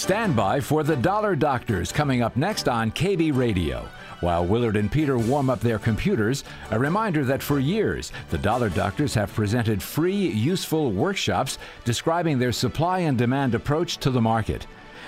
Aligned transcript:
Stand 0.00 0.34
by 0.34 0.60
for 0.60 0.82
the 0.82 0.96
Dollar 0.96 1.36
Doctors 1.36 1.92
coming 1.92 2.22
up 2.22 2.34
next 2.34 2.70
on 2.70 2.90
KB 2.90 3.36
Radio. 3.36 3.86
While 4.20 4.46
Willard 4.46 4.76
and 4.76 4.90
Peter 4.90 5.18
warm 5.18 5.50
up 5.50 5.60
their 5.60 5.78
computers, 5.78 6.42
a 6.70 6.78
reminder 6.78 7.22
that 7.26 7.42
for 7.42 7.58
years, 7.58 8.10
the 8.30 8.38
Dollar 8.38 8.70
Doctors 8.70 9.12
have 9.12 9.34
presented 9.34 9.82
free, 9.82 10.16
useful 10.16 10.90
workshops 10.90 11.58
describing 11.84 12.38
their 12.38 12.50
supply 12.50 13.00
and 13.00 13.18
demand 13.18 13.54
approach 13.54 13.98
to 13.98 14.10
the 14.10 14.22
market. 14.22 14.66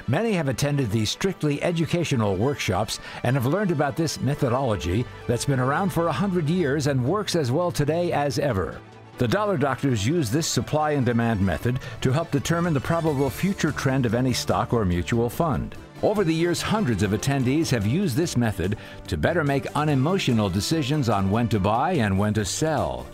Many 0.09 0.35
have 0.35 0.49
attended 0.49 0.91
these 0.91 1.09
strictly 1.09 1.63
educational 1.63 2.37
workshops 2.37 3.01
and 3.23 3.35
have 3.35 3.47
learned 3.47 3.71
about 3.71 3.97
this 3.97 4.21
methodology 4.21 5.07
that's 5.27 5.47
been 5.47 5.59
around 5.59 5.91
for 5.91 6.09
a 6.09 6.13
hundred 6.13 6.51
years 6.51 6.87
and 6.87 7.03
works 7.03 7.35
as 7.35 7.51
well 7.51 7.73
today 7.73 8.13
as 8.13 8.39
ever. 8.39 8.79
The 9.23 9.29
dollar 9.29 9.57
doctors 9.57 10.05
use 10.05 10.33
this 10.33 10.49
supply 10.49 10.91
and 10.91 11.07
demand 11.07 11.41
method 11.41 11.79
to 12.01 12.11
help 12.11 12.33
determine 12.33 12.75
the 12.75 12.81
probable 12.81 13.31
future 13.31 13.71
trend 13.71 14.05
of 14.05 14.15
any 14.15 14.33
stock 14.33 14.73
or 14.73 14.85
mutual 14.85 15.31
fund. 15.31 15.77
Over 16.03 16.25
the 16.25 16.35
years, 16.35 16.61
hundreds 16.61 17.05
of 17.05 17.13
attendees 17.13 17.71
have 17.71 17.87
used 17.87 18.17
this 18.17 18.37
method 18.37 18.79
to 19.07 19.17
better 19.17 19.45
make 19.45 19.77
unemotional 19.77 20.51
decisions 20.51 21.09
on 21.09 21.31
when 21.31 21.49
to 21.51 21.61
buy 21.61 21.93
and 21.93 22.19
when 22.19 22.35
to 22.35 22.45
sell. 22.45 23.07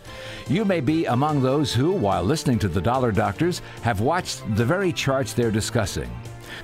You 0.49 0.65
may 0.65 0.81
be 0.81 1.05
among 1.05 1.43
those 1.43 1.75
who, 1.75 1.93
while 1.93 2.25
listening 2.25 2.59
to 2.61 2.69
the 2.69 2.81
dollar 2.81 3.13
doctors, 3.13 3.61
have 3.83 4.01
watched 4.01 4.41
the 4.57 4.65
very 4.65 4.95
charts 4.95 5.35
they're 5.35 5.51
discussing. 5.51 6.11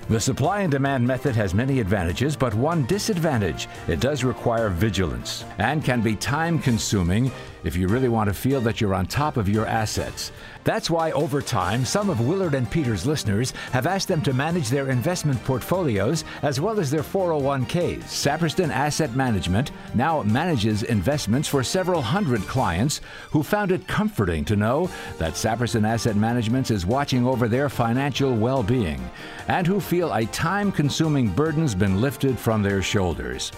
The 0.07 0.21
supply 0.21 0.61
and 0.61 0.71
demand 0.71 1.07
method 1.07 1.35
has 1.37 1.55
many 1.55 1.81
advantages, 1.81 2.37
but 2.37 2.53
one 2.53 2.85
disadvantage 2.85 3.69
it 3.89 4.01
does 4.01 4.23
require 4.23 4.69
vigilance 4.69 5.47
and 5.57 5.83
can 5.83 6.03
be 6.03 6.15
time 6.15 6.59
consuming 6.59 7.33
if 7.65 7.75
you 7.75 7.89
really 7.89 8.11
want 8.11 8.29
to 8.29 8.35
feel 8.35 8.61
that 8.61 8.83
you're 8.83 8.95
on 8.95 9.07
top 9.07 9.39
of 9.39 9.49
your 9.49 9.65
assets. 9.65 10.31
That's 10.65 10.89
why 10.89 11.13
over 11.13 11.43
time, 11.43 11.85
some 11.85 12.09
of 12.09 12.27
Willard 12.27 12.55
and 12.55 12.71
Peter's 12.71 13.07
listeners 13.07 13.53
have 13.73 13.87
asked 13.87 14.09
them 14.09 14.23
to 14.23 14.33
manage 14.33 14.71
their 14.71 14.89
investment 14.89 15.43
portfolios 15.45 16.25
as 16.43 16.59
well 16.59 16.81
as 16.81 16.91
their 16.91 17.03
401ks. 17.03 18.05
Saperston 18.05 18.71
Asset 18.71 19.15
Management 19.15 19.73
now 19.95 20.23
manages 20.23 20.83
investments 20.83 21.49
for 21.49 21.63
several 21.63 22.01
hundred 22.01 22.41
clients 22.43 23.03
who 23.31 23.43
found 23.43 23.73
it 23.73 23.87
comforting 23.87 24.45
to 24.47 24.57
know 24.57 24.89
that 25.19 25.35
Saperston 25.35 25.87
Asset 25.87 26.17
Management 26.17 26.71
is 26.71 26.87
watching 26.87 27.27
over 27.27 27.47
their 27.47 27.69
financial 27.69 28.35
well 28.35 28.63
being 28.63 29.11
and 29.49 29.67
who 29.67 29.81
feel 29.81 30.15
a 30.15 30.25
time 30.27 30.73
consuming 30.73 31.29
burden's 31.29 31.75
been 31.75 32.01
lifted 32.01 32.39
from 32.39 32.63
their 32.63 32.81
shoulders. 32.81 33.53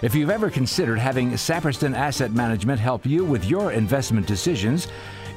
If 0.00 0.14
you've 0.14 0.30
ever 0.30 0.48
considered 0.48 1.00
having 1.00 1.32
Saperston 1.32 1.92
Asset 1.92 2.32
Management 2.32 2.78
help 2.78 3.04
you 3.04 3.24
with 3.24 3.44
your 3.44 3.72
investment 3.72 4.28
decisions, 4.28 4.86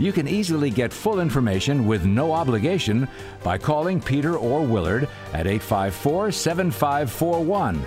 you 0.02 0.12
can 0.12 0.28
easily 0.28 0.72
get 0.72 0.92
full 0.92 1.20
information 1.20 1.86
with 1.86 2.06
no 2.06 2.34
obligation 2.34 3.08
by 3.44 3.58
calling 3.58 4.02
Peter 4.02 4.36
or 4.36 4.62
Willard 4.62 5.08
at 5.34 5.46
854 5.46 6.32
7541. 6.32 7.86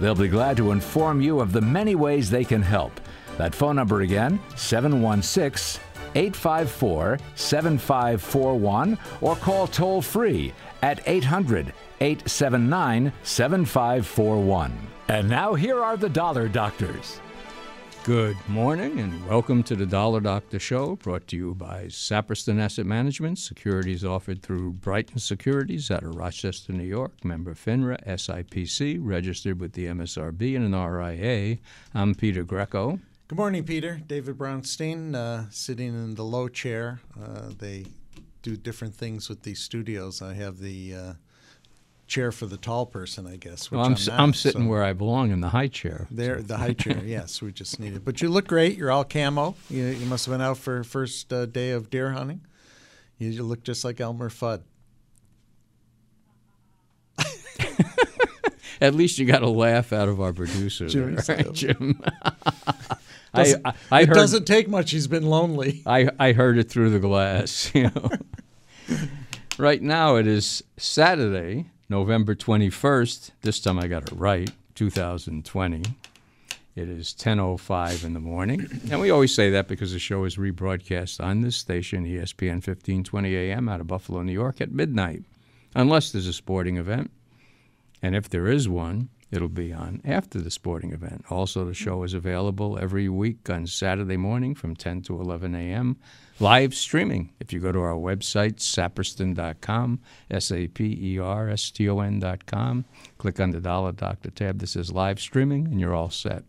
They'll 0.00 0.14
be 0.14 0.28
glad 0.28 0.56
to 0.56 0.70
inform 0.70 1.20
you 1.20 1.40
of 1.40 1.52
the 1.52 1.60
many 1.60 1.94
ways 1.94 2.30
they 2.30 2.44
can 2.44 2.62
help. 2.62 2.98
That 3.36 3.54
phone 3.54 3.76
number 3.76 4.00
again, 4.00 4.40
716 4.56 5.82
854 6.14 7.18
7541, 7.34 8.98
or 9.20 9.36
call 9.36 9.66
toll 9.66 10.00
free 10.00 10.54
at 10.82 11.06
800 11.06 11.74
879 12.00 13.12
7541. 13.22 14.78
And 15.08 15.28
now 15.28 15.54
here 15.54 15.82
are 15.82 15.98
the 15.98 16.08
Dollar 16.08 16.48
Doctors. 16.48 17.20
Good 18.04 18.38
morning 18.48 18.98
and 18.98 19.26
welcome 19.28 19.62
to 19.64 19.76
the 19.76 19.84
Dollar 19.84 20.20
Doctor 20.20 20.58
Show, 20.58 20.96
brought 20.96 21.26
to 21.28 21.36
you 21.36 21.54
by 21.54 21.84
Saperston 21.84 22.58
Asset 22.58 22.86
Management. 22.86 23.38
Securities 23.38 24.06
offered 24.06 24.42
through 24.42 24.72
Brighton 24.72 25.18
Securities 25.18 25.90
out 25.90 26.02
of 26.02 26.14
Rochester, 26.14 26.72
New 26.72 26.84
York. 26.84 27.22
Member 27.26 27.54
FINRA, 27.54 28.02
SIPC, 28.06 28.98
registered 29.02 29.60
with 29.60 29.74
the 29.74 29.84
MSRB 29.84 30.56
and 30.56 30.74
an 30.74 30.82
RIA. 30.82 31.58
I'm 31.94 32.14
Peter 32.14 32.42
Greco. 32.42 32.98
Good 33.28 33.36
morning, 33.36 33.64
Peter. 33.64 34.00
David 34.06 34.38
Brownstein, 34.38 35.14
uh, 35.14 35.50
sitting 35.50 35.88
in 35.88 36.14
the 36.14 36.24
low 36.24 36.48
chair. 36.48 37.00
Uh, 37.22 37.50
they 37.58 37.84
do 38.40 38.56
different 38.56 38.94
things 38.94 39.28
with 39.28 39.42
these 39.42 39.60
studios. 39.60 40.22
I 40.22 40.32
have 40.32 40.58
the 40.58 40.94
uh, 40.94 41.12
chair 42.10 42.32
for 42.32 42.46
the 42.46 42.56
tall 42.56 42.84
person, 42.84 43.26
I 43.26 43.36
guess. 43.36 43.70
Well, 43.70 43.80
I'm, 43.80 43.94
I'm, 43.94 44.04
not, 44.06 44.20
I'm, 44.20 44.34
sitting 44.34 44.64
so 44.64 44.68
where 44.68 44.82
I 44.82 44.92
belong 44.92 45.30
in 45.30 45.40
the 45.40 45.48
high 45.48 45.68
chair. 45.68 46.08
There, 46.10 46.42
the 46.42 46.58
high 46.58 46.74
chair. 46.74 47.00
Yes, 47.04 47.40
we 47.40 47.52
just 47.52 47.80
need 47.80 47.94
it. 47.94 48.04
But 48.04 48.20
you 48.20 48.28
look 48.28 48.46
great. 48.46 48.76
You're 48.76 48.90
all 48.90 49.04
camo. 49.04 49.54
You, 49.70 49.86
you 49.86 50.06
must 50.06 50.26
have 50.26 50.34
been 50.34 50.42
out 50.42 50.58
for 50.58 50.84
first 50.84 51.32
uh, 51.32 51.46
day 51.46 51.70
of 51.70 51.88
deer 51.88 52.10
hunting. 52.10 52.42
You, 53.18 53.30
you 53.30 53.42
look 53.42 53.62
just 53.62 53.84
like 53.84 54.00
Elmer 54.00 54.28
Fudd. 54.28 54.62
At 58.80 58.94
least 58.94 59.18
you 59.18 59.26
got 59.26 59.42
a 59.42 59.48
laugh 59.48 59.92
out 59.92 60.08
of 60.08 60.20
our 60.20 60.32
producer, 60.32 60.88
Jim. 60.88 61.14
There, 61.14 61.36
right, 61.36 61.52
Jim? 61.52 62.02
I, 63.32 63.54
I, 63.64 63.74
I, 63.90 64.00
it 64.02 64.08
heard, 64.08 64.14
doesn't 64.14 64.46
take 64.46 64.68
much. 64.68 64.90
He's 64.90 65.06
been 65.06 65.26
lonely. 65.26 65.82
I, 65.86 66.08
I 66.18 66.32
heard 66.32 66.58
it 66.58 66.68
through 66.68 66.90
the 66.90 66.98
glass. 66.98 67.70
You 67.74 67.90
know. 67.94 68.10
right 69.58 69.80
now 69.80 70.16
it 70.16 70.26
is 70.26 70.64
Saturday, 70.76 71.69
November 71.90 72.36
21st, 72.36 73.32
this 73.42 73.58
time 73.58 73.76
I 73.76 73.88
got 73.88 74.04
it 74.04 74.14
right, 74.14 74.48
2020. 74.76 75.82
It 76.76 76.88
is 76.88 77.12
10:05 77.12 78.04
in 78.04 78.14
the 78.14 78.20
morning, 78.20 78.68
and 78.88 79.00
we 79.00 79.10
always 79.10 79.34
say 79.34 79.50
that 79.50 79.66
because 79.66 79.92
the 79.92 79.98
show 79.98 80.22
is 80.22 80.36
rebroadcast 80.36 81.20
on 81.20 81.40
this 81.40 81.56
station, 81.56 82.06
ESPN 82.06 82.62
1520 82.62 83.34
AM, 83.34 83.68
out 83.68 83.80
of 83.80 83.88
Buffalo, 83.88 84.22
New 84.22 84.32
York, 84.32 84.60
at 84.60 84.70
midnight, 84.70 85.24
unless 85.74 86.12
there's 86.12 86.28
a 86.28 86.32
sporting 86.32 86.76
event. 86.76 87.10
And 88.00 88.14
if 88.14 88.28
there 88.28 88.46
is 88.46 88.68
one, 88.68 89.08
it'll 89.30 89.48
be 89.48 89.72
on 89.72 90.00
after 90.04 90.40
the 90.40 90.50
sporting 90.50 90.92
event. 90.92 91.24
Also, 91.30 91.64
the 91.64 91.74
show 91.74 92.02
is 92.02 92.14
available 92.14 92.78
every 92.78 93.08
week 93.08 93.48
on 93.50 93.66
Saturday 93.66 94.16
morning 94.16 94.54
from 94.54 94.74
10 94.74 95.02
to 95.02 95.20
11 95.20 95.54
a.m 95.54 95.96
live 96.40 96.74
streaming. 96.74 97.30
If 97.38 97.52
you 97.52 97.60
go 97.60 97.70
to 97.70 97.80
our 97.80 97.94
website, 97.94 98.56
saperston.com, 98.56 100.00
S 100.30 100.50
A 100.50 100.66
P 100.68 101.14
E 101.14 101.18
R 101.18 101.48
S 101.50 101.70
T 101.70 101.88
O 101.88 102.00
N.com, 102.00 102.84
click 103.18 103.38
on 103.38 103.50
the 103.50 103.60
Dollar 103.60 103.92
Doctor 103.92 104.30
tab 104.30 104.58
that 104.58 104.68
says 104.68 104.90
live 104.90 105.20
streaming, 105.20 105.66
and 105.66 105.78
you're 105.78 105.94
all 105.94 106.10
set. 106.10 106.44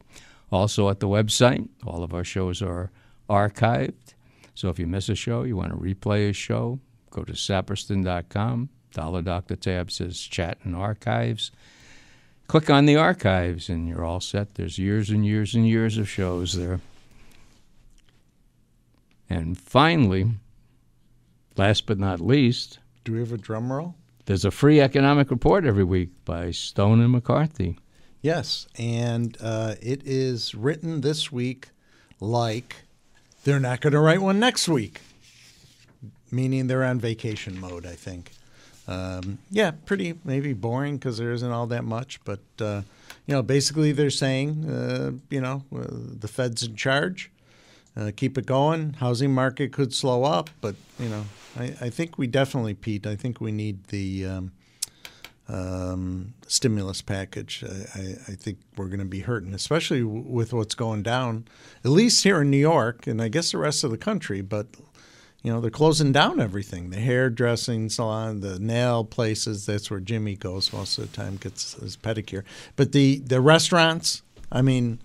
Also, 0.51 0.89
at 0.89 0.99
the 0.99 1.07
website, 1.07 1.67
all 1.85 2.03
of 2.03 2.13
our 2.13 2.23
shows 2.23 2.61
are 2.61 2.91
archived. 3.29 4.13
So 4.55 4.69
if 4.69 4.79
you 4.79 4.87
miss 4.87 5.09
a 5.09 5.15
show, 5.15 5.43
you 5.43 5.55
want 5.55 5.71
to 5.71 5.77
replay 5.77 6.29
a 6.29 6.33
show, 6.33 6.79
go 7.09 7.23
to 7.23 7.33
saperston.com. 7.33 8.69
Dollar 8.93 9.21
Doctor 9.21 9.55
tab 9.55 9.89
says 9.89 10.19
chat 10.19 10.57
and 10.63 10.75
archives. 10.75 11.51
Click 12.47 12.69
on 12.69 12.85
the 12.85 12.97
archives, 12.97 13.69
and 13.69 13.87
you're 13.87 14.03
all 14.03 14.19
set. 14.19 14.55
There's 14.55 14.77
years 14.77 15.09
and 15.09 15.25
years 15.25 15.55
and 15.55 15.67
years 15.67 15.97
of 15.97 16.09
shows 16.09 16.53
there. 16.53 16.81
And 19.29 19.57
finally, 19.57 20.31
last 21.55 21.85
but 21.85 21.97
not 21.97 22.19
least, 22.19 22.79
do 23.05 23.13
we 23.13 23.19
have 23.19 23.31
a 23.31 23.37
drum 23.37 23.71
roll? 23.71 23.95
There's 24.25 24.45
a 24.45 24.51
free 24.51 24.81
economic 24.81 25.31
report 25.31 25.65
every 25.65 25.83
week 25.85 26.09
by 26.25 26.51
Stone 26.51 26.99
and 27.01 27.11
McCarthy. 27.11 27.79
Yes, 28.21 28.67
and 28.77 29.37
uh, 29.41 29.75
it 29.81 30.05
is 30.05 30.53
written 30.53 31.01
this 31.01 31.31
week 31.31 31.69
like 32.19 32.83
they're 33.43 33.59
not 33.59 33.81
going 33.81 33.93
to 33.93 33.99
write 33.99 34.21
one 34.21 34.39
next 34.39 34.69
week, 34.69 35.01
meaning 36.29 36.67
they're 36.67 36.83
on 36.83 36.99
vacation 36.99 37.59
mode, 37.59 37.85
I 37.85 37.95
think. 37.95 38.31
Um, 38.91 39.37
yeah, 39.49 39.71
pretty 39.85 40.15
maybe 40.23 40.53
boring 40.53 40.97
because 40.97 41.17
there 41.17 41.31
isn't 41.31 41.51
all 41.51 41.67
that 41.67 41.83
much, 41.83 42.19
but 42.23 42.39
uh, 42.59 42.81
you 43.25 43.33
know, 43.33 43.41
basically 43.41 43.91
they're 43.91 44.09
saying, 44.09 44.69
uh, 44.69 45.11
you 45.29 45.41
know, 45.41 45.63
uh, 45.75 45.85
the 45.87 46.27
Fed's 46.27 46.63
in 46.63 46.75
charge 46.75 47.31
uh, 47.95 48.11
keep 48.15 48.37
it 48.37 48.45
going. 48.45 48.93
Housing 48.93 49.33
market 49.33 49.73
could 49.73 49.93
slow 49.93 50.23
up, 50.23 50.49
but 50.61 50.75
you 50.99 51.09
know, 51.09 51.25
I, 51.57 51.75
I 51.81 51.89
think 51.89 52.17
we 52.17 52.27
definitely, 52.27 52.73
Pete. 52.73 53.05
I 53.05 53.15
think 53.15 53.41
we 53.41 53.51
need 53.51 53.85
the 53.85 54.25
um, 54.25 54.51
um, 55.49 56.33
stimulus 56.47 57.01
package. 57.01 57.63
I, 57.95 58.31
I, 58.31 58.35
think 58.35 58.59
we're 58.77 58.87
going 58.87 58.99
to 58.99 59.05
be 59.05 59.21
hurting, 59.21 59.53
especially 59.53 60.03
with 60.03 60.53
what's 60.53 60.75
going 60.75 61.03
down, 61.03 61.45
at 61.83 61.91
least 61.91 62.23
here 62.23 62.41
in 62.41 62.49
New 62.49 62.57
York, 62.57 63.07
and 63.07 63.21
I 63.21 63.27
guess 63.27 63.51
the 63.51 63.57
rest 63.57 63.83
of 63.83 63.91
the 63.91 63.97
country. 63.97 64.41
But 64.41 64.67
you 65.43 65.51
know, 65.51 65.59
they're 65.59 65.71
closing 65.71 66.11
down 66.11 66.39
everything. 66.39 66.91
The 66.91 66.99
hairdressing 66.99 67.89
salon, 67.89 68.41
the 68.41 68.59
nail 68.59 69.03
places. 69.03 69.65
That's 69.65 69.89
where 69.89 69.99
Jimmy 69.99 70.35
goes 70.35 70.71
most 70.71 70.97
of 70.97 71.09
the 71.09 71.17
time, 71.17 71.37
gets 71.37 71.73
his 71.73 71.97
pedicure. 71.97 72.43
But 72.75 72.91
the 72.91 73.19
the 73.19 73.41
restaurants. 73.41 74.21
I 74.51 74.61
mean 74.61 74.99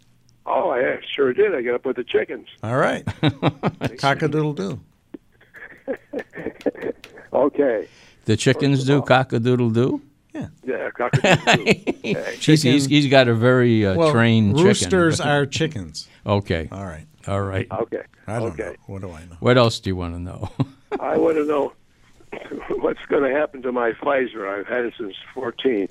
Oh, 0.45 0.71
I 0.71 0.99
sure 1.15 1.33
did. 1.33 1.53
I 1.55 1.61
got 1.61 1.75
up 1.75 1.85
with 1.85 1.95
the 1.97 2.03
chickens. 2.03 2.47
All 2.63 2.77
right. 2.77 3.05
Cockadoodle 3.21 4.55
doo. 4.55 4.79
Okay. 7.33 7.87
The 8.25 8.35
chickens 8.35 8.83
do 8.83 9.01
cock 9.01 9.33
a 9.33 9.39
doodle 9.39 9.69
doo? 9.69 10.01
Yeah, 10.33 10.47
Yeah, 10.63 10.89
cock-a-doodle-doo. 10.91 11.61
Okay. 12.11 12.35
He's, 12.39 12.61
he's, 12.61 12.85
he's 12.85 13.07
got 13.07 13.27
a 13.27 13.33
very 13.33 13.85
uh, 13.85 13.95
Well, 13.95 14.11
trained 14.11 14.51
chicken. 14.55 14.65
roosters 14.67 15.19
are 15.21 15.45
chickens. 15.45 16.07
Okay. 16.25 16.67
All 16.71 16.85
right. 16.85 17.05
All 17.27 17.41
right. 17.41 17.67
Okay. 17.71 18.03
I 18.27 18.39
don't 18.39 18.51
okay. 18.51 18.63
know. 18.63 18.75
What 18.87 19.01
do 19.01 19.11
I 19.11 19.25
know? 19.25 19.37
What 19.39 19.57
else 19.57 19.79
do 19.79 19.89
you 19.89 19.95
want 19.95 20.13
to 20.15 20.19
know? 20.19 20.49
I 20.99 21.17
want 21.17 21.37
to 21.37 21.45
know 21.45 21.73
what's 22.79 23.05
going 23.07 23.23
to 23.23 23.37
happen 23.37 23.61
to 23.63 23.71
my 23.71 23.91
Pfizer. 23.93 24.47
I've 24.47 24.67
had 24.67 24.85
it 24.85 24.93
since 24.97 25.15
14. 25.33 25.87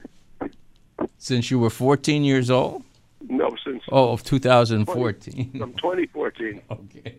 Since 1.19 1.51
you 1.51 1.59
were 1.59 1.71
14 1.71 2.25
years 2.25 2.51
old? 2.51 2.85
No, 3.29 3.51
since 3.65 3.83
Oh, 3.91 4.13
of 4.13 4.23
2014. 4.25 5.53
from 5.59 5.73
2014. 5.75 6.63
okay. 6.71 7.17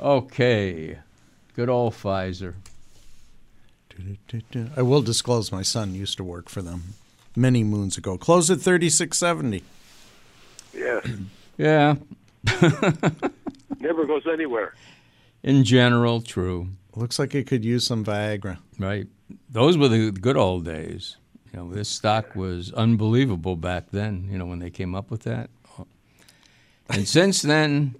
Okay. 0.00 0.98
Good 1.54 1.68
old 1.68 1.94
Pfizer. 1.94 2.54
I 4.76 4.82
will 4.82 5.00
disclose 5.00 5.50
my 5.50 5.62
son 5.62 5.94
used 5.94 6.18
to 6.18 6.24
work 6.24 6.50
for 6.50 6.60
them 6.60 6.94
many 7.34 7.64
moons 7.64 7.96
ago. 7.96 8.18
Close 8.18 8.50
at 8.50 8.60
3670. 8.60 9.62
Yes. 10.74 11.06
Yeah. 11.58 11.94
Never 13.80 14.04
goes 14.04 14.26
anywhere. 14.30 14.74
In 15.42 15.64
general, 15.64 16.20
true. 16.20 16.68
Looks 16.94 17.18
like 17.18 17.34
it 17.34 17.46
could 17.46 17.64
use 17.64 17.86
some 17.86 18.04
Viagra. 18.04 18.58
Right. 18.78 19.06
Those 19.48 19.78
were 19.78 19.88
the 19.88 20.10
good 20.12 20.36
old 20.36 20.66
days. 20.66 21.16
You 21.56 21.62
know, 21.62 21.72
this 21.72 21.88
stock 21.88 22.36
was 22.36 22.70
unbelievable 22.74 23.56
back 23.56 23.90
then, 23.90 24.28
you 24.30 24.36
know, 24.36 24.44
when 24.44 24.58
they 24.58 24.68
came 24.68 24.94
up 24.94 25.10
with 25.10 25.22
that. 25.22 25.48
And 26.90 27.08
since 27.08 27.40
then, 27.40 27.94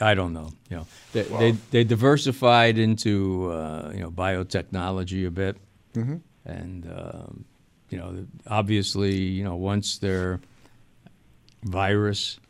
I 0.00 0.14
don't 0.14 0.32
know. 0.32 0.48
You 0.70 0.78
know, 0.78 0.86
they 1.12 1.22
they, 1.22 1.50
they 1.70 1.84
diversified 1.84 2.78
into 2.78 3.50
uh, 3.52 3.92
you 3.94 4.00
know 4.00 4.10
biotechnology 4.10 5.26
a 5.26 5.30
bit, 5.30 5.56
and 6.46 6.90
um, 6.90 7.44
you 7.90 7.98
know 7.98 8.26
obviously 8.46 9.16
you 9.16 9.44
know 9.44 9.54
once 9.54 9.98
their 9.98 10.40
virus 11.62 12.40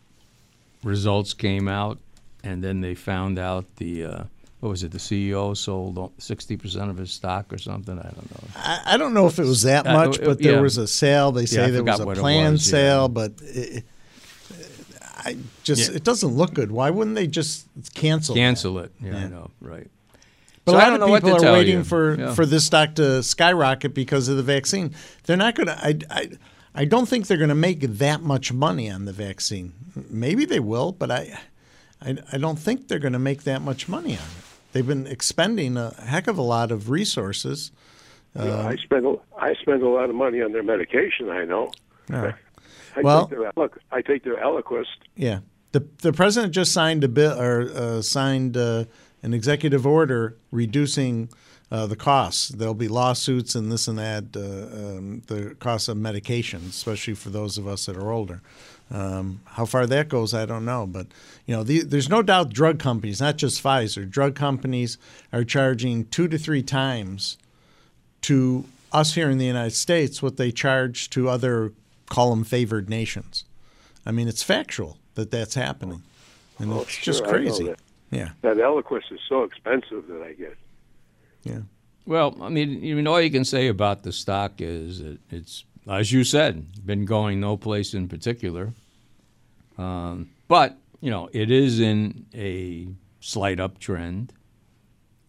results 0.84 1.34
came 1.34 1.66
out, 1.66 1.98
and 2.44 2.62
then 2.62 2.80
they 2.80 2.94
found 2.94 3.38
out 3.38 3.66
the 3.76 4.04
uh, 4.04 4.24
what 4.64 4.70
was 4.70 4.82
it? 4.82 4.92
The 4.92 4.98
CEO 4.98 5.54
sold 5.54 6.12
sixty 6.16 6.56
percent 6.56 6.88
of 6.90 6.96
his 6.96 7.12
stock 7.12 7.52
or 7.52 7.58
something. 7.58 7.98
I 7.98 8.02
don't 8.10 8.30
know. 8.30 8.48
I, 8.56 8.80
I 8.86 8.96
don't 8.96 9.12
know 9.12 9.26
if 9.26 9.38
it 9.38 9.44
was 9.44 9.62
that 9.62 9.86
Uh, 9.86 9.92
much, 9.92 10.18
but 10.24 10.38
there 10.42 10.54
yeah. 10.54 10.60
was 10.60 10.78
a 10.78 10.86
sale. 10.86 11.32
They 11.32 11.44
say 11.44 11.64
I 11.64 11.70
there 11.70 11.84
was 11.84 12.00
a 12.00 12.06
planned 12.06 12.52
was, 12.52 12.66
yeah. 12.66 12.70
sale, 12.70 13.08
but 13.08 13.32
it, 13.42 13.84
I 15.18 15.36
just 15.64 15.90
Yeah. 15.90 15.96
it 15.96 16.04
doesn't 16.04 16.30
look 16.34 16.54
good. 16.54 16.72
Why 16.72 16.88
wouldn't 16.88 17.14
they 17.14 17.26
just 17.26 17.66
cancel? 17.94 18.34
that? 18.34 18.40
Cancel 18.40 18.78
it. 18.78 18.92
Yeah, 19.02 19.10
Yeah. 19.12 19.24
I 19.24 19.28
know. 19.28 19.50
Right. 19.60 19.90
But 20.64 20.72
So 20.72 20.78
a 20.78 20.80
I 20.80 20.84
lot 20.84 20.86
don't 20.86 20.94
of 20.94 21.00
know 21.00 21.08
what 21.08 21.20
to 21.20 21.26
people 21.32 21.46
are 21.46 21.52
waiting 21.52 21.78
you. 21.78 21.84
for 21.84 22.18
Yeah. 22.18 22.34
for 22.34 22.46
this 22.46 22.64
stock 22.64 22.94
to 22.94 23.22
skyrocket 23.22 23.92
because 23.92 24.28
of 24.28 24.38
the 24.38 24.42
vaccine. 24.42 24.94
They're 25.24 25.36
not 25.36 25.54
going 25.56 25.66
to. 25.66 25.78
I, 25.78 25.98
I 26.10 26.30
I 26.74 26.84
don't 26.86 27.06
think 27.06 27.26
they're 27.26 27.36
going 27.36 27.50
to 27.50 27.54
make 27.54 27.80
that 27.80 28.22
much 28.22 28.50
money 28.50 28.90
on 28.90 29.04
the 29.04 29.12
vaccine. 29.12 29.74
Maybe 30.08 30.46
they 30.46 30.60
will, 30.60 30.92
but 30.92 31.10
I 31.10 31.38
I, 32.00 32.16
I 32.32 32.38
don't 32.38 32.58
think 32.58 32.88
they're 32.88 32.98
going 32.98 33.12
to 33.12 33.18
make 33.18 33.44
that 33.44 33.60
much 33.60 33.88
money 33.88 34.12
on 34.12 34.24
it. 34.24 34.43
They've 34.74 34.86
been 34.86 35.06
expending 35.06 35.76
a 35.76 35.94
heck 35.94 36.26
of 36.26 36.36
a 36.36 36.42
lot 36.42 36.72
of 36.72 36.90
resources. 36.90 37.70
You 38.36 38.46
know, 38.46 38.62
I 38.62 38.74
spend 38.74 39.06
a, 39.06 39.14
I 39.38 39.54
spend 39.54 39.84
a 39.84 39.88
lot 39.88 40.10
of 40.10 40.16
money 40.16 40.42
on 40.42 40.50
their 40.50 40.64
medication. 40.64 41.30
I 41.30 41.44
know. 41.44 41.70
Yeah. 42.10 42.32
I 42.96 43.00
Well- 43.00 43.28
take 43.28 43.38
their 43.38 43.68
I 43.92 44.02
take 44.02 44.24
their 44.24 44.36
Eliquis. 44.36 44.86
Yeah. 45.14 45.38
The 45.70 45.86
the 46.02 46.12
president 46.12 46.52
just 46.52 46.72
signed 46.72 47.04
a 47.04 47.08
bill 47.08 47.40
or 47.40 47.70
uh, 47.72 48.02
signed 48.02 48.56
uh, 48.56 48.86
an 49.22 49.32
executive 49.32 49.86
order 49.86 50.36
reducing 50.50 51.28
uh, 51.70 51.86
the 51.86 51.96
costs. 51.96 52.48
There'll 52.48 52.74
be 52.74 52.88
lawsuits 52.88 53.54
and 53.54 53.70
this 53.70 53.86
and 53.86 53.98
that. 53.98 54.24
Uh, 54.36 54.96
um, 54.98 55.22
the 55.28 55.54
cost 55.60 55.88
of 55.88 55.96
medication, 55.96 56.62
especially 56.68 57.14
for 57.14 57.30
those 57.30 57.58
of 57.58 57.68
us 57.68 57.86
that 57.86 57.96
are 57.96 58.10
older. 58.10 58.42
Um, 58.94 59.40
how 59.44 59.64
far 59.64 59.86
that 59.86 60.08
goes, 60.08 60.32
I 60.34 60.46
don't 60.46 60.64
know. 60.64 60.86
But 60.86 61.08
you 61.46 61.54
know, 61.56 61.64
the, 61.64 61.80
there's 61.82 62.08
no 62.08 62.22
doubt 62.22 62.50
drug 62.52 62.78
companies, 62.78 63.20
not 63.20 63.36
just 63.36 63.62
Pfizer, 63.62 64.08
drug 64.08 64.36
companies 64.36 64.98
are 65.32 65.42
charging 65.42 66.04
two 66.06 66.28
to 66.28 66.38
three 66.38 66.62
times 66.62 67.36
to 68.22 68.64
us 68.92 69.14
here 69.14 69.28
in 69.28 69.38
the 69.38 69.44
United 69.46 69.72
States 69.74 70.22
what 70.22 70.36
they 70.36 70.52
charge 70.52 71.10
to 71.10 71.28
other 71.28 71.72
call 72.08 72.30
them 72.30 72.44
favored 72.44 72.88
nations. 72.88 73.44
I 74.06 74.12
mean, 74.12 74.28
it's 74.28 74.44
factual 74.44 74.98
that 75.16 75.30
that's 75.32 75.54
happening, 75.56 76.02
and 76.60 76.72
Oh, 76.72 76.82
it's 76.82 76.96
just 76.98 77.24
sure, 77.24 77.28
I 77.28 77.30
know 77.32 77.36
crazy. 77.46 77.64
that. 77.66 77.78
Yeah, 78.12 78.28
That 78.42 78.58
Eliquis 78.58 79.10
is 79.10 79.18
so 79.28 79.42
expensive 79.42 80.06
that 80.06 80.22
I 80.22 80.34
get. 80.34 80.56
yeah. 81.42 81.60
Well, 82.06 82.36
I 82.42 82.48
mean, 82.50 82.80
you 82.84 83.00
know, 83.02 83.14
all 83.14 83.20
you 83.20 83.30
can 83.30 83.44
say 83.46 83.66
about 83.66 84.02
the 84.04 84.12
stock 84.12 84.60
is 84.60 85.00
that 85.02 85.18
it's, 85.30 85.64
as 85.88 86.12
you 86.12 86.22
said, 86.22 86.86
been 86.86 87.06
going 87.06 87.40
no 87.40 87.56
place 87.56 87.92
in 87.94 88.06
particular. 88.08 88.72
Um, 89.78 90.30
but 90.48 90.76
you 91.00 91.10
know, 91.10 91.28
it 91.32 91.50
is 91.50 91.80
in 91.80 92.26
a 92.34 92.88
slight 93.20 93.58
uptrend, 93.58 94.30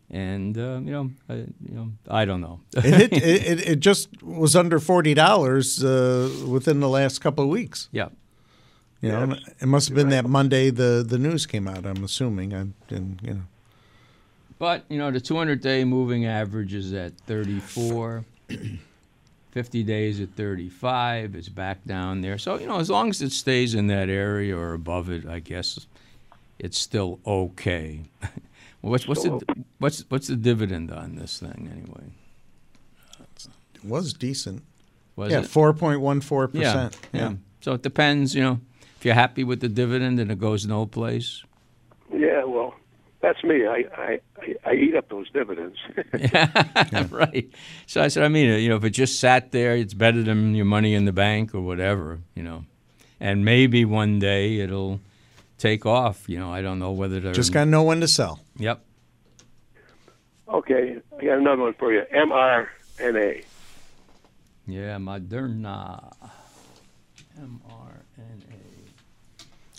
and 0.10 0.58
uh, 0.58 0.80
you 0.84 0.92
know, 0.92 1.12
I, 1.30 1.34
you 1.34 1.48
know, 1.72 1.92
I 2.10 2.26
don't 2.26 2.42
know. 2.42 2.60
It, 2.76 3.12
it, 3.14 3.24
it 3.24 3.68
it 3.70 3.80
just 3.80 4.22
was 4.24 4.56
under 4.56 4.80
forty 4.80 5.14
dollars 5.14 5.84
uh, 5.84 6.30
within 6.48 6.80
the 6.80 6.90
last 6.90 7.20
couple 7.20 7.44
of 7.44 7.50
weeks. 7.50 7.90
yeah. 7.92 8.10
You 9.02 9.12
know, 9.12 9.26
Yes. 9.36 9.40
it 9.62 9.66
must 9.68 9.90
have 9.90 9.96
been 9.96 10.10
that 10.10 10.26
Monday 10.26 10.70
the 10.72 11.04
the 11.08 11.18
news 11.20 11.46
came 11.46 11.68
out. 11.68 11.86
I'm 11.86 12.04
assuming. 12.04 12.54
I 12.54 12.62
and 12.96 13.20
you 13.22 13.34
know. 13.36 13.42
But, 14.58 14.86
you 14.90 14.98
know, 14.98 15.12
the 15.12 15.20
200 15.20 15.60
day 15.60 15.84
moving 15.84 16.26
average 16.26 16.74
is 16.74 16.94
at 16.94 17.12
34. 17.28 18.24
50 19.56 19.84
days 19.84 20.20
at 20.20 20.32
35. 20.36 21.34
It's 21.34 21.48
back 21.48 21.86
down 21.86 22.20
there. 22.20 22.38
So, 22.38 22.60
you 22.60 22.68
know, 22.68 22.82
as 22.82 22.90
long 22.90 23.10
as 23.10 23.22
it 23.22 23.32
stays 23.32 23.74
in 23.74 23.88
that 23.88 24.10
area 24.10 24.54
or 24.58 24.74
above 24.74 25.10
it, 25.10 25.26
I 25.26 25.40
guess 25.40 25.88
it's 26.60 26.78
still 26.78 27.22
okay. 27.26 28.02
well, 28.22 28.32
what's, 28.92 29.08
what's, 29.08 29.24
the, 29.24 29.40
what's, 29.80 30.04
what's 30.10 30.28
the 30.28 30.36
dividend 30.36 30.92
on 30.92 31.16
this 31.16 31.40
thing 31.40 31.70
anyway? 31.72 32.12
It 33.76 33.86
was 33.86 34.12
decent. 34.12 34.62
Was 35.16 35.32
yeah, 35.32 35.40
it? 35.40 35.48
four 35.48 35.74
point 35.74 36.02
one 36.02 36.20
four 36.20 36.50
Yeah, 36.52 36.74
percent. 36.74 36.98
yeah. 37.14 37.34
So 37.62 37.72
it 37.72 37.82
depends, 37.82 38.36
you 38.36 38.44
know, 38.44 38.60
if 38.98 39.06
you're 39.06 39.14
happy 39.14 39.46
with 39.46 39.62
the 39.62 39.70
dividend 39.70 40.20
and 40.20 40.30
it 40.32 40.38
goes 40.38 40.68
no 40.68 40.86
place. 40.86 41.46
Yeah, 42.14 42.44
well, 42.44 42.75
that's 43.26 43.44
me. 43.44 43.66
I 43.66 43.86
I, 43.98 44.20
I, 44.38 44.56
I 44.66 44.74
eat 44.76 44.96
up 44.96 45.10
those 45.10 45.30
dividends. 45.32 45.78
right. 47.12 47.50
So 47.88 48.02
I 48.02 48.08
said, 48.08 48.24
I 48.24 48.28
mean, 48.28 48.60
you 48.60 48.70
know, 48.70 48.76
if 48.76 48.84
it 48.84 48.92
just 48.92 49.20
sat 49.20 49.52
there, 49.52 49.76
it's 49.76 49.96
better 49.96 50.22
than 50.22 50.54
your 50.54 50.66
money 50.66 50.94
in 50.94 51.06
the 51.06 51.12
bank 51.12 51.56
or 51.56 51.62
whatever, 51.62 52.20
you 52.36 52.44
know. 52.44 52.66
And 53.20 53.44
maybe 53.44 53.84
one 53.84 54.20
day 54.20 54.60
it'll 54.60 55.00
take 55.58 55.86
off. 55.88 56.30
You 56.30 56.40
know, 56.40 56.54
I 56.54 56.62
don't 56.62 56.78
know 56.78 56.92
whether 56.92 57.20
to. 57.20 57.32
Just 57.32 57.52
got 57.52 57.64
to 57.64 57.70
know 57.70 57.84
when 57.84 58.02
to 58.02 58.08
sell. 58.08 58.40
Yep. 58.58 58.86
okay, 60.48 60.98
I 61.18 61.26
got 61.26 61.40
another 61.40 61.64
one 61.64 61.74
for 61.74 61.92
you. 61.92 62.04
mRNA. 62.14 63.44
Yeah, 64.68 64.98
Moderna. 64.98 66.14
mRNA. 67.40 67.85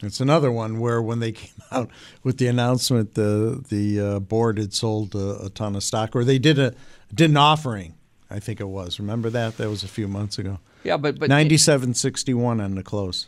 It's 0.03 0.21
another 0.21 0.53
one 0.53 0.79
where 0.79 1.00
when 1.00 1.21
they 1.21 1.33
came 1.43 1.55
out 1.73 1.91
with 2.23 2.38
the 2.38 2.47
announcement, 2.49 3.15
the 3.15 3.65
the 3.69 4.00
uh, 4.00 4.19
board 4.21 4.59
had 4.59 4.75
sold 4.75 5.15
a, 5.15 5.45
a 5.47 5.50
ton 5.50 5.75
of 5.76 5.83
stock, 5.83 6.15
or 6.17 6.25
they 6.25 6.38
did 6.38 6.59
a 6.59 6.75
did 7.15 7.31
an 7.31 7.37
offering. 7.37 7.95
I 8.29 8.41
think 8.41 8.61
it 8.61 8.69
was. 8.69 8.99
Remember 8.99 9.31
that? 9.31 9.57
That 9.57 9.69
was 9.71 9.85
a 9.85 9.88
few 9.88 10.09
months 10.09 10.38
ago. 10.38 10.59
Yeah, 10.83 10.97
but 10.97 11.19
but 11.19 11.29
Ninety 11.29 11.57
seven 11.57 11.95
sixty 11.95 12.35
one 12.35 12.61
on 12.61 12.75
the 12.75 12.83
close. 12.83 13.26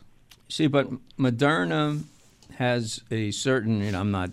See, 0.49 0.67
but 0.67 0.89
Moderna 1.19 2.03
has 2.57 3.01
a 3.11 3.31
certain, 3.31 3.83
you 3.83 3.93
know, 3.93 4.01
I'm 4.01 4.11
not 4.11 4.31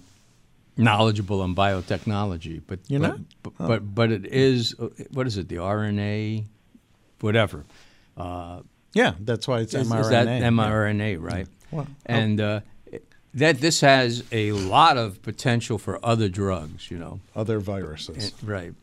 knowledgeable 0.77 1.41
on 1.41 1.53
biotechnology, 1.55 2.61
but 2.65 2.79
You're 2.87 2.99
but, 3.01 3.07
not? 3.07 3.19
But, 3.43 3.53
Oh. 3.59 3.67
but 3.67 3.95
but 3.95 4.11
it 4.11 4.25
is 4.25 4.75
what 5.11 5.27
is 5.27 5.37
it? 5.37 5.47
The 5.49 5.57
RNA, 5.57 6.45
whatever. 7.21 7.63
Uh, 8.17 8.61
Yeah, 8.93 9.13
that's 9.19 9.47
why 9.47 9.59
it's 9.59 9.73
is, 9.73 9.87
mRNA. 9.89 10.01
is 10.01 10.09
that 10.09 10.27
mRNA, 10.27 11.21
right? 11.21 11.47
Well, 11.71 11.87
And 12.05 12.39
uh, 12.39 12.59
that 13.33 13.59
this 13.59 13.81
has 13.81 14.23
a 14.31 14.51
lot 14.53 14.97
of 14.97 15.21
potential 15.21 15.77
for 15.77 15.99
other 16.05 16.29
drugs, 16.29 16.89
you 16.89 16.97
know, 16.97 17.19
other 17.35 17.59
viruses. 17.59 18.33
right? 18.43 18.73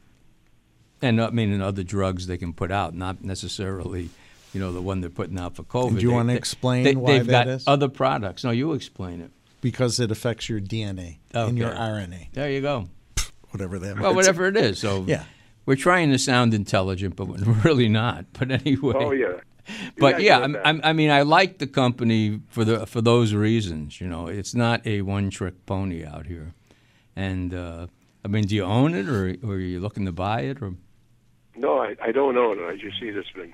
And 1.01 1.21
I 1.21 1.31
mean, 1.31 1.53
in 1.53 1.61
other 1.63 1.83
drugs 1.83 2.27
they 2.27 2.37
can 2.39 2.53
put 2.53 2.71
out, 2.71 2.95
not 2.95 3.25
necessarily, 3.25 4.11
you 4.53 4.61
know, 4.61 4.73
the 4.73 4.83
one 4.83 5.01
they're 5.01 5.11
putting 5.11 5.39
out 5.39 5.57
for 5.57 5.65
COVID. 5.65 5.89
And 5.89 5.97
do 5.97 6.03
you 6.03 6.09
They- 6.11 6.15
wanna 6.15 6.35
explain 6.35 6.85
they, 6.85 6.95
why 6.95 7.13
they've 7.19 7.27
that 7.27 7.47
got 7.47 7.55
is? 7.55 7.65
other 7.67 7.89
products? 7.89 8.45
No, 8.45 8.51
you 8.51 8.73
explain 8.73 9.21
it. 9.21 9.31
because 9.61 10.01
it 10.01 10.11
affects 10.11 10.49
your 10.49 10.61
DNA 10.61 11.19
and 11.33 11.57
your 11.57 11.71
RNA, 11.71 12.29
There 12.33 12.51
you 12.51 12.61
go. 12.61 12.89
whatever 13.51 13.79
that 13.79 13.95
Well, 13.99 14.07
means. 14.13 14.17
whatever 14.17 14.47
it 14.47 14.57
is. 14.57 14.79
So 14.81 15.05
Yeah. 15.07 15.23
we're 15.67 15.77
trying 15.77 16.11
to 16.11 16.19
sound 16.19 16.53
intelligent, 16.53 17.15
but 17.17 17.27
we're 17.29 17.39
really 17.65 17.89
not. 17.89 18.27
But 18.33 18.51
anyway. 18.51 18.95
Oh 18.97 19.13
yeah. 19.13 19.35
But 19.99 20.21
Yeah, 20.21 20.39
yeah, 20.39 20.45
I 20.45 20.49
get 20.49 20.67
I'm. 20.67 20.77
I'm, 20.77 20.81
I 20.85 20.93
mean, 20.93 21.11
I 21.11 21.23
like 21.23 21.59
the 21.59 21.67
company 21.67 22.41
for 22.49 22.65
the 22.65 22.87
for 22.87 23.01
those 23.01 23.35
reasons. 23.35 24.01
You 24.01 24.09
know, 24.09 24.27
it's 24.27 24.55
not 24.55 24.87
a 24.87 25.03
one-trick 25.03 25.67
pony 25.67 26.05
out 26.05 26.27
here. 26.27 26.55
And 27.17 27.53
uh, 27.55 27.87
I 28.25 28.29
mean, 28.29 28.45
do 28.45 28.55
you 28.55 28.65
own 28.65 28.95
it, 28.95 29.09
or, 29.09 29.37
or 29.45 29.55
are 29.55 29.59
you 29.59 29.81
looking 29.81 30.07
to 30.07 30.13
buy 30.13 30.43
it, 30.43 30.63
or 30.63 30.75
No, 31.57 31.79
I, 31.79 31.95
I 32.03 32.13
don't 32.13 32.37
own 32.37 32.59
it. 32.59 32.67
I 32.67 32.77
just 32.77 32.99
see 32.99 33.11
this 33.11 33.27
been 33.35 33.53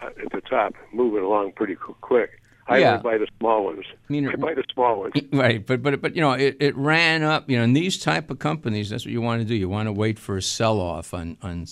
uh, 0.00 0.06
at 0.06 0.32
the 0.32 0.40
top, 0.40 0.74
moving 0.92 1.22
along 1.22 1.52
pretty 1.52 1.74
quick. 1.76 2.40
I 2.68 2.78
Yeah. 2.78 2.92
only 2.92 3.02
buy 3.02 3.18
the 3.18 3.28
small 3.38 3.64
ones. 3.66 3.84
I 3.92 4.12
mean, 4.12 4.28
I 4.28 4.34
buy 4.34 4.54
the 4.54 4.64
small 4.74 4.98
ones. 5.00 5.12
right? 5.32 5.64
But 5.64 5.82
but 5.82 6.00
but 6.00 6.16
you 6.16 6.22
know, 6.22 6.32
it, 6.32 6.56
it 6.58 6.76
ran 6.76 7.22
up. 7.22 7.48
You 7.48 7.58
know, 7.58 7.64
in 7.64 7.74
these 7.74 7.96
type 7.98 8.28
of 8.30 8.38
companies, 8.40 8.90
that's 8.90 9.04
what 9.04 9.12
you 9.12 9.20
want 9.20 9.40
to 9.42 9.46
do. 9.46 9.54
You 9.54 9.68
want 9.68 9.86
to 9.86 9.92
wait 9.92 10.18
for 10.18 10.36
a 10.36 10.42
sell-off 10.42 11.14
on 11.14 11.36
on 11.42 11.66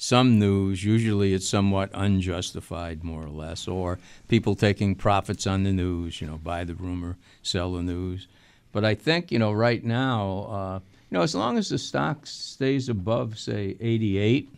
some 0.00 0.38
news. 0.38 0.82
Usually, 0.82 1.34
it's 1.34 1.46
somewhat 1.46 1.90
unjustified, 1.92 3.04
more 3.04 3.22
or 3.22 3.28
less, 3.28 3.68
or 3.68 3.98
people 4.28 4.54
taking 4.54 4.94
profits 4.94 5.46
on 5.46 5.62
the 5.62 5.72
news. 5.72 6.20
You 6.20 6.26
know, 6.26 6.38
buy 6.38 6.64
the 6.64 6.74
rumor, 6.74 7.18
sell 7.42 7.74
the 7.74 7.82
news. 7.82 8.26
But 8.72 8.84
I 8.84 8.94
think 8.94 9.30
you 9.30 9.38
know, 9.38 9.52
right 9.52 9.84
now, 9.84 10.46
uh, 10.48 10.80
you 11.10 11.18
know, 11.18 11.22
as 11.22 11.34
long 11.34 11.58
as 11.58 11.68
the 11.68 11.78
stock 11.78 12.26
stays 12.26 12.88
above, 12.88 13.38
say, 13.38 13.76
88, 13.78 14.48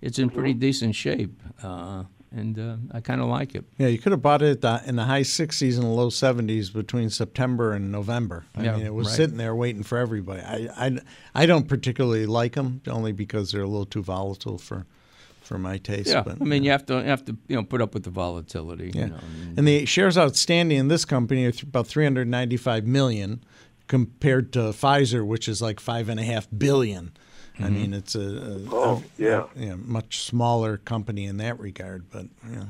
it's 0.00 0.18
in 0.18 0.30
pretty 0.30 0.52
decent 0.52 0.96
shape, 0.96 1.40
uh, 1.62 2.04
and 2.34 2.58
uh, 2.58 2.76
I 2.92 3.00
kind 3.00 3.20
of 3.20 3.28
like 3.28 3.54
it. 3.54 3.64
Yeah, 3.78 3.88
you 3.88 3.98
could 3.98 4.12
have 4.12 4.22
bought 4.22 4.42
it 4.42 4.50
at 4.50 4.60
the, 4.62 4.88
in 4.88 4.96
the 4.96 5.04
high 5.04 5.20
60s 5.22 5.76
and 5.78 5.94
low 5.94 6.08
70s 6.08 6.72
between 6.72 7.10
September 7.10 7.72
and 7.72 7.92
November. 7.92 8.44
I 8.56 8.64
Yeah, 8.64 8.76
mean, 8.76 8.86
it 8.86 8.94
was 8.94 9.08
right. 9.08 9.16
sitting 9.16 9.36
there 9.36 9.54
waiting 9.54 9.82
for 9.82 9.98
everybody. 9.98 10.40
I, 10.40 10.68
I, 10.86 10.98
I 11.34 11.46
don't 11.46 11.68
particularly 11.68 12.26
like 12.26 12.54
them, 12.54 12.80
only 12.86 13.12
because 13.12 13.52
they're 13.52 13.62
a 13.62 13.66
little 13.68 13.86
too 13.86 14.02
volatile 14.02 14.58
for, 14.58 14.86
for 15.42 15.58
my 15.58 15.76
taste. 15.78 16.08
Yeah, 16.10 16.22
but, 16.22 16.40
I 16.40 16.44
mean, 16.44 16.64
you 16.64 16.70
have 16.70 16.86
to 16.86 16.94
you 16.94 17.04
have 17.08 17.24
to 17.26 17.36
you 17.48 17.56
know 17.56 17.64
put 17.64 17.80
up 17.82 17.92
with 17.94 18.04
the 18.04 18.10
volatility. 18.10 18.92
Yeah. 18.94 19.04
You 19.04 19.10
know, 19.10 19.16
I 19.16 19.44
mean, 19.44 19.54
And 19.58 19.68
the 19.68 19.84
shares 19.86 20.16
outstanding 20.16 20.78
in 20.78 20.88
this 20.88 21.04
company 21.04 21.44
are 21.46 21.52
th- 21.52 21.64
about 21.64 21.86
395 21.86 22.86
million 22.86 23.44
compared 23.88 24.52
to 24.54 24.60
Pfizer, 24.60 25.26
which 25.26 25.48
is 25.48 25.60
like 25.60 25.78
five 25.80 26.08
and 26.08 26.18
a 26.18 26.22
half 26.24 26.48
billion. 26.56 27.12
I 27.58 27.64
Mm-hmm. 27.64 27.74
mean, 27.74 27.94
it's 27.94 28.14
a, 28.14 28.20
a 28.20 28.60
Oh, 28.70 29.02
a- 29.18 29.22
yeah. 29.22 29.44
yeah, 29.56 29.74
much 29.76 30.20
smaller 30.24 30.78
company 30.78 31.26
in 31.26 31.36
that 31.36 31.58
regard. 31.60 32.10
But 32.10 32.26
yeah, 32.50 32.64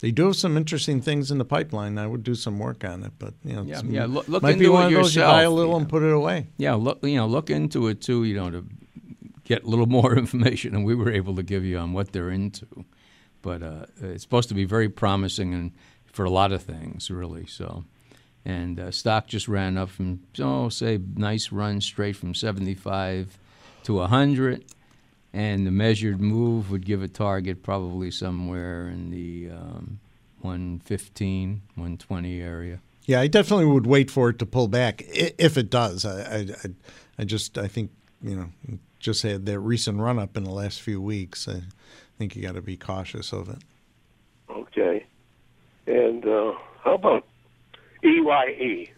they 0.00 0.10
do 0.10 0.26
have 0.26 0.36
some 0.36 0.56
interesting 0.56 1.00
things 1.02 1.30
in 1.30 1.38
the 1.38 1.44
pipeline. 1.44 1.98
I 1.98 2.06
would 2.06 2.24
do 2.24 2.34
some 2.34 2.58
work 2.58 2.84
on 2.84 3.02
it, 3.04 3.12
but 3.18 3.34
you 3.44 3.54
know, 3.54 3.62
Yeah, 3.62 3.82
yeah, 3.84 4.06
look- 4.06 4.28
look 4.28 4.42
might 4.42 4.58
be 4.58 4.64
into 4.64 4.72
one 4.72 4.84
it 4.92 4.96
of 4.96 5.02
those 5.02 5.14
you 5.16 5.22
buy 5.22 5.42
a 5.42 5.50
little 5.50 5.72
you 5.72 5.78
and 5.80 5.88
put 5.88 6.02
it 6.02 6.12
away. 6.12 6.46
yeah, 6.56 6.74
look 6.74 7.04
you 7.04 7.16
know 7.16 7.26
look 7.26 7.50
into 7.50 7.88
it 7.88 8.00
too. 8.00 8.24
You 8.24 8.34
know 8.36 8.50
to 8.50 8.64
get 9.44 9.62
a 9.64 9.66
little 9.66 9.86
more 9.98 10.16
information 10.16 10.72
than 10.72 10.84
we 10.84 10.94
were 10.94 11.10
able 11.12 11.36
to 11.36 11.42
give 11.42 11.64
you 11.64 11.76
on 11.78 11.92
what 11.92 12.12
they're 12.12 12.30
into. 12.30 12.66
But 13.42 13.62
uh, 13.62 13.86
it's 14.00 14.22
supposed 14.22 14.48
to 14.48 14.54
be 14.54 14.64
very 14.64 14.88
promising 14.88 15.52
and 15.52 15.72
for 16.06 16.24
a 16.24 16.30
lot 16.30 16.50
of 16.50 16.62
things, 16.62 17.10
really. 17.10 17.44
So, 17.46 17.84
and 18.46 18.80
uh, 18.80 18.90
stock 18.90 19.26
just 19.26 19.48
ran 19.48 19.76
up 19.76 19.90
from 19.90 20.20
oh 20.40 20.70
say 20.70 20.98
nice 21.14 21.52
run 21.52 21.82
straight 21.82 22.16
from 22.16 22.34
seventy 22.34 22.74
five 22.74 23.36
to 23.84 24.00
hundred. 24.00 24.64
And 25.32 25.66
the 25.66 25.72
measured 25.72 26.20
move 26.20 26.70
would 26.70 26.86
give 26.86 27.02
a 27.02 27.08
target 27.08 27.64
probably 27.64 28.12
somewhere 28.12 28.88
in 28.88 29.10
the 29.10 29.50
um, 29.50 29.98
115, 30.42 31.62
120 31.74 32.40
area. 32.40 32.80
Yeah, 33.06 33.20
I 33.20 33.26
definitely 33.26 33.66
would 33.66 33.86
wait 33.86 34.10
for 34.10 34.30
it 34.30 34.38
to 34.38 34.46
pull 34.46 34.68
back 34.68 35.02
if 35.08 35.58
it 35.58 35.70
does. 35.70 36.04
I, 36.04 36.20
I, 36.20 36.36
I, 36.36 36.70
I 37.18 37.24
just, 37.24 37.58
I 37.58 37.66
think, 37.66 37.90
you 38.22 38.36
know, 38.36 38.78
just 39.00 39.22
had 39.22 39.44
that 39.46 39.58
recent 39.58 39.98
run 39.98 40.18
up 40.18 40.36
in 40.36 40.44
the 40.44 40.52
last 40.52 40.80
few 40.80 41.00
weeks. 41.00 41.48
I 41.48 41.62
think 42.16 42.36
you 42.36 42.42
got 42.42 42.54
to 42.54 42.62
be 42.62 42.76
cautious 42.76 43.32
of 43.32 43.48
it. 43.48 43.58
Okay. 44.48 45.04
And 45.86 46.24
uh, 46.24 46.52
how 46.82 46.94
about 46.94 47.26
E 48.04 48.20
EYE? 48.20 48.92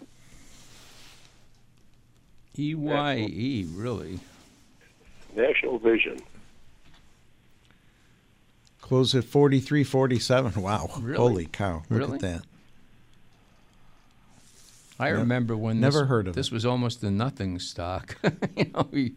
EYE, 2.58 3.26
E 3.28 3.66
really? 3.74 4.20
National 5.36 5.78
Vision. 5.78 6.18
Close 8.80 9.14
at 9.14 9.24
43, 9.24 9.84
47. 9.84 10.62
Wow. 10.62 10.88
Really? 11.00 11.16
Holy 11.16 11.46
cow. 11.46 11.82
Look 11.90 11.98
Really? 12.00 12.14
at 12.14 12.20
that. 12.20 12.42
I 14.98 15.10
Ne- 15.10 15.18
remember 15.18 15.56
when 15.56 15.78
never 15.80 16.00
this, 16.00 16.08
heard 16.08 16.28
of 16.28 16.34
this 16.34 16.46
it. 16.46 16.52
was 16.52 16.64
almost 16.64 17.02
a 17.04 17.10
nothing 17.10 17.58
stock. 17.58 18.16
you 18.56 18.70
know, 18.72 18.88
we, 18.90 19.14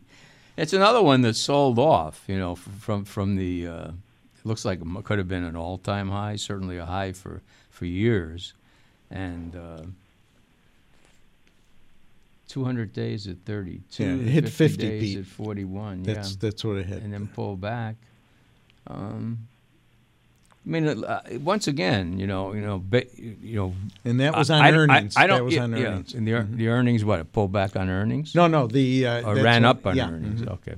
it's 0.57 0.73
another 0.73 1.01
one 1.01 1.21
that 1.21 1.35
sold 1.35 1.79
off. 1.79 2.23
You 2.27 2.37
know, 2.37 2.55
from 2.55 3.05
from 3.05 3.35
the. 3.37 3.67
Uh, 3.67 3.87
it 3.87 4.45
looks 4.45 4.65
like 4.65 4.79
it 4.81 5.03
could 5.05 5.17
have 5.19 5.27
been 5.27 5.43
an 5.43 5.55
all-time 5.55 6.09
high, 6.09 6.35
certainly 6.37 6.77
a 6.77 6.85
high 6.85 7.13
for 7.13 7.41
for 7.69 7.85
years, 7.85 8.53
and. 9.09 9.55
Uh, 9.55 9.81
200 12.49 12.91
days 12.93 13.27
at 13.27 13.37
32, 13.45 14.03
Yeah, 14.03 14.09
it 14.09 14.19
hit 14.27 14.43
50, 14.49 14.53
50 14.57 14.77
days 14.89 15.01
Pete. 15.01 15.17
at 15.19 15.25
41, 15.25 16.03
That's 16.03 16.31
yeah, 16.31 16.35
that's 16.41 16.63
what 16.65 16.77
it 16.77 16.85
hit. 16.87 17.01
and 17.03 17.13
then 17.13 17.27
pull 17.27 17.55
back. 17.55 17.95
Um, 18.87 19.47
I 20.65 20.69
mean, 20.69 20.87
uh, 20.87 21.21
once 21.41 21.67
again, 21.67 22.19
you 22.19 22.27
know, 22.27 22.53
you 22.53 22.61
know, 22.61 22.79
ba- 22.83 23.05
you 23.17 23.55
know, 23.55 23.73
And 24.03 24.19
that 24.19 24.35
was 24.35 24.49
on 24.51 24.61
I- 24.61 24.69
I- 24.69 24.71
earnings. 24.73 25.15
I, 25.15 25.25
don't. 25.27 25.37
that 25.37 25.43
was 25.45 25.57
on 25.57 25.71
yeah. 25.77 25.85
earnings. 25.85 26.09
Mm-hmm. 26.09 26.17
And 26.17 26.27
the, 26.27 26.31
ear- 26.31 26.47
the 26.51 26.67
earnings, 26.67 27.05
what? 27.05 27.19
It 27.19 27.31
pulled 27.31 27.51
back 27.51 27.75
on 27.75 27.89
earnings, 27.89 28.35
No, 28.35 28.47
no, 28.47 28.67
the 28.67 29.07
uh, 29.07 29.29
or 29.29 29.35
ran 29.35 29.63
what- 29.63 29.69
up 29.77 29.85
on 29.87 29.95
yeah, 29.95 30.09
earnings. 30.09 30.41
mhm. 30.41 30.49
Okay. 30.53 30.75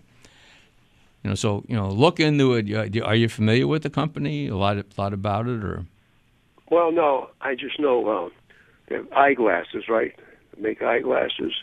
You 1.24 1.30
know, 1.30 1.36
so 1.36 1.63
you 1.68 1.75
know, 1.75 1.88
look 1.90 2.20
into 2.20 2.54
it. 2.56 3.01
Are 3.01 3.16
you 3.16 3.30
familiar 3.30 3.68
with 3.68 3.84
the 3.84 3.90
company? 3.90 4.48
A 4.48 4.56
lot, 4.56 4.84
lot 4.98 5.13
about 5.13 5.48
it, 5.48 5.63
or 5.63 5.86
Well, 6.70 6.92
no, 6.92 7.30
I 7.42 7.56
just 7.56 7.80
know 7.80 8.08
uh, 8.08 8.30
they 8.88 8.96
have 8.96 9.12
eyeglasses, 9.13 9.88
right? 9.88 10.13
They 10.62 10.70
make 10.70 10.82
eyeglasses, 10.82 11.53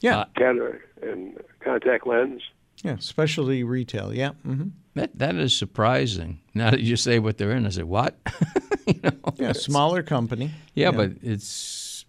Yeah, 0.00 0.24
Uh, 0.40 0.72
and 1.02 1.38
contact 1.60 2.06
lens. 2.06 2.42
yeah, 2.82 2.96
specialty 2.98 3.62
retail. 3.64 4.12
Yeah, 4.14 4.30
hmm 4.42 4.68
that 4.94 5.16
that 5.18 5.36
is 5.36 5.56
surprising. 5.56 6.40
Now 6.54 6.70
that 6.70 6.80
you 6.80 6.96
say 6.96 7.18
what 7.20 7.38
they're 7.38 7.52
in, 7.52 7.66
I 7.66 7.70
say 7.70 7.82
what? 7.84 8.16
you 8.86 9.00
know, 9.02 9.12
yeah, 9.36 9.52
smaller 9.52 10.02
company. 10.02 10.50
Yeah, 10.74 10.90
but 10.90 11.12
it's 11.22 12.04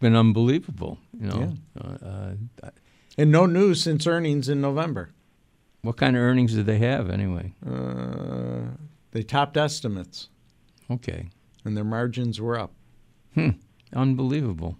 been 0.00 0.14
unbelievable. 0.14 0.98
You 1.18 1.26
know, 1.28 1.54
uh, 1.80 2.06
uh, 2.62 2.70
and 3.16 3.30
no 3.32 3.46
news 3.46 3.82
since 3.82 4.06
earnings 4.06 4.48
in 4.48 4.60
November. 4.60 5.10
what 5.82 5.96
kind 5.96 6.14
of 6.16 6.22
earnings 6.22 6.54
did 6.54 6.66
they 6.66 6.78
have 6.78 7.08
anyway? 7.08 7.54
Uh, 7.66 8.76
they 9.12 9.22
topped 9.22 9.56
estimates, 9.56 10.28
Okay. 10.90 11.30
and 11.64 11.74
their 11.76 11.84
margins 11.84 12.38
were 12.40 12.58
up. 12.58 12.72
Hmm. 13.34 13.50
Unbelievable. 13.94 14.76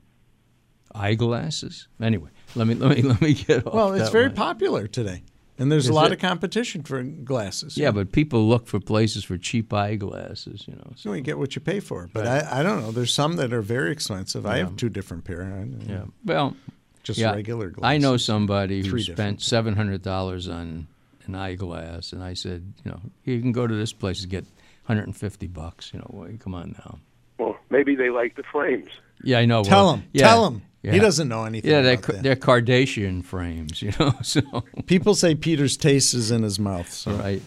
Eyeglasses. 0.94 1.88
Anyway, 2.00 2.30
let 2.54 2.66
me 2.66 2.75
let 2.75 2.97
me 2.97 3.02
let 3.02 3.20
me 3.20 3.35
get 3.35 3.66
off. 3.66 3.75
Well, 3.75 3.92
it's 3.94 4.04
that 4.06 4.12
very 4.12 4.26
one. 4.28 4.37
popular 4.37 4.87
today, 4.87 5.23
and 5.59 5.70
there's 5.70 5.85
Is 5.85 5.90
a 5.90 5.92
lot 5.92 6.06
it? 6.06 6.14
of 6.14 6.18
competition 6.20 6.82
for 6.82 7.02
glasses. 7.02 7.76
Yeah, 7.76 7.90
but 7.90 8.12
people 8.12 8.49
look 8.49 8.66
for 8.66 8.80
places 8.80 9.25
for 9.25 9.37
cheap 9.38 9.73
eyeglasses. 9.73 10.64
You 10.66 10.75
know. 10.76 10.92
So 10.97 11.12
you 11.12 11.20
get 11.20 11.38
what 11.38 11.54
you 11.54 11.61
pay 11.61 11.80
for. 11.80 12.09
But 12.12 12.26
I, 12.26 12.61
I 12.61 12.62
don't 12.62 12.80
know. 12.82 12.90
There's 12.92 13.12
some 13.12 13.37
that 13.37 13.52
are 13.52 13.62
very 13.62 13.92
expensive. 13.92 14.47
I 14.47 14.59
have 14.59 14.76
two 14.76 14.88
different 14.88 15.25
pair. 15.25 15.42
I, 15.42 15.66
Yeah. 15.90 16.04
Well, 16.25 16.56
Just 17.02 17.18
yeah, 17.18 17.32
regular 17.32 17.70
glasses. 17.70 17.94
I 17.94 17.99
know 17.99 18.16
somebody 18.16 18.82
who 18.82 18.90
Three 18.90 19.02
spent 19.02 19.42
seven 19.42 19.75
hundred 19.75 20.02
dollars 20.02 20.49
on 20.49 20.87
an 21.26 21.35
eyeglass, 21.35 22.12
and 22.12 22.23
I 22.23 22.35
said, 22.35 22.73
you 22.85 22.90
know, 22.90 23.00
you 23.25 23.40
can 23.40 23.52
go 23.52 23.66
to 23.66 23.75
this 23.75 23.92
place 23.92 24.23
and 24.23 24.30
get 24.30 24.44
150 24.87 25.47
bucks. 25.47 25.92
You 25.92 26.00
know, 26.00 26.06
well, 26.11 26.28
come 26.40 26.54
on 26.54 26.75
now. 26.78 26.99
Well, 27.38 27.56
maybe 27.70 27.94
they 27.94 28.11
like 28.11 28.35
the 28.37 28.42
frames. 28.50 28.88
Yeah, 29.23 29.38
I 29.38 29.44
know. 29.44 29.62
Tell 29.62 29.85
well, 29.85 29.94
him. 29.97 30.04
yeah, 30.12 30.26
Tell 30.28 30.47
him. 30.47 30.62
Yeah. 30.83 30.93
He 30.93 30.99
doesn't 30.99 31.29
know 31.29 31.45
anything. 31.45 31.71
Yeah, 31.71 31.83
they're 31.83 31.95
about 31.95 32.07
that. 32.07 32.23
they're 32.23 32.37
Kardashian 32.37 33.25
frames. 33.25 33.83
You 33.91 33.93
know, 33.99 34.15
so 34.23 34.41
People 34.87 35.15
say 35.15 35.35
Peter's 35.35 35.77
taste 35.77 36.15
is 36.15 36.31
in 36.31 36.43
his 36.43 36.59
mouth. 36.59 36.91
So. 36.91 37.13
right. 37.13 37.43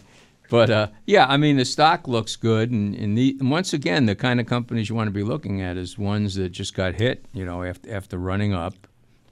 but 0.49 0.69
uh, 0.69 0.87
yeah, 1.05 1.25
I 1.27 1.37
mean 1.37 1.57
the 1.57 1.65
stock 1.65 2.07
looks 2.07 2.35
good, 2.35 2.71
and, 2.71 2.95
and, 2.95 3.17
the, 3.17 3.35
and 3.39 3.49
once 3.49 3.73
again, 3.73 4.05
the 4.05 4.15
kind 4.15 4.39
of 4.39 4.45
companies 4.45 4.89
you 4.89 4.95
want 4.95 5.07
to 5.07 5.11
be 5.11 5.23
looking 5.23 5.61
at 5.61 5.77
is 5.77 5.97
ones 5.97 6.35
that 6.35 6.49
just 6.49 6.75
got 6.75 6.95
hit. 6.95 7.25
You 7.33 7.45
know, 7.45 7.63
after 7.63 7.93
after 7.93 8.17
running 8.17 8.53
up, 8.53 8.75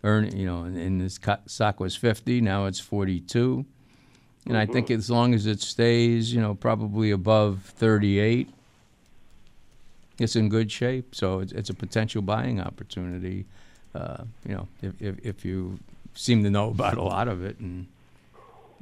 earn 0.03 0.35
you 0.35 0.45
know, 0.45 0.63
and, 0.63 0.77
and 0.77 1.11
stock 1.45 1.79
was 1.79 1.95
fifty, 1.95 2.41
now 2.41 2.65
it's 2.65 2.79
forty 2.79 3.19
two, 3.19 3.65
and 4.47 4.57
I 4.57 4.65
think 4.65 4.89
as 4.89 5.11
long 5.11 5.33
as 5.35 5.45
it 5.45 5.61
stays, 5.61 6.33
you 6.33 6.41
know, 6.41 6.55
probably 6.55 7.11
above 7.11 7.61
thirty 7.75 8.19
eight, 8.19 8.49
it's 10.19 10.35
in 10.35 10.49
good 10.49 10.71
shape. 10.71 11.13
So 11.13 11.39
it's, 11.39 11.51
it's 11.51 11.69
a 11.69 11.75
potential 11.75 12.21
buying 12.21 12.59
opportunity. 12.59 13.45
Uh, 13.93 14.23
you 14.47 14.53
know, 14.55 14.67
if, 14.81 15.01
if 15.01 15.25
if 15.25 15.45
you 15.45 15.79
seem 16.13 16.43
to 16.43 16.49
know 16.49 16.69
about 16.75 16.97
a 16.97 17.03
lot 17.03 17.27
of 17.27 17.43
it 17.43 17.59
and 17.59 17.87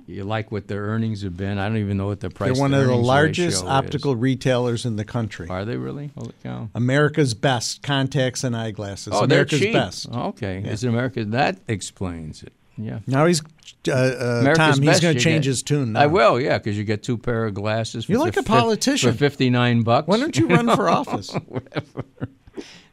you 0.07 0.23
like 0.23 0.51
what 0.51 0.67
their 0.67 0.81
earnings 0.83 1.21
have 1.21 1.37
been. 1.37 1.59
I 1.59 1.67
don't 1.67 1.77
even 1.77 1.97
know 1.97 2.07
what 2.07 2.19
the 2.19 2.29
price. 2.31 2.53
They're 2.53 2.61
one 2.61 2.73
of 2.73 2.87
the 2.87 2.95
largest 2.95 3.63
optical 3.63 4.15
retailers 4.15 4.85
in 4.85 4.95
the 4.95 5.05
country. 5.05 5.47
Are 5.49 5.65
they 5.65 5.77
really? 5.77 6.09
Holy 6.17 6.33
cow! 6.41 6.69
America's 6.73 7.33
best 7.33 7.83
contacts 7.83 8.43
and 8.43 8.55
eyeglasses. 8.55 9.13
Oh, 9.15 9.23
America's 9.25 9.59
they're 9.59 9.67
cheap. 9.67 9.73
best. 9.73 10.09
Okay, 10.09 10.61
Yeah. 10.65 10.71
is 10.71 10.83
it 10.83 10.87
America? 10.87 11.25
That 11.25 11.59
explains 11.67 12.41
it. 12.43 12.53
Yeah. 12.77 12.99
Now 13.07 13.25
he's 13.25 13.41
uh, 13.87 13.91
uh, 13.91 14.53
Tom. 14.55 14.81
He's 14.81 14.99
going 15.01 15.15
to 15.15 15.21
change 15.21 15.43
get- 15.43 15.49
his 15.49 15.63
tune. 15.63 15.93
Now. 15.93 15.99
I 16.01 16.05
will, 16.07 16.39
yeah, 16.39 16.57
because 16.57 16.77
you 16.77 16.85
get 16.85 17.03
two 17.03 17.17
pair 17.17 17.45
of 17.45 17.53
glasses. 17.53 18.07
You're 18.07 18.19
like 18.19 18.37
a 18.37 18.43
politician. 18.43 19.11
for 19.11 19.17
fifty 19.17 19.49
nine 19.49 19.81
bucks. 19.83 20.07
Why 20.07 20.17
don't 20.17 20.35
you 20.37 20.47
run 20.47 20.73
for 20.75 20.89
office? 21.01 21.35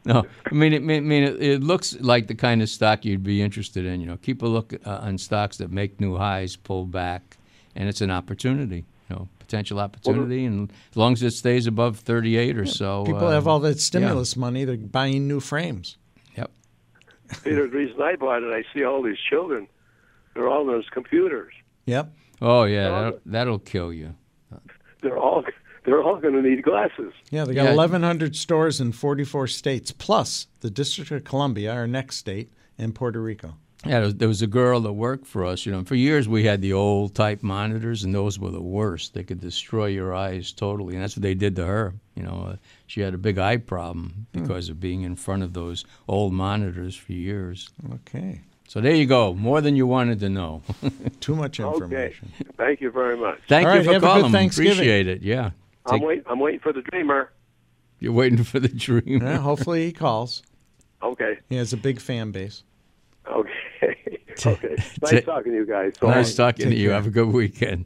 No, 0.14 0.24
I 0.48 0.54
mean, 0.54 0.72
it, 0.72 0.82
I 0.82 1.00
mean, 1.00 1.24
it, 1.24 1.42
it 1.42 1.62
looks 1.64 1.96
like 1.98 2.28
the 2.28 2.34
kind 2.36 2.62
of 2.62 2.68
stock 2.68 3.04
you'd 3.04 3.24
be 3.24 3.42
interested 3.42 3.84
in. 3.84 4.00
You 4.00 4.06
know, 4.06 4.16
keep 4.16 4.40
a 4.42 4.46
look 4.46 4.72
uh, 4.86 4.98
on 5.02 5.18
stocks 5.18 5.56
that 5.56 5.72
make 5.72 6.00
new 6.00 6.16
highs, 6.16 6.54
pull 6.54 6.84
back, 6.86 7.36
and 7.74 7.88
it's 7.88 8.00
an 8.00 8.12
opportunity. 8.12 8.84
You 9.10 9.16
know, 9.16 9.28
potential 9.40 9.80
opportunity, 9.80 10.44
and 10.44 10.70
as 10.90 10.96
long 10.96 11.14
as 11.14 11.24
it 11.24 11.32
stays 11.32 11.66
above 11.66 11.98
thirty-eight 11.98 12.56
or 12.56 12.66
so, 12.66 13.04
People 13.04 13.26
uh, 13.26 13.32
have 13.32 13.48
all 13.48 13.58
that 13.60 13.80
stimulus 13.80 14.36
money. 14.36 14.64
They're 14.64 14.76
buying 14.76 15.26
new 15.26 15.40
frames. 15.40 15.96
Yep. 16.36 16.52
Peter, 17.42 17.66
the 17.66 17.76
reason 17.76 18.00
I 18.00 18.14
bought 18.14 18.44
it, 18.44 18.52
I 18.52 18.62
see 18.72 18.84
all 18.84 19.02
these 19.02 19.18
children. 19.28 19.66
They're 20.34 20.48
all 20.48 20.60
on 20.60 20.66
those 20.68 20.88
computers. 20.90 21.52
Yep. 21.86 22.12
Oh 22.40 22.62
yeah, 22.62 22.90
that'll, 22.90 23.20
that'll 23.26 23.58
kill 23.58 23.92
you. 23.92 24.14
They're 25.02 25.18
all 25.18 25.42
they're 25.86 26.02
all 26.02 26.16
going 26.16 26.34
to 26.34 26.42
need 26.42 26.62
glasses. 26.62 27.12
Yeah, 27.30 27.44
they 27.44 27.54
got 27.54 27.64
Yeah. 27.64 27.74
1,100 27.74 28.36
stores 28.36 28.80
in 28.80 28.92
44 28.92 29.46
states, 29.46 29.92
plus 29.92 30.48
the 30.60 30.70
District 30.70 31.10
of 31.10 31.24
Columbia, 31.24 31.72
our 31.72 31.86
next 31.86 32.16
state, 32.16 32.50
and 32.76 32.94
Puerto 32.94 33.22
Rico. 33.22 33.54
Yeah, 33.84 33.92
there 34.00 34.02
was, 34.02 34.14
there 34.16 34.28
was 34.28 34.42
a 34.42 34.46
girl 34.48 34.80
that 34.80 34.92
worked 34.94 35.26
for 35.26 35.44
us. 35.44 35.64
You 35.64 35.70
know, 35.70 35.84
for 35.84 35.94
years 35.94 36.28
we 36.28 36.44
had 36.44 36.60
the 36.60 36.72
old 36.72 37.14
type 37.14 37.42
monitors, 37.42 38.02
and 38.02 38.12
those 38.12 38.38
were 38.38 38.50
the 38.50 38.60
worst. 38.60 39.14
They 39.14 39.22
could 39.22 39.40
destroy 39.40 39.86
your 39.86 40.12
eyes 40.12 40.50
totally, 40.50 40.94
and 40.94 41.02
that's 41.04 41.16
what 41.16 41.22
they 41.22 41.34
did 41.34 41.54
to 41.56 41.64
her. 41.66 41.94
You 42.16 42.24
know, 42.24 42.48
uh, 42.50 42.56
she 42.88 43.00
had 43.02 43.14
a 43.14 43.18
big 43.18 43.38
eye 43.38 43.58
problem 43.58 44.26
because 44.32 44.68
of 44.70 44.80
being 44.80 45.02
in 45.02 45.14
front 45.14 45.44
of 45.44 45.52
those 45.52 45.84
old 46.08 46.32
monitors 46.32 46.96
for 46.96 47.12
years. 47.12 47.68
Okay. 47.92 48.40
So 48.66 48.80
there 48.80 48.94
you 48.94 49.06
go, 49.06 49.32
more 49.34 49.60
than 49.60 49.76
you 49.76 49.86
wanted 49.86 50.18
to 50.20 50.28
know. 50.30 50.62
Too 51.20 51.36
much 51.36 51.60
information. 51.60 51.84
Okay. 51.94 52.06
information. 52.06 52.32
Thank 52.56 52.80
you 52.80 52.90
very 52.90 53.16
much. 53.16 53.38
Thank 53.46 53.68
All 53.68 53.74
you 53.74 53.78
right, 53.78 53.86
for 53.86 53.92
have 53.92 54.02
a 54.02 54.06
good 54.06 54.12
calling. 54.12 54.32
Thanksgiving. 54.32 54.72
Appreciate 54.72 55.06
it. 55.06 55.22
Yeah, 55.22 55.50
I'm 55.86 55.98
Take- 56.00 56.06
wait. 56.08 56.22
I'm 56.26 56.38
waiting 56.40 56.60
for 56.60 56.72
the 56.72 56.82
dreamer. 56.82 57.30
you're 58.00 58.12
waiting 58.12 58.42
for 58.44 58.60
the 58.60 58.68
dream. 58.68 59.22
Yeah, 59.22 59.38
hopefully 59.38 59.86
he 59.86 59.92
calls. 59.92 60.42
Okay. 61.02 61.38
He 61.48 61.56
has 61.56 61.72
a 61.72 61.76
big 61.76 62.00
fan 62.00 62.30
base. 62.32 62.62
Okay. 63.26 63.50
okay. 64.46 64.76
Nice 65.02 65.24
talking 65.24 65.52
to 65.52 65.58
you 65.58 65.66
guys. 65.66 65.94
So 66.00 66.08
Nice 66.08 66.34
talking 66.34 66.70
to 66.70 66.76
you. 66.76 66.88
care. 66.88 66.94
Have 66.96 67.06
a 67.06 67.10
good 67.10 67.28
weekend. 67.28 67.84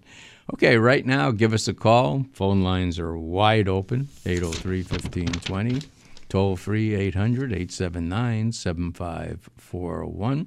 Okay, 0.54 0.76
right 0.78 1.06
now, 1.06 1.30
give 1.30 1.52
us 1.52 1.68
a 1.68 1.74
call. 1.74 2.26
Phone 2.32 2.62
lines 2.62 2.98
are 2.98 3.16
wide 3.16 3.68
open 3.68 4.08
803 4.26 4.78
1520. 4.82 5.82
Toll 6.28 6.56
free 6.56 6.94
800 6.94 7.52
879 7.52 8.52
7541. 8.52 10.46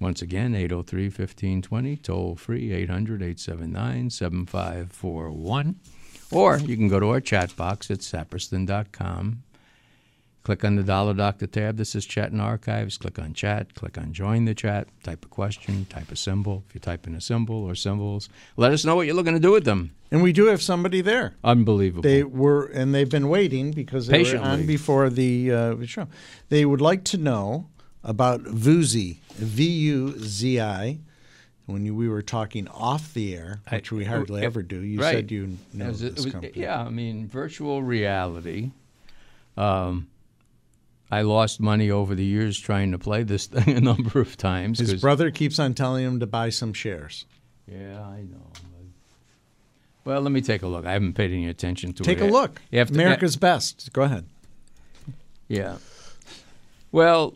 Once 0.00 0.20
again, 0.22 0.54
803 0.54 1.04
1520. 1.04 1.96
Toll 1.98 2.34
free 2.36 2.72
800 2.72 3.22
879 3.22 4.10
7541. 4.10 5.76
Or 6.34 6.58
you 6.58 6.76
can 6.76 6.88
go 6.88 6.98
to 7.00 7.10
our 7.10 7.20
chat 7.20 7.54
box 7.56 7.90
at 7.90 7.98
saperston.com. 7.98 9.42
Click 10.42 10.62
on 10.62 10.76
the 10.76 10.82
Dollar 10.82 11.14
Doctor 11.14 11.46
tab. 11.46 11.78
This 11.78 11.94
is 11.94 12.04
Chat 12.04 12.30
and 12.30 12.38
Archives. 12.38 12.98
Click 12.98 13.18
on 13.18 13.32
Chat. 13.32 13.74
Click 13.74 13.96
on 13.96 14.12
Join 14.12 14.44
the 14.44 14.54
Chat. 14.54 14.88
Type 15.02 15.24
a 15.24 15.28
question. 15.28 15.86
Type 15.86 16.12
a 16.12 16.16
symbol. 16.16 16.64
If 16.68 16.74
you 16.74 16.80
type 16.80 17.06
in 17.06 17.14
a 17.14 17.20
symbol 17.20 17.64
or 17.64 17.74
symbols, 17.74 18.28
let 18.58 18.70
us 18.70 18.84
know 18.84 18.94
what 18.94 19.06
you're 19.06 19.14
looking 19.14 19.32
to 19.32 19.40
do 19.40 19.52
with 19.52 19.64
them. 19.64 19.94
And 20.10 20.22
we 20.22 20.34
do 20.34 20.44
have 20.46 20.60
somebody 20.60 21.00
there. 21.00 21.34
Unbelievable. 21.42 22.02
They 22.02 22.24
were, 22.24 22.66
and 22.66 22.94
they've 22.94 23.08
been 23.08 23.30
waiting 23.30 23.70
because 23.70 24.06
they 24.08 24.22
were 24.22 24.38
on 24.38 24.66
before 24.66 25.08
the 25.08 25.50
uh, 25.50 25.86
show. 25.86 26.08
They 26.50 26.66
would 26.66 26.82
like 26.82 27.04
to 27.04 27.16
know 27.16 27.70
about 28.02 28.44
Vuzi, 28.44 29.20
V 29.36 29.64
U 29.66 30.18
Z 30.18 30.60
I. 30.60 30.98
When 31.66 31.86
you, 31.86 31.94
we 31.94 32.08
were 32.08 32.20
talking 32.22 32.68
off 32.68 33.14
the 33.14 33.34
air, 33.34 33.60
I- 33.70 33.76
which 33.76 33.90
we 33.90 34.04
hardly 34.04 34.42
uh, 34.42 34.46
ever 34.46 34.62
do, 34.62 34.80
you 34.80 35.00
right. 35.00 35.14
said 35.14 35.30
you 35.30 35.56
know 35.72 35.86
As 35.86 36.00
this 36.00 36.24
company. 36.26 36.52
yeah, 36.54 36.80
I 36.82 36.90
mean, 36.90 37.26
virtual 37.26 37.82
reality. 37.82 38.70
Um, 39.56 40.08
I 41.10 41.22
lost 41.22 41.60
money 41.60 41.90
over 41.90 42.14
the 42.14 42.24
years 42.24 42.58
trying 42.58 42.92
to 42.92 42.98
play 42.98 43.22
this 43.22 43.46
thing 43.48 43.76
a 43.76 43.80
number 43.80 44.20
of 44.20 44.36
times. 44.36 44.78
His 44.78 45.00
brother 45.00 45.30
keeps 45.30 45.58
on 45.58 45.72
telling 45.74 46.04
him 46.04 46.20
to 46.20 46.26
buy 46.26 46.50
some 46.50 46.72
shares. 46.74 47.24
Yeah, 47.66 48.02
I 48.02 48.22
know. 48.22 48.50
Well, 50.04 50.20
let 50.20 50.32
me 50.32 50.42
take 50.42 50.62
a 50.62 50.66
look. 50.66 50.84
I 50.84 50.92
haven't 50.92 51.14
paid 51.14 51.30
any 51.32 51.48
attention 51.48 51.94
to 51.94 52.02
it. 52.02 52.04
Take 52.04 52.20
a 52.20 52.26
look. 52.26 52.60
You 52.70 52.78
have 52.78 52.88
to- 52.88 52.94
America's 52.94 53.36
best. 53.36 53.90
Go 53.94 54.02
ahead. 54.02 54.26
Yeah. 55.48 55.76
Well, 56.92 57.34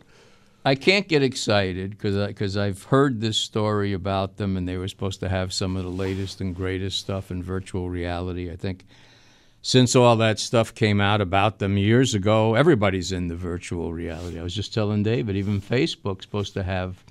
I 0.68 0.74
can't 0.74 1.09
get 1.09 1.22
excited 1.22 1.92
because 1.92 2.26
because 2.26 2.59
I've 2.59 2.83
heard 2.83 3.22
this 3.22 3.38
story 3.38 3.94
about 3.94 4.37
them, 4.37 4.54
and 4.54 4.68
they 4.68 4.76
were 4.76 4.87
supposed 4.87 5.18
to 5.20 5.28
have 5.31 5.50
some 5.50 5.78
of 5.78 5.85
the 5.85 5.90
latest 5.90 6.42
and 6.42 6.54
greatest 6.54 6.98
stuff 6.98 7.31
in 7.31 7.42
virtual 7.42 7.88
reality. 7.88 8.50
I 8.50 8.57
think 8.57 8.85
since 9.62 9.96
all 9.96 10.16
that 10.16 10.38
stuff 10.38 10.74
came 10.74 11.00
out 11.00 11.22
about 11.22 11.59
them 11.59 11.78
years 11.78 12.14
ago, 12.14 12.54
everybody's 12.54 13.12
in 13.12 13.28
the 13.28 13.35
virtual 13.35 13.94
reality. 13.94 14.38
I 14.38 14.42
was 14.42 14.54
just 14.54 14.74
telling 14.74 15.02
David, 15.02 15.37
even 15.37 15.62
Facebook's 15.62 16.26
supposed 16.26 16.52
to 16.52 16.62
have 16.62 17.02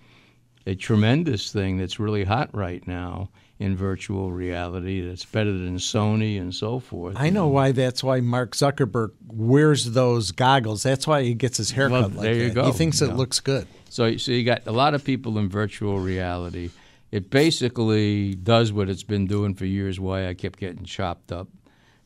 a 0.67 0.75
tremendous 0.75 1.51
thing 1.51 1.79
that's 1.79 1.99
really 1.99 2.25
hot 2.25 2.53
right 2.53 2.87
now 2.87 3.31
in 3.59 3.75
virtual 3.75 4.31
reality 4.31 5.01
that's 5.01 5.25
better 5.25 5.51
than 5.51 5.77
Sony 5.77 6.39
and 6.39 6.53
so 6.53 6.79
forth. 6.79 7.15
I 7.17 7.29
know 7.31 7.47
why. 7.47 7.71
That's 7.71 8.03
why 8.03 8.19
Mark 8.21 8.55
Zuckerberg 8.55 9.11
wears 9.27 9.91
those 9.91 10.31
goggles. 10.31 10.83
That's 10.83 11.07
why 11.07 11.23
he 11.23 11.33
gets 11.33 11.57
his 11.57 11.71
haircut 11.71 11.91
Well, 12.01 12.09
like 12.09 12.21
there 12.21 12.33
you 12.35 12.47
that. 12.49 12.53
go. 12.55 12.65
He 12.65 12.71
thinks 12.73 13.01
it 13.01 13.15
looks 13.15 13.39
good. 13.39 13.67
So, 13.89 14.15
so 14.17 14.31
you 14.31 14.43
got 14.43 14.67
a 14.67 14.71
lot 14.71 14.93
of 14.93 15.03
people 15.03 15.37
in 15.39 15.49
virtual 15.49 15.99
reality. 15.99 16.69
It 17.11 17.29
basically 17.31 18.35
does 18.35 18.71
what 18.71 18.89
it's 18.89 19.03
been 19.03 19.25
doing 19.25 19.55
for 19.55 19.65
years. 19.65 19.99
Why 19.99 20.27
I 20.27 20.33
kept 20.35 20.59
getting 20.59 20.83
chopped 20.83 21.31
up, 21.31 21.47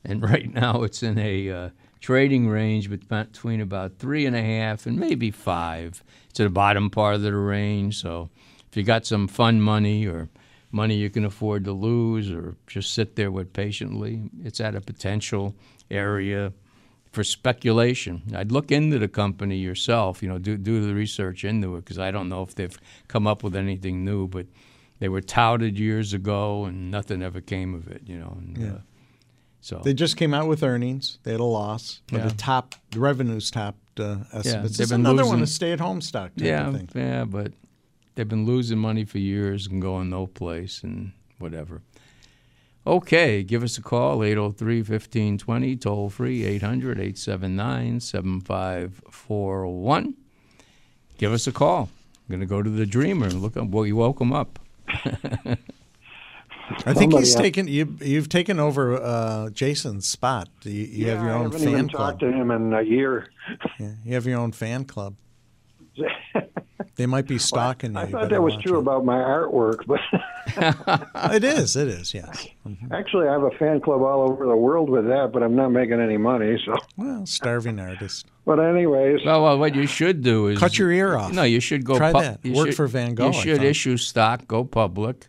and 0.06 0.22
right 0.30 0.52
now 0.54 0.84
it's 0.84 1.04
in 1.04 1.18
a 1.18 1.50
uh, 1.50 1.70
trading 2.00 2.48
range 2.48 2.90
between 2.90 3.60
about 3.60 3.98
three 3.98 4.26
and 4.26 4.36
a 4.36 4.42
half 4.42 4.86
and 4.86 4.98
maybe 4.98 5.32
five. 5.32 6.02
It's 6.30 6.40
at 6.40 6.44
the 6.46 6.50
bottom 6.50 6.90
part 6.90 7.16
of 7.16 7.24
the 7.24 7.36
range. 7.36 8.00
So, 8.00 8.30
if 8.70 8.78
you 8.78 8.84
got 8.84 9.06
some 9.06 9.28
fun 9.28 9.60
money 9.60 10.06
or 10.08 10.30
money 10.72 10.96
you 10.96 11.10
can 11.10 11.26
afford 11.26 11.66
to 11.66 11.72
lose, 11.74 12.32
or 12.32 12.56
just 12.68 12.94
sit 12.94 13.16
there 13.16 13.32
with 13.32 13.52
patiently, 13.54 14.24
it's 14.44 14.60
at 14.62 14.76
a 14.76 14.82
potential 14.82 15.54
area 15.90 16.54
for 17.12 17.24
speculation. 17.24 18.22
I'd 18.34 18.52
look 18.52 18.72
into 18.72 18.98
the 18.98 19.08
company 19.10 19.58
yourself, 19.58 20.24
you 20.24 20.30
know, 20.30 20.38
do 20.38 20.58
do 20.58 20.86
the 20.86 20.94
research 20.94 21.44
into 21.44 21.76
it 21.76 21.84
because 21.84 22.00
I 22.00 22.10
don't 22.12 22.30
know 22.30 22.42
if 22.44 22.56
they've 22.56 22.78
come 23.10 23.28
up 23.28 23.44
with 23.44 23.56
anything 23.56 24.06
new, 24.06 24.28
but 24.28 24.46
they 25.00 25.10
were 25.10 25.22
touted 25.22 25.78
years 25.78 26.14
ago 26.14 26.66
and 26.66 26.90
nothing 26.90 27.22
ever 27.22 27.42
came 27.42 27.74
of 27.76 27.88
it, 27.90 28.04
you 28.06 28.18
know. 28.18 28.38
And, 28.40 28.58
Yeah. 28.58 28.68
uh, 28.74 28.80
so 29.64 29.82
They 29.84 29.94
just 29.94 30.16
came 30.18 30.34
out 30.34 30.48
with 30.48 30.64
earnings. 30.64 31.20
They 31.24 31.32
had 31.32 31.40
a 31.42 31.44
loss, 31.44 32.02
but 32.12 32.20
Yeah. 32.20 32.28
the 32.30 32.36
top 32.36 32.76
the 32.92 33.00
revenues 33.00 33.52
topped 33.52 34.00
uh, 34.00 34.20
estimates. 34.34 34.80
It's 34.80 34.90
been 34.92 35.02
another 35.02 35.24
one, 35.26 35.40
losing- 35.40 35.44
a 35.44 35.48
stay-at-home 35.48 36.02
stock 36.02 36.34
type 36.36 36.46
yeah, 36.48 36.68
of 36.70 36.76
thing. 36.78 36.90
yeah, 36.96 37.26
but 37.26 37.52
they've 38.16 38.28
been 38.28 38.46
losing 38.46 38.78
money 38.78 39.06
for 39.06 39.18
years 39.18 39.68
and 39.68 39.82
going 39.82 40.10
no 40.10 40.28
place 40.28 40.84
and 40.84 41.12
whatever. 41.40 41.82
Okay, 42.88 43.44
give 43.44 43.64
us 43.64 43.78
a 43.78 43.82
call, 43.82 44.24
803 44.24 44.78
1520, 44.80 45.76
toll 45.76 46.10
free, 46.10 46.44
800 46.46 46.98
879 46.98 48.00
7541. 48.00 50.16
Give 51.18 51.32
us 51.32 51.46
a 51.46 51.52
call. 51.52 51.90
I'm 52.16 52.28
going 52.30 52.40
to 52.40 52.48
go 52.48 52.64
to 52.64 52.70
the 52.70 52.88
Dreamer 52.88 53.28
and 53.28 53.42
look 53.42 53.56
up. 53.56 53.68
Well, 53.68 53.86
you 53.86 53.96
woke 53.96 54.20
him 54.20 54.34
up. 54.34 54.58
I 56.86 56.94
think 56.94 57.14
he's 57.14 57.34
Somebody- 57.34 57.50
taken 57.52 57.68
you. 57.68 57.98
You've 58.02 58.30
taken 58.30 58.58
over 58.60 58.96
uh, 59.00 59.50
Jason's 59.50 60.08
spot. 60.08 60.48
You, 60.64 60.72
you 60.72 61.10
have 61.10 61.22
your 61.22 61.32
I 61.32 61.36
own 61.36 61.44
haven't 61.52 61.60
fan 61.60 61.70
even 61.70 61.90
club. 61.90 62.14
talked 62.14 62.20
to 62.22 62.32
him 62.32 62.50
in 62.50 62.74
a 62.74 62.82
year. 62.82 63.28
Yeah, 63.78 63.92
you 64.06 64.14
have 64.16 64.26
your 64.26 64.40
own 64.40 64.54
fan 64.54 64.86
club. 64.86 65.16
They 67.02 67.08
might 67.08 67.26
be 67.26 67.40
stalking 67.40 67.98
I 67.98 68.02
you. 68.02 68.06
you 68.08 68.12
thought 68.12 68.30
that 68.30 68.44
was 68.44 68.56
true 68.58 68.78
it. 68.78 68.82
about 68.82 69.04
my 69.04 69.16
artwork, 69.18 69.88
but 69.88 70.00
It 71.34 71.44
is. 71.44 71.76
It 71.76 71.88
is. 71.88 72.14
Yes. 72.14 72.48
Mm-hmm. 72.68 72.94
actually, 72.94 73.28
I 73.28 73.32
have 73.32 73.42
a 73.42 73.50
fan 73.52 73.82
club 73.82 74.04
all 74.04 74.22
over 74.30 74.46
the 74.46 74.56
world 74.56 74.88
with 74.88 75.08
that, 75.08 75.32
but 75.34 75.42
I'm 75.42 75.56
not 75.56 75.70
making 75.70 76.00
any 76.00 76.18
money. 76.18 76.62
So, 76.64 76.76
Well, 76.98 77.26
starving 77.26 77.80
artist. 77.80 78.28
but 78.46 78.60
anyways, 78.60 79.22
Well, 79.26 79.42
well, 79.44 79.58
what 79.58 79.74
you 79.74 79.88
should 79.88 80.22
do 80.22 80.48
is 80.50 80.60
Cut 80.60 80.78
your 80.78 80.92
ear 80.92 81.18
off. 81.18 81.32
No, 81.34 81.42
you 81.42 81.60
should 81.60 81.84
go. 81.84 81.98
Try 81.98 82.12
pu- 82.14 82.20
that. 82.22 82.40
you 82.44 82.54
Work 82.54 82.68
should- 82.68 82.76
for 82.76 82.86
Van 82.88 83.16
Gogh, 83.16 83.28
You 83.28 83.34
should 83.34 83.64
issue 83.64 83.98
stock, 83.98 84.48
go 84.48 84.64
public. 84.64 85.28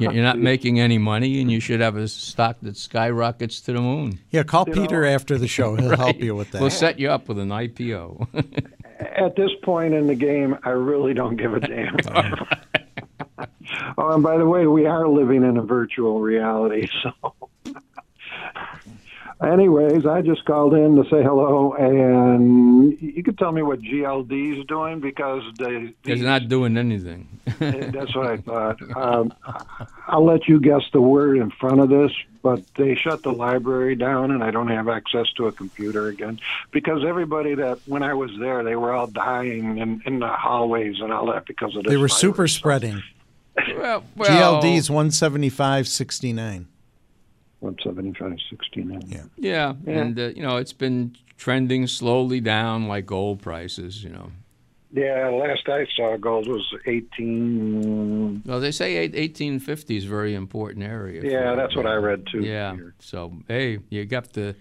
You- 0.00 0.10
You're 0.10 0.24
not 0.24 0.38
making 0.38 0.80
any 0.80 0.98
money, 0.98 1.40
and 1.40 1.50
you 1.50 1.60
should 1.60 1.80
have 1.80 1.96
a 1.96 2.08
stock 2.08 2.56
that 2.62 2.76
skyrockets 2.76 3.60
to 3.62 3.72
the 3.72 3.80
moon. 3.80 4.18
Yeah, 4.30 4.42
call 4.42 4.64
Peter 4.66 5.04
after 5.06 5.38
the 5.38 5.46
show. 5.48 5.76
He'll 5.76 5.96
help 5.96 6.18
you 6.26 6.34
with 6.34 6.50
that. 6.50 6.60
We'll 6.60 6.70
set 6.70 6.98
you 6.98 7.10
up 7.10 7.28
with 7.28 7.38
an 7.38 7.50
IPO. 7.50 8.26
at 8.98 9.36
this 9.36 9.50
point 9.62 9.94
in 9.94 10.06
the 10.06 10.14
game, 10.14 10.56
I 10.62 10.70
really 10.70 11.14
don't 11.14 11.36
give 11.36 11.54
a 11.54 11.60
damn. 11.60 11.96
oh, 13.98 14.12
and 14.12 14.22
by 14.22 14.38
the 14.38 14.46
way, 14.46 14.66
we 14.66 14.86
are 14.86 15.08
living 15.08 15.42
in 15.42 15.56
a 15.56 15.62
virtual 15.62 16.20
reality, 16.20 16.88
so. 17.02 17.34
Anyways, 19.42 20.06
I 20.06 20.22
just 20.22 20.46
called 20.46 20.72
in 20.72 20.96
to 20.96 21.02
say 21.10 21.22
hello, 21.22 21.74
and 21.74 22.98
you 23.02 23.22
could 23.22 23.36
tell 23.36 23.52
me 23.52 23.60
what 23.62 23.80
GLD 23.82 24.58
is 24.58 24.64
doing 24.66 25.00
because 25.00 25.42
they, 25.58 25.92
It's 26.06 26.22
not 26.22 26.48
doing 26.48 26.78
anything. 26.78 27.28
that's 27.58 28.16
what 28.16 28.26
I 28.28 28.36
thought. 28.48 28.80
Um, 28.96 29.34
I'll 30.08 30.24
let 30.24 30.48
you 30.48 30.58
guess 30.58 30.84
the 30.94 31.02
word 31.02 31.36
in 31.36 31.50
front 31.50 31.80
of 31.80 31.90
this, 31.90 32.12
but 32.42 32.62
they 32.76 32.94
shut 32.94 33.22
the 33.24 33.32
library 33.32 33.94
down, 33.94 34.30
and 34.30 34.42
I 34.42 34.50
don't 34.50 34.68
have 34.68 34.88
access 34.88 35.30
to 35.36 35.48
a 35.48 35.52
computer 35.52 36.08
again 36.08 36.40
because 36.70 37.04
everybody 37.06 37.54
that 37.56 37.78
when 37.84 38.02
I 38.02 38.14
was 38.14 38.30
there, 38.40 38.64
they 38.64 38.74
were 38.74 38.94
all 38.94 39.06
dying 39.06 39.76
in, 39.76 40.00
in 40.06 40.18
the 40.18 40.28
hallways 40.28 40.96
and 41.00 41.12
all 41.12 41.26
that 41.32 41.44
because 41.44 41.76
of 41.76 41.82
this. 41.82 41.90
They 41.90 41.98
were 41.98 42.08
virus. 42.08 42.20
super 42.20 42.48
spreading. 42.48 43.02
well, 43.76 44.02
well, 44.16 44.62
GLD's 44.62 44.88
175.69. 44.88 44.94
One 44.94 45.10
seventy 45.10 45.50
five 45.50 45.86
sixty 45.88 46.32
nine. 46.32 46.68
Yeah. 49.08 49.22
Yeah, 49.36 49.74
and 49.86 50.18
uh, 50.18 50.22
you 50.28 50.42
know 50.42 50.56
it's 50.56 50.72
been 50.72 51.14
trending 51.36 51.86
slowly 51.86 52.40
down 52.40 52.88
like 52.88 53.06
gold 53.06 53.40
prices. 53.42 54.02
You 54.04 54.10
know, 54.10 54.30
Yeah, 54.92 55.28
last 55.28 55.68
I 55.68 55.86
saw, 55.96 56.16
gold 56.16 56.46
was 56.48 56.64
eighteen. 56.86 58.42
well 58.46 58.60
they 58.60 58.72
say 58.72 58.96
eight- 58.96 59.14
1850 59.14 59.96
is 59.96 60.04
a 60.04 60.08
very 60.08 60.34
important 60.34 60.84
area. 60.84 61.22
Yeah, 61.24 61.54
that's 61.54 61.76
what 61.76 61.86
I 61.86 61.94
read 61.94 62.26
too. 62.30 62.40
Yeah, 62.40 62.74
here. 62.74 62.94
so 63.00 63.32
hey, 63.48 63.78
you 63.90 64.04
got 64.04 64.32
to 64.34 64.54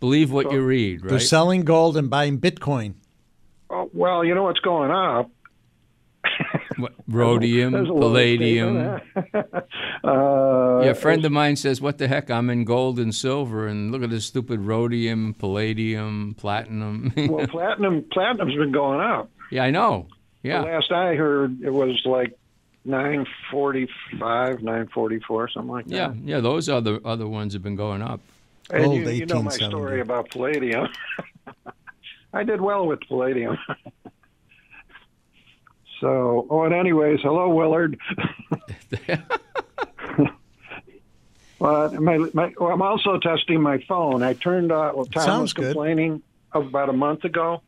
believe 0.00 0.30
what 0.32 0.50
you 0.52 0.60
read, 0.62 1.02
right? 1.02 1.10
They're 1.10 1.20
selling 1.20 1.64
gold 1.64 1.96
and 1.96 2.10
buying 2.10 2.38
Bitcoin. 2.38 2.94
Oh, 3.68 3.90
well, 3.92 4.24
you 4.24 4.34
know 4.34 4.44
what's 4.44 4.60
going 4.60 4.90
up. 4.92 5.28
What, 6.78 6.92
rhodium, 7.08 7.72
There's 7.72 7.88
a 7.88 7.92
little 7.92 8.10
palladium. 8.10 9.00
statement. 9.10 9.34
uh, 10.04 10.80
Yeah, 10.84 10.90
a 10.90 10.94
friend 10.94 11.24
of 11.24 11.32
mine 11.32 11.56
says, 11.56 11.80
"What 11.80 11.98
the 11.98 12.08
heck? 12.08 12.30
I'm 12.30 12.50
in 12.50 12.64
gold 12.64 12.98
and 12.98 13.14
silver, 13.14 13.66
and 13.66 13.90
look 13.92 14.02
at 14.02 14.10
this 14.10 14.26
stupid 14.26 14.60
rhodium, 14.60 15.34
palladium, 15.34 16.34
platinum." 16.38 17.12
well, 17.16 17.46
platinum 17.46 18.04
platinum's 18.12 18.54
been 18.56 18.72
going 18.72 19.00
up. 19.00 19.30
yeah, 19.50 19.64
I 19.64 19.70
know. 19.70 20.08
The 20.42 20.48
Yeah, 20.50 20.62
last 20.62 20.92
I 20.92 21.14
heard, 21.14 21.60
it 21.62 21.70
was 21.70 22.00
like 22.04 22.38
nine 22.84 23.26
forty 23.50 23.88
five, 24.20 24.62
nine 24.62 24.86
forty 24.88 25.18
four, 25.20 25.48
something 25.48 25.70
like 25.72 25.86
that. 25.86 25.94
yeah, 25.94 26.12
yeah. 26.24 26.40
Those 26.40 26.68
other 26.68 27.00
other 27.04 27.26
ones 27.26 27.52
have 27.54 27.62
been 27.62 27.76
going 27.76 28.02
up. 28.02 28.20
And 28.70 28.84
Gold, 28.84 28.96
you, 28.96 29.08
you 29.10 29.26
know 29.26 29.42
my 29.42 29.52
story 29.52 30.00
about 30.00 30.30
palladium. 30.30 30.88
I 32.32 32.42
did 32.44 32.60
well 32.60 32.86
with 32.86 33.00
palladium. 33.08 33.56
So, 36.00 36.46
oh, 36.50 36.64
and 36.64 36.74
anyways, 36.74 37.20
hello, 37.22 37.48
Willard. 37.50 37.98
But 41.58 41.94
my, 41.94 42.18
my, 42.34 42.52
well, 42.60 42.70
I'm 42.70 42.82
also 42.82 43.18
testing 43.18 43.62
my 43.62 43.82
phone. 43.88 44.22
I 44.22 44.34
turned 44.34 44.70
uh, 44.70 44.92
well, 44.94 45.06
Tom 45.06 45.22
Sounds 45.22 45.40
was 45.42 45.52
good. 45.54 45.64
complaining 45.72 46.22
about 46.52 46.90
a 46.90 46.92
month 46.92 47.24
ago 47.24 47.62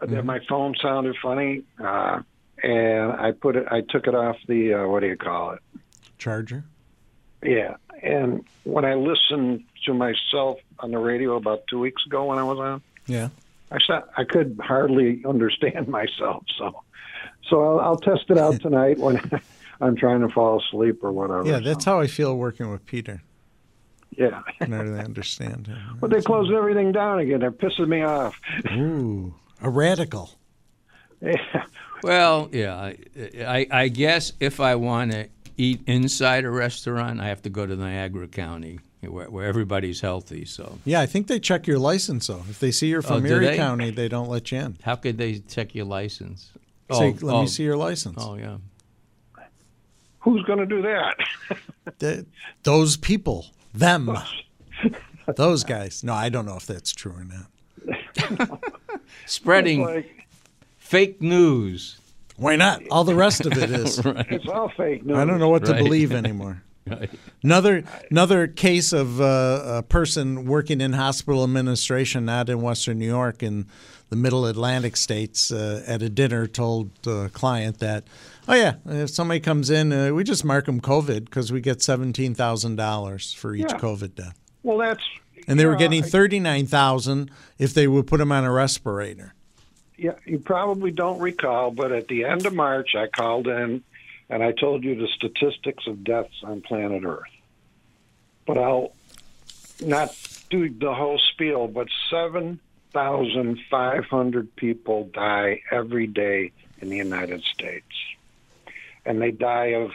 that 0.00 0.10
Mm-hmm. 0.10 0.26
my 0.26 0.40
phone 0.46 0.74
sounded 0.82 1.16
funny, 1.22 1.62
uh, 1.82 2.20
and 2.62 3.12
I 3.12 3.30
put 3.32 3.56
it. 3.56 3.66
I 3.70 3.80
took 3.80 4.06
it 4.06 4.14
off 4.14 4.36
the 4.46 4.74
uh, 4.74 4.86
what 4.88 5.00
do 5.00 5.06
you 5.06 5.16
call 5.16 5.52
it? 5.52 5.60
Charger. 6.18 6.64
Yeah, 7.42 7.76
and 8.02 8.44
when 8.64 8.84
I 8.84 8.94
listened 8.94 9.64
to 9.86 9.94
myself 9.94 10.58
on 10.80 10.90
the 10.90 10.98
radio 10.98 11.36
about 11.36 11.62
two 11.70 11.78
weeks 11.78 12.04
ago 12.04 12.26
when 12.26 12.38
I 12.38 12.42
was 12.42 12.58
on, 12.58 12.82
Yeah. 13.06 13.28
I 13.70 13.78
said 13.86 14.02
I 14.16 14.24
could 14.24 14.58
hardly 14.62 15.22
understand 15.26 15.88
myself. 16.00 16.44
So, 16.58 16.82
so 17.48 17.62
I'll, 17.62 17.80
I'll 17.80 17.96
test 17.96 18.24
it 18.28 18.38
out 18.38 18.60
tonight 18.60 18.98
when 18.98 19.20
I'm 19.80 19.96
trying 19.96 20.20
to 20.20 20.28
fall 20.28 20.60
asleep 20.60 21.02
or 21.02 21.12
whatever. 21.12 21.46
Yeah, 21.46 21.60
that's 21.60 21.84
how 21.84 22.00
I 22.00 22.06
feel 22.06 22.36
working 22.36 22.70
with 22.70 22.86
Peter. 22.86 23.22
yeah. 24.16 24.42
I 24.60 24.66
don't 24.66 24.78
really 24.78 25.00
understand 25.04 25.66
him. 25.66 25.98
But 26.00 26.10
they 26.10 26.20
closed 26.20 26.52
everything 26.52 26.92
down 26.92 27.18
again. 27.18 27.40
They're 27.40 27.50
pissing 27.50 27.88
me 27.88 28.02
off. 28.02 28.40
Ooh, 28.72 29.34
a 29.60 29.68
radical. 29.70 30.30
Yeah. 31.20 31.64
Well, 32.02 32.48
yeah, 32.52 32.76
I, 32.76 32.96
I, 33.40 33.66
I 33.70 33.88
guess 33.88 34.34
if 34.38 34.60
I 34.60 34.74
want 34.74 35.12
to 35.12 35.28
eat 35.56 35.80
inside 35.86 36.44
a 36.44 36.50
restaurant, 36.50 37.20
I 37.20 37.28
have 37.28 37.40
to 37.42 37.50
go 37.50 37.64
to 37.64 37.74
Niagara 37.74 38.28
County, 38.28 38.78
where, 39.12 39.30
where 39.30 39.46
everybody's 39.46 40.00
healthy. 40.00 40.44
So 40.44 40.78
Yeah, 40.84 41.00
I 41.00 41.06
think 41.06 41.26
they 41.26 41.38
check 41.38 41.66
your 41.66 41.78
license 41.78 42.26
though. 42.26 42.42
If 42.48 42.58
they 42.60 42.70
see 42.70 42.88
you're 42.88 43.00
Oh, 43.00 43.08
from 43.08 43.22
do 43.22 43.28
Erie 43.34 43.46
they? 43.46 43.56
County, 43.56 43.90
they 43.90 44.08
don't 44.08 44.28
let 44.28 44.50
you 44.52 44.58
in. 44.58 44.78
how 44.82 44.96
could 44.96 45.18
they 45.18 45.38
check 45.40 45.74
your 45.74 45.84
license? 45.84 46.50
Say, 46.92 47.14
oh, 47.22 47.26
let 47.26 47.34
oh, 47.34 47.40
me 47.42 47.46
see 47.46 47.62
your 47.62 47.76
license. 47.76 48.18
Oh, 48.20 48.36
yeah. 48.36 48.58
Who's 50.20 50.42
going 50.44 50.58
to 50.58 50.66
do 50.66 50.82
that? 50.82 51.16
Th- 51.98 52.26
those 52.62 52.96
people, 52.96 53.46
them, 53.72 54.10
those 55.36 55.64
guys. 55.64 56.02
No, 56.04 56.14
I 56.14 56.28
don't 56.28 56.46
know 56.46 56.56
if 56.56 56.66
that's 56.66 56.92
true 56.92 57.12
or 57.12 57.24
not. 57.24 58.60
Spreading 59.26 59.82
like 59.82 60.26
fake 60.78 61.20
news. 61.22 61.98
Why 62.36 62.56
not? 62.56 62.82
All 62.90 63.04
the 63.04 63.14
rest 63.14 63.46
of 63.46 63.52
it 63.56 63.70
is. 63.70 64.00
it's 64.04 64.48
all 64.48 64.70
fake 64.70 65.04
news. 65.04 65.16
I 65.16 65.24
don't 65.24 65.38
know 65.38 65.48
what 65.48 65.64
to 65.66 65.74
believe 65.74 66.12
anymore. 66.12 66.62
Right. 66.86 67.10
Another 67.42 67.82
another 68.10 68.46
case 68.46 68.92
of 68.92 69.18
uh, 69.20 69.62
a 69.78 69.82
person 69.82 70.44
working 70.44 70.82
in 70.82 70.92
hospital 70.92 71.42
administration, 71.42 72.26
not 72.26 72.50
in 72.50 72.60
Western 72.60 72.98
New 72.98 73.06
York, 73.06 73.42
in 73.42 73.66
the 74.10 74.16
Middle 74.16 74.44
Atlantic 74.44 74.96
states, 74.98 75.50
uh, 75.50 75.82
at 75.86 76.02
a 76.02 76.10
dinner, 76.10 76.46
told 76.46 76.90
a 77.06 77.30
client 77.30 77.78
that, 77.78 78.04
oh 78.48 78.54
yeah, 78.54 78.74
if 78.84 79.08
somebody 79.08 79.40
comes 79.40 79.70
in, 79.70 79.92
uh, 79.94 80.10
we 80.12 80.24
just 80.24 80.44
mark 80.44 80.66
them 80.66 80.78
COVID 80.78 81.24
because 81.24 81.50
we 81.50 81.62
get 81.62 81.80
seventeen 81.80 82.34
thousand 82.34 82.76
dollars 82.76 83.32
for 83.32 83.54
each 83.54 83.62
Yeah. 83.70 83.78
COVID 83.78 84.14
death, 84.14 84.38
Well, 84.62 84.76
that's 84.76 85.02
and 85.48 85.58
they 85.58 85.64
were 85.64 85.76
getting 85.76 86.04
I- 86.04 86.06
thirty 86.06 86.38
nine 86.38 86.66
thousand 86.66 87.30
if 87.58 87.72
they 87.72 87.88
would 87.88 88.06
put 88.06 88.18
them 88.18 88.30
on 88.30 88.44
a 88.44 88.52
respirator. 88.52 89.32
yeah. 89.96 90.12
You 90.26 90.38
probably 90.38 90.90
don't 90.90 91.18
recall, 91.18 91.70
but 91.70 91.92
at 91.92 92.08
the 92.08 92.24
end 92.26 92.44
of 92.44 92.54
March, 92.54 92.94
I 92.94 93.06
called 93.06 93.46
in 93.46 93.82
and 94.34 94.42
I 94.42 94.50
told 94.50 94.82
you 94.82 94.96
the 94.96 95.06
statistics 95.06 95.86
of 95.86 96.02
deaths 96.02 96.42
on 96.42 96.60
planet 96.60 97.04
Earth. 97.04 97.30
But 98.44 98.58
I'll 98.58 98.92
not 99.80 100.12
do 100.50 100.68
the 100.68 100.92
whole 100.92 101.20
spiel. 101.20 101.68
But 101.68 101.86
seven 102.10 102.58
thousand 102.92 103.60
five 103.70 104.06
hundred 104.06 104.54
people 104.56 105.04
die 105.14 105.60
every 105.70 106.08
day 106.08 106.50
in 106.80 106.88
the 106.88 106.96
United 106.96 107.44
States, 107.44 107.86
and 109.06 109.22
they 109.22 109.30
die 109.30 109.74
of 109.74 109.92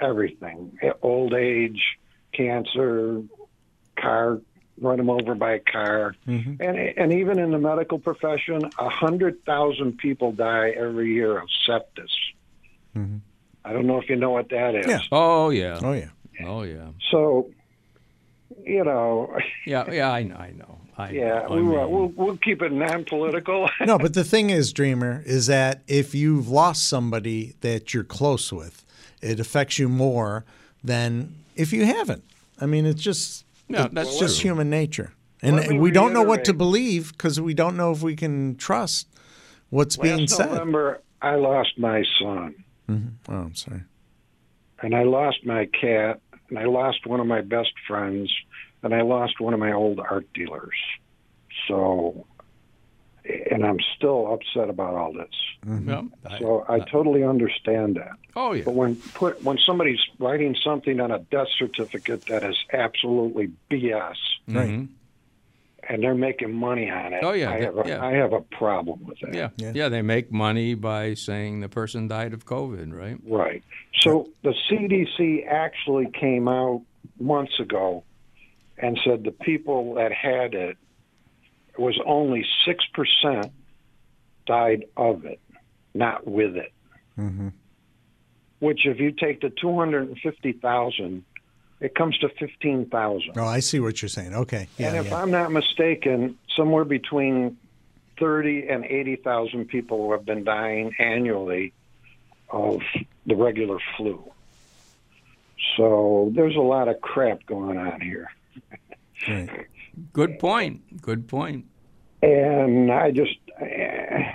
everything: 0.00 0.76
old 1.00 1.32
age, 1.32 1.96
cancer, 2.32 3.22
car 3.94 4.40
run 4.80 4.98
them 4.98 5.10
over 5.10 5.36
by 5.36 5.52
a 5.52 5.60
car, 5.60 6.16
mm-hmm. 6.26 6.60
and 6.60 6.76
and 6.76 7.12
even 7.12 7.38
in 7.38 7.52
the 7.52 7.58
medical 7.58 8.00
profession, 8.00 8.68
a 8.80 8.88
hundred 8.88 9.44
thousand 9.44 9.98
people 9.98 10.32
die 10.32 10.70
every 10.70 11.14
year 11.14 11.38
of 11.38 11.48
sepsis. 11.64 12.10
Mm-hmm. 12.96 13.18
I 13.66 13.72
don't 13.72 13.86
know 13.86 14.00
if 14.00 14.08
you 14.08 14.16
know 14.16 14.30
what 14.30 14.48
that 14.50 14.74
is. 14.76 14.86
Yeah. 14.86 15.00
Oh, 15.10 15.50
yeah. 15.50 15.78
Oh 15.82 15.92
yeah, 15.92 16.08
Oh, 16.44 16.62
yeah. 16.62 16.88
So, 17.10 17.50
you 18.64 18.84
know, 18.84 19.36
Yeah, 19.66 19.90
yeah, 19.90 20.10
I 20.12 20.22
know. 20.22 20.36
I 20.36 20.50
know. 20.52 20.78
I 20.98 21.10
yeah, 21.10 21.46
we, 21.50 21.62
will 21.62 21.90
we'll 21.90 22.08
we'll 22.16 22.36
keep 22.38 22.62
it 22.62 22.72
non-political. 22.72 23.68
no, 23.84 23.98
but 23.98 24.14
the 24.14 24.24
thing 24.24 24.48
is, 24.48 24.72
Dreamer, 24.72 25.22
is 25.26 25.46
that 25.46 25.82
if 25.88 26.14
you've 26.14 26.48
lost 26.48 26.88
somebody 26.88 27.54
that 27.60 27.92
you're 27.92 28.02
close 28.04 28.50
with, 28.50 28.82
it 29.20 29.38
affects 29.38 29.78
you 29.78 29.90
more 29.90 30.46
than 30.82 31.34
if 31.54 31.70
you 31.72 31.84
haven't. 31.84 32.24
I 32.62 32.64
mean, 32.64 32.86
it's 32.86 33.02
just 33.02 33.44
Yeah, 33.68 33.84
it's 33.86 33.94
that's 33.94 34.18
just 34.18 34.40
true. 34.40 34.48
human 34.52 34.70
nature, 34.70 35.12
and 35.42 35.56
Let 35.56 35.68
me 35.68 35.78
we 35.78 35.90
don't 35.90 36.14
know 36.14 36.22
what 36.22 36.46
to 36.46 36.54
believe 36.54 37.12
because 37.12 37.38
we 37.38 37.52
don't 37.52 37.76
know 37.76 37.90
if 37.92 38.00
we 38.02 38.16
can 38.16 38.56
trust 38.56 39.06
what's 39.68 39.98
being 39.98 40.20
Last 40.20 40.36
said. 40.36 40.48
November, 40.50 41.02
I 41.20 41.34
lost 41.34 41.78
my 41.78 42.04
son, 42.22 42.54
Oh, 42.88 42.94
I'm 43.28 43.54
sorry. 43.54 43.82
and 44.82 44.94
I 44.94 45.02
lost 45.04 45.44
my 45.44 45.66
cat, 45.66 46.20
and 46.48 46.58
I 46.58 46.64
lost 46.64 47.06
one 47.06 47.18
of 47.20 47.26
my 47.26 47.40
best 47.40 47.72
friends, 47.88 48.32
and 48.82 48.94
I 48.94 49.02
lost 49.02 49.40
one 49.40 49.54
of 49.54 49.60
my 49.60 49.72
old 49.72 49.98
art 50.00 50.32
dealers. 50.34 50.76
So, 51.66 52.26
and 53.50 53.64
I'm 53.66 53.78
still 53.96 54.32
upset 54.34 54.68
about 54.70 54.94
all 54.94 55.12
this. 55.12 55.34
Yep. 55.66 56.04
I- 56.30 56.38
So 56.38 56.64
I 56.68 56.78
totally 56.80 57.24
understand 57.24 57.96
that. 57.96 58.12
oh 58.36 58.52
yeah. 58.52 58.62
But 58.64 58.74
when 58.74 58.96
put 59.14 59.42
when 59.42 59.58
somebody's 59.58 59.98
writing 60.20 60.54
something 60.62 61.00
on 61.00 61.10
a 61.10 61.18
death 61.18 61.48
certificate 61.58 62.26
that 62.26 62.44
is 62.44 62.56
absolutely 62.72 63.50
BS 63.70 64.16
Right. 64.46 64.68
Mhm. 64.68 64.88
And 65.88 66.02
they're 66.02 66.14
making 66.14 66.52
money 66.52 66.90
on 66.90 67.12
it, 67.12 67.22
Oh, 67.22 67.32
yeah, 67.32 67.50
I 67.50 67.60
that- 67.60 67.64
have 67.74 67.86
a, 67.86 67.88
yeah. 67.88 68.04
I 68.04 68.12
have 68.12 68.32
a 68.32 68.40
problem 68.40 69.04
with 69.04 69.18
that. 69.20 69.34
Yeah. 69.34 69.50
Yeah. 69.56 69.72
yeah, 69.74 69.88
They 69.88 70.02
make 70.02 70.32
money 70.32 70.74
by 70.74 71.14
saying 71.14 71.60
the 71.60 71.68
person 71.68 72.08
died 72.08 72.32
of 72.32 72.44
COVID, 72.44 72.92
right? 72.92 73.18
Right. 73.26 73.62
So 74.00 74.28
the 74.42 74.54
CDC 74.68 75.46
actually 75.46 76.08
came 76.18 76.48
out 76.48 76.82
months 77.20 77.58
ago 77.60 78.04
and 78.78 78.98
said 79.04 79.24
the 79.24 79.30
people 79.30 79.94
that 79.94 80.12
had 80.12 80.54
it 80.54 80.76
was 81.78 81.98
only 82.06 82.44
six 82.66 82.84
percent 82.94 83.52
died 84.46 84.84
of 84.96 85.24
it, 85.24 85.40
not 85.94 86.26
with 86.26 86.56
it. 86.56 86.72
Mhm. 87.18 87.52
Which, 88.58 88.86
if 88.86 88.98
you 88.98 89.12
take 89.12 89.40
the 89.40 89.50
two 89.50 89.74
hundred 89.76 90.08
and 90.08 90.18
fifty 90.18 90.52
thousand, 90.52 91.24
it 91.80 91.94
comes 91.94 92.16
to 92.18 92.28
fifteen 92.28 92.86
thousand. 92.86 93.32
Oh, 93.36 93.44
I 93.44 93.60
see 93.60 93.80
what 93.80 94.00
you're 94.00 94.08
saying. 94.08 94.34
Okay. 94.34 94.68
Yeah. 94.78 94.88
and 94.88 94.96
if 94.98 95.08
yeah. 95.08 95.22
I'm 95.22 95.30
not 95.30 95.52
mistaken, 95.52 96.38
somewhere 96.56 96.84
between 96.84 97.56
thirty 98.18 98.68
and 98.68 98.84
eighty 98.84 99.16
thousand 99.16 99.66
people 99.66 100.10
have 100.12 100.24
been 100.24 100.44
dying 100.44 100.94
annually 100.98 101.72
of 102.50 102.80
the 103.26 103.34
regular 103.34 103.78
flu. 103.96 104.32
So 105.76 106.30
there's 106.34 106.56
a 106.56 106.60
lot 106.60 106.88
of 106.88 107.00
crap 107.00 107.44
going 107.46 107.76
on 107.78 108.00
here. 108.00 108.30
Right. 109.26 109.66
Good 110.12 110.38
point. 110.38 111.00
Good 111.02 111.26
point. 111.26 111.66
And 112.22 112.90
I 112.90 113.10
just, 113.10 113.36
eh, 113.60 114.32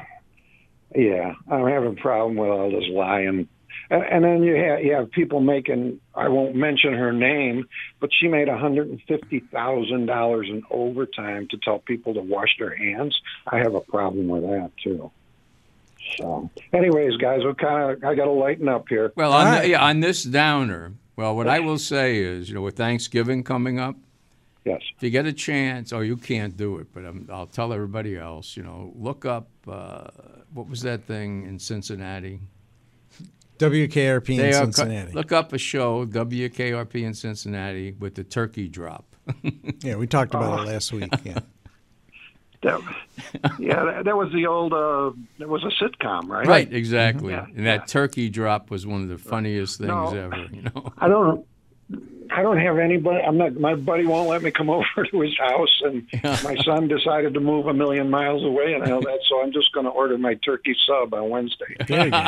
yeah, 0.96 1.34
I'm 1.50 1.68
having 1.68 1.98
a 1.98 2.02
problem 2.02 2.36
with 2.36 2.50
all 2.50 2.72
this 2.72 2.90
lying. 2.90 3.48
And, 3.92 4.04
and 4.04 4.24
then 4.24 4.42
you 4.44 4.56
have, 4.56 4.84
you 4.84 4.94
have 4.94 5.12
people 5.12 5.42
making, 5.42 6.00
I 6.16 6.30
won't 6.30 6.56
mention 6.56 6.94
her 6.94 7.12
name, 7.12 7.68
but 8.00 8.10
she 8.18 8.30
made 8.30 8.48
$150,000 8.48 10.50
in 10.50 10.64
overtime 10.72 11.48
to 11.50 11.58
tell 11.58 11.80
people 11.80 12.14
to 12.14 12.22
wash 12.22 12.56
their 12.58 12.74
hands. 12.76 13.20
I 13.48 13.58
have 13.58 13.76
a 13.76 13.82
problem 13.82 14.30
with 14.30 14.44
that, 14.44 14.72
too. 14.82 15.12
So, 16.18 16.50
anyways, 16.74 17.18
guys, 17.18 17.44
we 17.44 17.54
kind 17.54 17.92
of, 17.92 18.02
I 18.04 18.16
got 18.16 18.26
to 18.26 18.32
lighten 18.32 18.68
up 18.70 18.88
here. 18.88 19.12
Well, 19.16 19.34
All 19.34 19.42
on, 19.42 19.46
right. 19.48 19.62
the, 19.64 19.70
yeah, 19.70 19.86
on 19.86 20.00
this 20.00 20.24
downer, 20.24 20.94
well, 21.18 21.36
what 21.36 21.48
I 21.48 21.60
will 21.60 21.78
say 21.78 22.18
is, 22.18 22.48
you 22.50 22.56
know, 22.56 22.62
with 22.62 22.78
Thanksgiving 22.78 23.44
coming 23.44 23.78
up, 23.80 23.96
Yes. 24.64 24.82
if 24.96 25.02
you 25.04 25.10
get 25.10 25.26
a 25.26 25.34
chance, 25.34 25.92
oh, 25.92 26.00
you 26.02 26.16
can't 26.16 26.56
do 26.56 26.78
it, 26.78 26.88
but 26.94 27.04
i 27.04 27.12
I'll 27.34 27.48
tell 27.48 27.74
everybody 27.74 28.16
else, 28.18 28.56
you 28.56 28.64
know, 28.64 28.94
look 28.96 29.26
up 29.26 29.50
uh, 29.68 30.08
what 30.54 30.70
was 30.70 30.82
that 30.84 31.04
thing 31.06 31.46
in 31.48 31.58
Cincinnati? 31.60 32.40
WKRP 33.62 34.30
in 34.32 34.38
They 34.38 34.50
are 34.50 34.66
co- 34.66 34.72
Cincinnati. 34.72 35.12
look 35.14 35.32
up 35.32 35.54
a 35.54 35.58
show, 35.58 36.06
WKRP 36.06 37.04
in 37.04 37.14
Cincinnati, 37.14 37.92
with 37.94 38.16
the 38.16 38.24
turkey 38.24 38.68
drop. 38.68 39.16
yeah, 39.82 39.96
we 39.96 40.08
talked 40.08 40.34
about 40.34 40.60
Oh. 40.60 40.64
it 40.64 40.68
last 40.68 40.92
week. 40.94 41.12
Yeah. 41.24 41.40
That, 42.64 42.80
yeah, 43.58 43.84
that, 43.86 44.06
that 44.06 44.16
was 44.16 44.32
the 44.34 44.46
old, 44.46 44.72
uh, 44.72 45.10
it 45.40 45.50
was 45.50 45.64
a 45.64 45.84
sitcom, 45.84 46.28
right? 46.28 46.46
Right, 46.46 46.72
exactly. 46.72 47.34
Yeah, 47.34 47.46
and 47.56 47.66
that 47.66 47.80
yeah. 47.80 47.86
turkey 47.86 48.30
drop 48.30 48.70
was 48.70 48.86
one 48.86 49.02
of 49.02 49.10
the 49.10 49.18
funniest 49.18 49.80
things 49.80 49.90
No. 49.90 50.10
ever, 50.10 50.46
you 50.54 50.62
know. 50.62 50.94
I 51.00 51.08
don't. 51.08 51.44
I 52.34 52.42
don't 52.42 52.58
have 52.60 52.78
anybody. 52.78 53.20
I'm 53.24 53.38
not. 53.38 53.56
My 53.56 53.76
buddy 53.76 54.06
won't 54.06 54.30
let 54.30 54.42
me 54.42 54.52
come 54.52 54.70
over 54.70 54.86
to 55.12 55.22
his 55.22 55.38
house, 55.38 55.82
and 55.84 56.08
my 56.44 56.56
son 56.64 56.88
decided 56.88 57.34
to 57.34 57.40
move 57.40 57.68
a 57.68 57.74
million 57.74 58.10
miles 58.10 58.44
away 58.44 58.74
and 58.74 58.90
all 58.92 59.02
that. 59.02 59.20
So 59.30 59.42
I'm 59.42 59.52
just 59.52 59.72
going 59.74 59.86
to 59.86 59.92
order 59.92 60.18
my 60.18 60.36
turkey 60.36 60.76
sub 60.88 61.14
on 61.14 61.30
Wednesday. 61.30 61.76
There 61.88 62.06
you 62.06 62.12
go. 62.12 62.28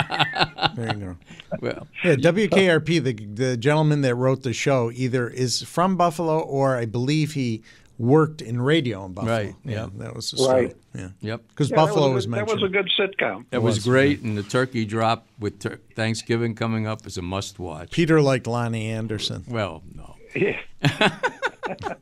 There 0.75 0.97
you 0.97 0.99
go. 1.05 1.15
Well, 1.61 1.87
Yeah, 2.03 2.15
WKRP, 2.15 3.03
the 3.03 3.13
the 3.13 3.57
gentleman 3.57 4.01
that 4.01 4.15
wrote 4.15 4.43
the 4.43 4.53
show, 4.53 4.91
either 4.93 5.27
is 5.29 5.61
from 5.63 5.95
Buffalo 5.95 6.39
or 6.39 6.75
I 6.77 6.85
believe 6.85 7.33
he 7.33 7.63
worked 8.03 8.41
in 8.41 8.61
radio 8.61 9.05
in 9.05 9.13
Buffalo. 9.13 9.33
Right, 9.33 9.55
Yeah, 9.63 9.71
yeah. 9.71 9.87
that 9.97 10.15
was 10.15 10.31
the 10.31 10.37
story. 10.37 10.65
Right. 10.65 10.75
Yeah, 10.93 11.09
yep. 11.21 11.41
because 11.49 11.69
Yeah, 11.69 11.75
Buffalo 11.77 12.07
was, 12.07 12.13
was, 12.13 12.25
good, 12.25 12.31
mentioned. 12.31 12.49
That 12.49 12.61
was 12.61 12.63
a 12.63 12.73
good 12.73 13.17
sitcom. 13.17 13.45
That 13.49 13.61
was, 13.63 13.77
was, 13.77 13.85
great, 13.85 14.21
and 14.21 14.37
the 14.37 14.43
turkey 14.43 14.85
drop 14.85 15.25
with 15.39 15.59
tur- 15.59 15.79
Thanksgiving 15.95 16.55
coming 16.55 16.85
up 16.85 17.05
is 17.07 17.17
a 17.17 17.21
must-watch. 17.21 17.91
Peter 17.91 18.21
liked 18.21 18.45
Loni 18.45 18.85
Anderson. 18.85 19.43
Well, 19.47 19.81
no. 19.95 20.15
Yeah. 20.35 20.59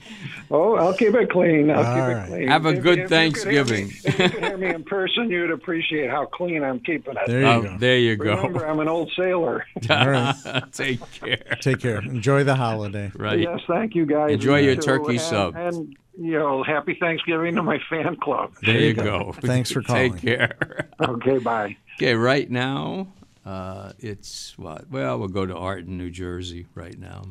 Oh, 0.51 0.77
I'll 0.77 0.95
keep 0.95 1.15
it 1.15 1.29
clean. 1.31 1.71
I'll 1.71 1.85
All 1.85 1.95
keep 1.95 2.03
right. 2.17 2.25
it 2.25 2.29
clean. 2.29 2.49
Have 2.49 2.65
a 2.65 2.71
If- 2.71 2.83
good 2.83 2.99
if 3.01 3.11
you 3.11 3.33
could 3.33 3.53
hear 3.53 3.65
me- 3.65 3.69
Thanksgiving. 3.69 3.93
If 4.05 4.19
you 4.19 4.29
could 4.31 4.45
hear 4.45 4.57
me 4.57 4.69
in 4.69 4.83
person, 4.85 5.31
you'd 5.31 5.51
appreciate 5.51 6.09
how 6.11 6.25
clean 6.25 6.65
I'm 6.65 6.81
keeping 6.81 7.17
it. 7.17 7.27
There 7.27 7.41
you 7.43 7.47
Oh, 7.47 7.63
go. 7.63 7.77
there 7.79 7.99
you 7.99 8.17
Remember, 8.17 8.61
go. 8.61 8.67
I'm 8.67 8.81
an 8.81 8.89
old 8.89 9.13
sailor. 9.15 9.67
All 9.91 10.09
right. 10.09 10.35
Take 10.73 11.01
care. 11.13 11.57
Take 11.61 11.81
care. 11.81 11.99
Enjoy 11.99 12.45
the 12.45 12.55
holiday. 12.55 13.13
Right. 13.15 13.41
Yes, 13.41 13.61
thank 13.69 13.95
you 13.95 14.07
guys. 14.07 14.33
Enjoy 14.33 14.59
You 14.61 14.67
your 14.69 14.75
too. 14.77 14.81
turkey 14.83 15.11
and, 15.13 15.21
sub. 15.21 15.55
And 15.55 15.95
you 16.19 16.39
know, 16.39 16.63
happy 16.63 16.97
Thanksgiving 16.99 17.55
to 17.57 17.63
my 17.63 17.79
fan 17.91 18.17
club. 18.17 18.53
There 18.63 18.79
you 18.81 18.95
go. 18.95 19.35
Thanks 19.43 19.71
for 19.71 19.83
calling. 19.83 20.15
Take 20.15 20.23
care. 20.23 20.89
Okay, 21.03 21.39
bye. 21.39 21.77
Okay, 21.99 22.15
right 22.15 22.51
now, 22.51 23.09
uh, 23.49 23.93
it's 23.99 24.59
what? 24.59 24.91
Well, 24.91 25.19
we'll 25.19 25.29
go 25.29 25.47
to 25.47 25.57
Art 25.57 25.87
in 25.87 25.97
New 25.97 26.11
Jersey 26.11 26.67
right 26.75 26.99
now. 26.99 27.23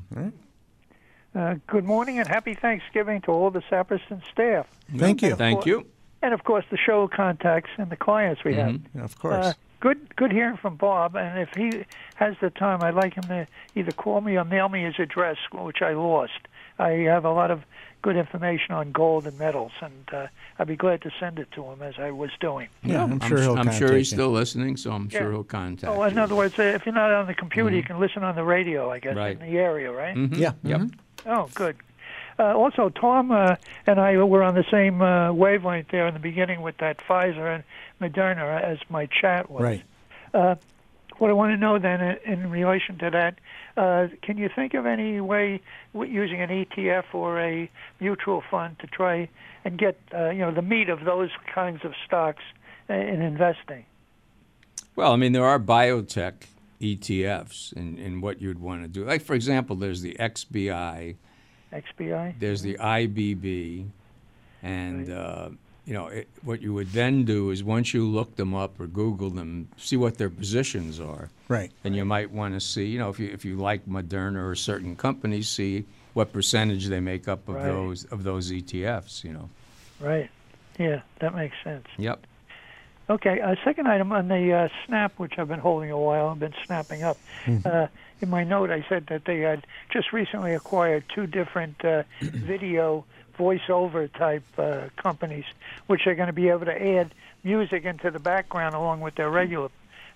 Uh, 1.36 1.56
good 1.67 1.84
morning 1.84 2.17
and 2.17 2.27
happy 2.27 2.56
Thanksgiving 2.56 3.21
to 3.21 3.32
all 3.32 3.51
the 3.51 3.62
Saperston 3.69 4.23
staff. 4.32 4.65
Thank 4.95 5.21
you. 5.21 5.36
Thank 5.36 5.67
you. 5.67 5.86
And 6.23 6.34
of 6.34 6.43
course, 6.43 6.65
the 6.71 6.77
show 6.77 7.08
contacts 7.08 7.69
and 7.77 7.91
the 7.91 7.95
clients 7.95 8.43
we 8.43 8.56
have. 8.56 8.80
Of 8.99 9.19
course. 9.19 9.45
Uh, 9.45 9.53
good, 9.80 10.15
good 10.15 10.32
hearing 10.32 10.58
from 10.58 10.75
Bob. 10.75 11.15
And 11.15 11.39
if 11.39 11.49
he 11.56 11.86
has 12.15 12.36
the 12.41 12.49
time, 12.49 12.82
I'd 12.82 12.95
like 12.95 13.13
him 13.13 13.25
to 13.25 13.47
either 13.75 13.91
call 13.91 14.21
me 14.21 14.38
or 14.38 14.43
mail 14.43 14.69
me 14.69 14.86
his 14.86 14.95
address, 14.97 15.38
which 15.53 15.84
I 15.84 15.93
lost. 15.93 16.47
I 16.80 16.89
have 16.89 17.25
a 17.25 17.32
lot 17.32 17.51
of 17.51 17.62
good 18.08 18.15
information 18.15 18.74
on 18.74 18.89
gold 18.93 19.28
and 19.28 19.38
metals, 19.38 19.74
and 19.82 20.08
uh, 20.13 20.28
I'd 20.58 20.67
be 20.67 20.78
glad 20.78 21.02
to 21.02 21.12
send 21.20 21.39
it 21.39 21.52
to 21.52 21.63
him 21.65 21.82
as 21.82 21.96
I 22.00 22.12
was 22.12 22.30
doing. 22.39 22.70
yeah, 22.82 23.04
I'm 23.04 23.20
sure 23.20 23.38
I'm, 23.39 23.43
he'll 23.43 23.60
I'm 23.60 23.72
sure 23.74 23.89
he's 23.98 24.10
you. 24.13 24.15
still 24.15 24.30
listening, 24.30 24.78
so 24.78 24.93
I'm 24.93 25.10
sure 25.10 25.30
he'll 25.30 25.43
contact 25.43 25.91
Oh, 25.93 26.04
in 26.04 26.15
you. 26.15 26.22
other 26.22 26.34
words, 26.34 26.58
uh, 26.58 26.63
if 26.63 26.86
you're 26.86 26.96
not 26.96 27.12
on 27.12 27.28
the 27.28 27.34
computer, 27.34 27.76
you 27.76 27.84
can 27.84 28.00
listen 28.00 28.24
on 28.24 28.36
the 28.36 28.46
radio, 28.46 28.89
I 28.89 29.00
guess, 29.00 29.13
Right. 29.17 29.38
in 29.38 29.52
the 29.52 29.58
area, 29.58 29.91
right? 29.91 30.15
Mhm. 30.15 30.38
Yeah. 30.38 30.54
Yep. 30.63 30.80
mhm. 30.80 30.93
Oh, 31.26 31.50
good. 31.54 31.76
Uh, 32.39 32.56
also, 32.56 32.88
Tom 32.88 33.30
uh, 33.32 33.56
and 33.86 34.00
I 34.00 34.15
were 34.24 34.41
on 34.41 34.56
the 34.56 34.63
same 34.72 35.02
uh, 35.02 35.34
wavelength 35.34 35.89
there 35.89 36.08
in 36.08 36.13
the 36.13 36.22
beginning 36.22 36.62
with 36.62 36.78
that 36.78 37.00
Pfizer 37.00 37.56
and 37.56 37.63
Moderna, 38.00 38.62
as 38.62 38.78
my 38.89 39.08
chat 39.08 39.52
was. 39.52 39.63
Right. 39.63 39.84
Uh, 40.34 40.56
what 41.19 41.30
I 41.30 41.34
want 41.34 41.51
to 41.51 41.58
know 41.58 41.80
then, 41.80 42.17
in, 42.25 42.49
relation 42.49 42.97
to 42.99 43.10
that, 43.10 43.39
uh, 43.75 44.08
can 44.21 44.38
you 44.38 44.49
think 44.53 44.73
of 44.73 44.86
any 44.86 45.19
way 45.21 45.62
using 45.93 46.41
an 46.41 46.49
ETF 46.49 47.06
or 47.13 47.41
a 47.41 47.69
mutual 47.99 48.43
fund 48.49 48.77
to 48.80 48.88
try 48.88 49.30
and 49.65 49.77
get 49.77 49.99
uh, 50.13 50.30
you 50.30 50.39
know 50.39 50.53
the 50.53 50.62
meat 50.62 50.89
of 50.89 51.03
those 51.06 51.30
kinds 51.53 51.84
of 51.84 51.93
stocks 52.06 52.43
in 52.89 53.21
investing? 53.21 53.86
Well, 54.95 55.12
I 55.12 55.15
mean, 55.15 55.32
there 55.32 55.45
are 55.45 55.60
biotech 55.60 56.34
ETFs 56.82 57.73
in, 57.73 57.97
in 57.97 58.21
what 58.21 58.41
you'd 58.41 58.60
want 58.60 58.84
to 58.84 58.88
do. 58.88 59.06
Like, 59.06 59.21
for 59.21 59.34
example, 59.34 59.75
there's 59.75 60.01
the 60.01 60.15
XBI, 60.19 61.15
XBI. 61.71 62.36
there's 62.39 62.62
the 62.62 62.75
IBB, 62.75 63.88
and 64.63 65.12
uh, 65.12 65.49
you 65.88 65.93
know 65.93 66.08
it, 66.08 66.28
what 66.43 66.62
you 66.62 66.73
would 66.73 66.91
then 66.91 67.23
do 67.23 67.50
is 67.50 67.63
once 67.63 67.93
you 67.93 68.06
look 68.06 68.36
them 68.36 68.54
up 68.54 68.80
or 68.80 68.86
Google 68.88 69.30
them, 69.30 69.69
see 69.78 69.95
what 69.97 70.17
their 70.17 70.30
positions 70.30 71.00
are, 71.00 71.30
Right. 71.47 71.71
and 71.84 71.95
you 71.95 72.04
might 72.06 72.30
want 72.30 72.54
to 72.54 72.60
see, 72.60 72.86
you 72.86 73.00
know, 73.00 73.10
if 73.10 73.19
you 73.19 73.30
if 73.30 73.45
you 73.45 73.56
like 73.56 73.86
Moderna 73.88 74.45
or 74.45 74.54
certain 74.54 74.95
companies, 74.97 75.47
see 75.47 75.86
what 76.13 76.34
percentage 76.34 76.88
they 76.88 77.00
make 77.00 77.28
up 77.28 77.47
of 77.47 77.56
Right. 77.56 77.65
those 77.65 78.04
of 78.06 78.23
those 78.23 78.52
ETFs. 78.52 79.23
You 79.23 79.34
know. 79.34 79.50
Right. 80.00 80.30
Yeah, 80.78 81.02
that 81.19 81.34
makes 81.34 81.56
sense. 81.63 81.88
Yep. 81.97 82.19
Okay, 83.10 83.39
uh, 83.39 83.56
second 83.63 83.88
item 83.88 84.12
on 84.12 84.28
the 84.28 84.52
uh, 84.54 84.67
snap, 84.86 85.13
which 85.17 85.36
I've 85.39 85.47
been 85.47 85.62
holding 85.62 85.89
a 85.91 85.97
while, 85.97 86.28
I've 86.28 86.39
been 86.39 86.54
snapping 86.65 87.04
up. 87.04 87.17
Uh, 87.63 87.88
in 88.19 88.30
my 88.30 88.43
note, 88.43 88.69
I 88.69 88.86
said 88.89 89.08
that 89.08 89.23
they 89.23 89.39
had 89.39 89.65
just 89.93 90.12
recently 90.12 90.54
acquired 90.54 91.06
two 91.15 91.26
different 91.26 91.84
uh, 91.86 92.04
video 92.21 93.06
voiceover 93.38 94.12
type 94.12 94.43
uh, 94.58 94.89
companies, 94.97 95.45
which 95.88 96.08
are 96.08 96.15
going 96.15 96.28
to 96.28 96.34
be 96.34 96.50
able 96.50 96.65
to 96.65 96.97
add 96.97 97.13
music 97.43 97.86
into 97.86 98.12
the 98.12 98.19
background 98.19 98.76
along 98.76 99.02
with 99.02 99.15
their 99.15 99.30
regular 99.30 99.69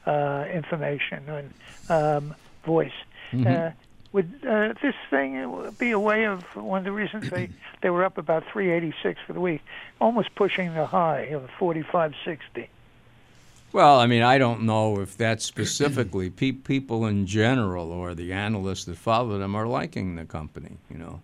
uh, 0.06 0.46
information 0.52 1.24
and 1.30 1.54
um, 1.90 2.36
voice. 2.66 2.92
Uh, 3.34 3.72
would 4.12 4.30
uh, 4.46 4.74
this 4.82 4.96
thing 5.10 5.74
be 5.80 5.92
a 5.92 6.00
way 6.00 6.26
of 6.26 6.44
one 6.56 6.80
of 6.80 6.84
the 6.84 6.92
reasons 6.92 7.30
they 7.30 7.50
they 7.82 7.90
were 7.90 8.04
up 8.04 8.18
about 8.18 8.44
386 8.52 9.20
for 9.26 9.34
the 9.34 9.40
week, 9.40 9.62
almost 10.02 10.36
pushing 10.36 10.74
the 10.74 10.86
high 10.86 11.22
of 11.28 11.50
4560? 11.58 12.70
Well, 13.72 14.00
I 14.00 14.06
mean, 14.06 14.22
I 14.22 14.38
don't 14.38 14.64
know 14.64 15.00
if 15.00 15.16
that's 15.16 15.46
specifically 15.46 16.30
pe- 16.30 16.52
people 16.52 17.06
in 17.06 17.26
general 17.26 17.90
or 17.90 18.14
the 18.14 18.34
analysts 18.34 18.84
that 18.86 18.98
follow 18.98 19.38
them 19.38 19.56
are 19.56 19.66
liking 19.66 20.16
the 20.16 20.26
company. 20.26 20.78
You 20.90 20.98
know, 20.98 21.22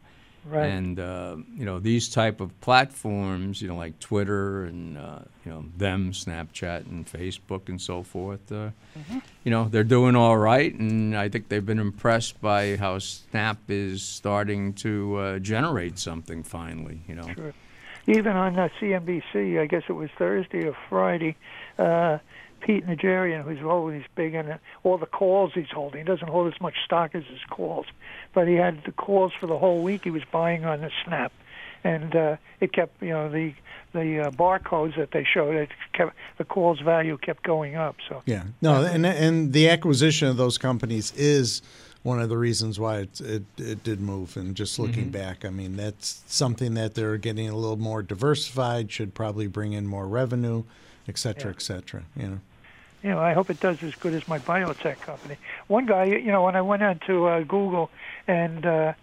Right. 0.50 0.68
And 0.68 1.00
uh, 1.00 1.38
you 1.56 1.66
know 1.66 1.80
these 1.80 2.08
type 2.10 2.40
of 2.40 2.60
platforms, 2.62 3.62
you 3.62 3.68
know, 3.68 3.76
like 3.76 4.00
Twitter 4.00 4.64
and 4.64 4.98
uh, 4.98 5.20
you 5.46 5.52
know 5.52 5.66
them, 5.76 6.12
Snapchat 6.14 6.86
and 6.86 7.06
Facebook 7.06 7.68
and 7.68 7.82
so 7.82 8.04
forth. 8.04 8.52
Uh, 8.52 8.70
You 9.44 9.52
know 9.52 9.68
they're 9.68 9.84
doing 9.84 10.16
all 10.16 10.38
right, 10.38 10.74
and 10.74 11.18
I 11.18 11.30
think 11.30 11.50
they've 11.50 11.66
been 11.66 11.80
impressed 11.80 12.40
by 12.42 12.78
how 12.78 13.00
Snap 13.00 13.58
is 13.68 14.04
starting 14.04 14.74
to 14.76 15.16
uh, 15.18 15.40
generate 15.40 16.00
something 16.00 16.44
finally. 16.44 17.02
You 17.08 17.16
know. 17.16 17.28
Sure. 17.36 17.54
Even 18.08 18.38
on 18.38 18.58
uh, 18.58 18.70
CNBC, 18.80 19.60
I 19.60 19.66
guess 19.66 19.84
it 19.90 19.94
was 19.94 20.10
Thursday 20.18 20.66
or 20.66 20.78
Friday, 20.88 21.36
uh, 21.78 22.20
Pete 22.62 22.86
Najarian, 22.86 23.44
who's 23.44 23.64
always 23.64 24.04
big 24.16 24.34
in 24.34 24.48
it, 24.48 24.60
all 24.84 24.98
the 24.98 25.06
calls 25.06 25.52
he's 25.54 25.70
holding. 25.72 26.02
He 26.02 26.06
doesn't 26.06 26.28
hold 26.28 26.54
as 26.54 26.60
much 26.60 26.76
stock 26.84 27.16
as 27.16 27.24
his 27.26 27.40
calls, 27.50 27.86
but 28.34 28.48
he 28.48 28.56
had 28.56 28.84
the 28.86 28.92
calls 28.92 29.32
for 29.40 29.48
the 29.48 29.58
whole 29.58 29.84
week. 29.84 30.04
He 30.04 30.12
was 30.12 30.24
buying 30.32 30.66
on 30.66 30.82
the 30.82 30.92
Snap, 31.04 31.32
and 31.84 32.16
uh, 32.16 32.38
it 32.60 32.74
kept, 32.74 33.02
you 33.02 33.10
know, 33.10 33.30
the 33.30 33.54
the 33.94 34.28
uh, 34.28 34.32
barcodes 34.32 34.96
that 34.98 35.12
they 35.12 35.24
showed, 35.24 35.56
it 35.56 35.70
kept 35.94 36.16
the 36.38 36.44
calls 36.44 36.80
value 36.80 37.18
kept 37.18 37.44
going 37.44 37.76
up. 37.76 37.96
So 38.08 38.22
Yeah. 38.26 38.44
No, 38.62 38.84
and 38.84 39.06
and 39.06 39.54
the 39.54 39.70
acquisition 39.70 40.28
of 40.28 40.38
those 40.38 40.58
companies 40.58 41.14
is 41.16 41.62
one 42.04 42.22
of 42.22 42.30
the 42.30 42.38
reasons 42.38 42.80
why 42.80 43.00
it 43.00 43.22
it, 43.22 43.44
it 43.58 43.84
did 43.84 44.00
move. 44.00 44.38
And 44.38 44.56
just 44.56 44.78
looking 44.78 45.10
back, 45.10 45.46
I 45.46 45.50
mean, 45.50 45.78
that's 45.78 46.24
something 46.28 46.74
that 46.76 46.96
they're 46.96 47.18
getting 47.18 47.50
a 47.50 47.56
little 47.56 47.78
more 47.78 48.04
diversified. 48.04 48.92
Should 48.92 49.14
probably 49.14 49.48
bring 49.48 49.74
in 49.74 49.88
more 49.88 50.08
revenue, 50.08 50.64
et 51.08 51.18
cetera, 51.18 51.52
Yeah. 51.52 51.56
et 51.56 51.62
cetera. 51.62 52.04
You 52.16 52.28
know. 52.28 52.40
you 53.04 53.10
know, 53.12 53.20
I 53.20 53.34
hope 53.34 53.50
it 53.50 53.60
does 53.60 53.82
as 53.84 53.96
good 53.96 54.14
as 54.14 54.28
my 54.28 54.40
biotech 54.40 55.02
company. 55.02 55.38
One 55.68 55.86
guy, 55.86 56.06
you 56.06 56.32
know, 56.32 56.44
when 56.44 56.56
I 56.56 56.62
went 56.62 56.84
onto 56.84 57.26
uh, 57.26 57.42
Google 57.44 57.90
and 58.28 58.66
uh, 58.66 58.94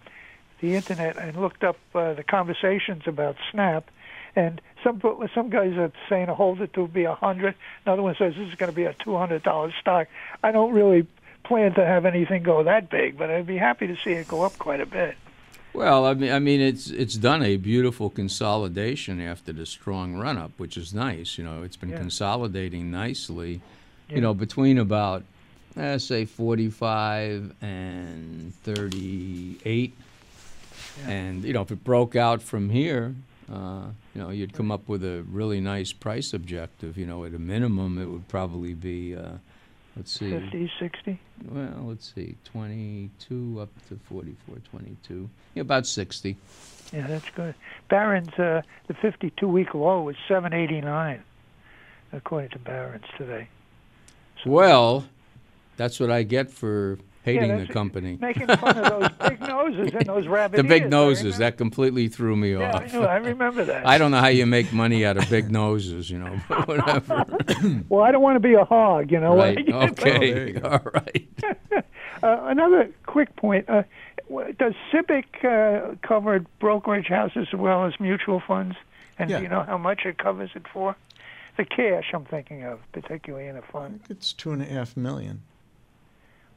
the 0.61 0.75
internet 0.75 1.17
and 1.17 1.35
looked 1.37 1.63
up 1.63 1.77
uh, 1.93 2.13
the 2.13 2.23
conversations 2.23 3.03
about 3.07 3.35
Snap, 3.51 3.89
and 4.35 4.59
some 4.83 5.01
some 5.33 5.49
guys 5.49 5.73
are 5.77 5.91
saying 6.09 6.27
to 6.27 6.33
hold 6.35 6.61
it 6.61 6.73
to 6.73 6.87
be 6.87 7.05
a 7.05 7.15
hundred. 7.15 7.55
Another 7.85 8.01
one 8.01 8.15
says 8.17 8.33
this 8.35 8.49
is 8.49 8.55
going 8.55 8.69
to 8.71 8.75
be 8.75 8.83
a 8.83 8.93
two 8.93 9.15
hundred 9.17 9.43
dollar 9.43 9.73
stock. 9.79 10.07
I 10.43 10.51
don't 10.51 10.73
really 10.73 11.07
plan 11.43 11.73
to 11.75 11.85
have 11.85 12.05
anything 12.05 12.43
go 12.43 12.63
that 12.63 12.89
big, 12.89 13.17
but 13.17 13.29
I'd 13.29 13.45
be 13.47 13.57
happy 13.57 13.87
to 13.87 13.95
see 14.03 14.11
it 14.11 14.27
go 14.27 14.41
up 14.41 14.57
quite 14.57 14.81
a 14.81 14.85
bit. 14.85 15.15
Well, 15.75 16.05
I 16.05 16.13
mean, 16.13 16.31
I 16.31 16.39
mean, 16.39 16.61
it's 16.61 16.89
it's 16.89 17.15
done 17.15 17.43
a 17.43 17.57
beautiful 17.57 18.09
consolidation 18.09 19.19
after 19.19 19.51
the 19.51 19.65
strong 19.65 20.15
run 20.15 20.37
up, 20.37 20.51
which 20.57 20.77
is 20.77 20.93
nice. 20.93 21.37
You 21.37 21.43
know, 21.43 21.63
it's 21.63 21.75
been 21.75 21.89
Yeah. 21.89 21.97
consolidating 21.97 22.91
nicely. 22.91 23.61
Yeah. 24.09 24.15
You 24.15 24.21
know, 24.21 24.33
between 24.33 24.77
about 24.77 25.23
eh, 25.75 25.97
say 25.97 26.25
forty 26.25 26.69
five 26.69 27.53
and 27.61 28.53
thirty 28.63 29.57
eight, 29.65 29.93
and 31.05 31.43
you 31.43 31.51
know, 31.53 31.61
if 31.61 31.71
it 31.71 31.83
broke 31.83 32.15
out 32.15 32.41
from 32.41 32.69
here, 32.69 33.13
uh, 33.51 33.87
you 34.13 34.21
know, 34.21 34.29
you'd 34.29 34.53
come 34.53 34.71
up 34.71 34.87
with 34.87 35.03
a 35.03 35.23
really 35.29 35.59
nice 35.59 35.91
price 35.91 36.33
objective. 36.33 36.97
You 36.97 37.05
know, 37.05 37.25
at 37.25 37.33
a 37.33 37.39
minimum, 37.39 37.97
it 38.01 38.05
would 38.09 38.27
probably 38.29 38.73
be. 38.73 39.15
Uh, 39.15 39.37
Let's 39.95 40.11
see. 40.11 40.29
Fifty, 40.31 40.71
sixty. 40.79 41.19
Well, 41.49 41.85
let's 41.87 42.13
see. 42.13 42.35
22 42.43 43.59
up 43.61 43.69
to 43.87 43.97
44, 44.09 44.57
22. 44.71 45.29
Yeah, 45.53 45.61
about 45.61 45.87
60. 45.87 46.35
Yeah, 46.91 47.07
that's 47.07 47.29
good. 47.31 47.55
Barron's 47.89 48.33
uh, 48.33 48.61
the 48.87 48.93
fifty-two 48.93 49.47
week 49.47 49.73
low 49.73 50.03
was 50.03 50.15
seven 50.27 50.53
eighty-nine, 50.53 51.23
according 52.13 52.51
to 52.51 52.59
Barron's 52.59 53.05
today. 53.17 53.47
Well, 54.45 55.05
that's 55.77 55.99
what 55.99 56.11
I 56.11 56.23
get 56.23 56.51
for 56.51 56.99
hating 57.25 57.57
the 57.57 57.67
company. 57.67 58.17
making 58.21 58.47
fun 58.47 58.77
of 58.77 58.85
those 59.19 59.29
big 59.29 59.41
noses 59.55 59.91
and 59.93 60.05
those 60.05 60.27
rabbit 60.27 60.57
The 60.57 60.63
big 60.63 60.83
ears, 60.83 60.91
noses, 60.91 61.37
that 61.39 61.57
completely 61.57 62.07
threw 62.07 62.35
me 62.35 62.53
Yeah, 62.53 62.71
I, 62.71 62.83
off. 62.85 62.93
knew, 62.93 63.01
I 63.01 63.15
remember 63.17 63.65
that. 63.65 63.85
I 63.93 63.97
don't 63.97 64.11
know 64.11 64.19
how 64.19 64.27
you 64.27 64.45
make 64.45 64.71
money 64.71 65.05
out 65.05 65.17
of 65.17 65.29
big 65.29 65.51
noses, 65.51 66.09
you 66.09 66.19
know, 66.19 66.39
but 66.47 66.67
whatever. 66.67 67.25
well, 67.89 68.03
I 68.03 68.11
don't 68.11 68.21
want 68.21 68.35
to 68.35 68.39
be 68.39 68.53
a 68.53 68.63
hog, 68.63 69.11
you 69.11 69.19
know. 69.19 69.35
right. 69.35 69.57
You 69.57 69.73
know? 69.73 69.79
Okay. 69.81 70.55
All 70.61 70.79
right. 70.93 71.27
Uh, 72.23 72.39
another 72.43 72.89
quick 73.05 73.35
point: 73.35 73.67
uh, 73.69 73.83
Does 74.57 74.73
SIPC 74.91 75.25
uh, 75.43 75.95
cover 76.01 76.39
brokerage 76.59 77.07
houses 77.07 77.47
as 77.51 77.59
well 77.59 77.85
as 77.85 77.99
mutual 77.99 78.39
funds? 78.39 78.75
And 79.19 79.29
Yeah. 79.29 79.37
do 79.37 79.43
you 79.43 79.49
know 79.49 79.63
how 79.63 79.77
much 79.77 80.05
it 80.05 80.17
covers 80.17 80.51
it 80.55 80.65
for? 80.71 80.95
The 81.57 81.65
cash 81.65 82.11
I'm 82.13 82.25
thinking 82.25 82.63
of, 82.63 82.79
particularly 82.91 83.47
in 83.47 83.55
a 83.57 83.61
fund. 83.61 84.01
think 84.03 84.17
it's 84.17 84.33
two 84.33 84.51
and 84.51 84.61
a 84.61 84.65
half 84.65 84.95
million. 84.97 85.41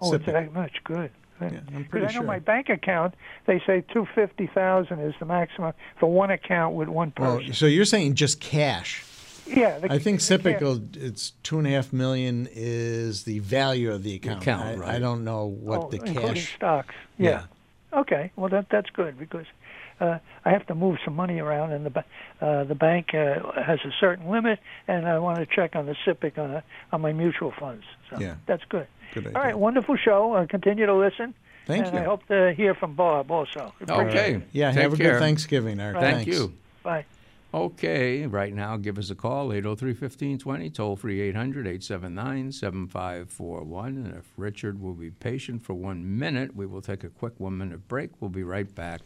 Oh, 0.00 0.12
it's 0.14 0.24
SIPC. 0.24 0.32
that 0.32 0.52
much. 0.54 0.72
Good. 0.84 1.10
Good. 1.38 1.52
Yeah, 1.52 1.58
I'm 1.68 1.84
'Cause 1.84 1.90
pretty 1.90 2.06
I 2.06 2.08
know 2.10 2.14
sure. 2.18 2.22
my 2.24 2.38
bank 2.40 2.68
account. 2.68 3.14
They 3.46 3.60
say 3.66 3.84
two 3.92 4.06
fifty 4.14 4.46
thousand 4.48 5.00
is 5.00 5.14
the 5.20 5.24
maximum 5.26 5.72
for 6.00 6.10
one 6.10 6.30
account 6.30 6.74
with 6.74 6.88
one 6.88 7.12
Well, 7.18 7.38
person. 7.38 7.52
so 7.54 7.66
you're 7.66 7.84
saying 7.84 8.14
just 8.14 8.40
cash? 8.40 9.04
yeah, 9.46 9.78
the, 9.78 9.92
I 9.92 9.98
think 9.98 10.20
the 10.20 10.22
cash. 10.22 10.28
typical 10.28 10.80
it's 10.94 11.30
two 11.44 11.58
and 11.58 11.66
a 11.66 11.70
half 11.70 11.92
million 11.92 12.48
is 12.52 13.22
the 13.24 13.38
value 13.38 13.92
of 13.92 14.02
the 14.02 14.16
account. 14.16 14.42
account, 14.42 14.82
I, 14.82 14.96
I 14.96 14.98
don't 14.98 15.22
know 15.24 15.46
what 15.46 15.80
oh, 15.84 15.88
the 15.90 15.96
including 15.98 16.34
cash. 16.34 16.54
stocks. 16.56 16.94
Yeah. 17.18 17.44
Okay. 17.92 18.30
Well, 18.36 18.48
that 18.50 18.66
that's 18.70 18.90
good 18.90 19.16
because 19.18 19.46
uh, 20.00 20.18
I 20.44 20.50
have 20.50 20.66
to 20.66 20.74
move 20.74 20.98
some 21.04 21.14
money 21.16 21.38
around, 21.38 21.72
and 21.72 21.86
the 21.86 21.90
ba- 21.90 22.04
uh, 22.40 22.64
the 22.64 22.74
bank 22.74 23.14
uh, 23.14 23.62
has 23.62 23.78
a 23.84 23.92
certain 24.00 24.28
limit, 24.28 24.58
and 24.88 25.06
I 25.08 25.18
want 25.20 25.38
to 25.38 25.46
check 25.46 25.74
on 25.76 25.86
the 25.86 25.94
SIPC 26.04 26.36
on 26.36 26.50
a, 26.50 26.64
on 26.92 27.00
my 27.00 27.12
mutual 27.12 27.52
funds. 27.58 27.84
So 28.10 28.18
Yeah. 28.20 28.34
that's 28.46 28.64
good. 28.68 28.86
Good 29.14 29.28
idea. 29.28 29.38
right, 29.40 29.58
wonderful 29.58 29.96
show. 29.96 30.34
Uh, 30.34 30.46
continue 30.46 30.86
to 30.86 30.94
listen. 30.94 31.34
Thank 31.66 31.86
and 31.86 31.94
you. 31.94 32.00
I 32.00 32.04
hope 32.04 32.26
to 32.28 32.54
hear 32.56 32.74
from 32.74 32.94
Bob 32.94 33.30
also. 33.30 33.72
Okay. 33.88 34.34
it. 34.34 34.42
Yeah, 34.52 34.72
Take 34.72 34.82
have 34.82 34.92
a 34.94 34.96
care. 34.96 35.12
good 35.12 35.20
Thanksgiving, 35.20 35.80
Art. 35.80 35.96
Thank 35.96 36.24
Thanks. 36.24 36.38
you. 36.38 36.54
Bye. 36.82 37.04
Okay, 37.52 38.26
right 38.26 38.52
now, 38.52 38.76
give 38.76 38.98
us 38.98 39.08
a 39.08 39.14
call, 39.14 39.52
803 39.54 39.92
1520, 39.92 40.68
toll 40.68 40.96
free 40.96 41.20
800 41.22 41.66
879 41.66 42.52
7541. 42.52 43.96
And 43.96 44.14
if 44.16 44.24
Richard 44.36 44.80
will 44.80 44.92
be 44.92 45.10
patient 45.10 45.62
for 45.62 45.72
one 45.72 46.18
minute, 46.18 46.54
we 46.54 46.66
will 46.66 46.82
take 46.82 47.04
a 47.04 47.08
quick 47.08 47.32
one 47.38 47.56
minute 47.56 47.88
break. 47.88 48.10
We'll 48.20 48.28
be 48.28 48.42
right 48.42 48.72
back. 48.74 49.00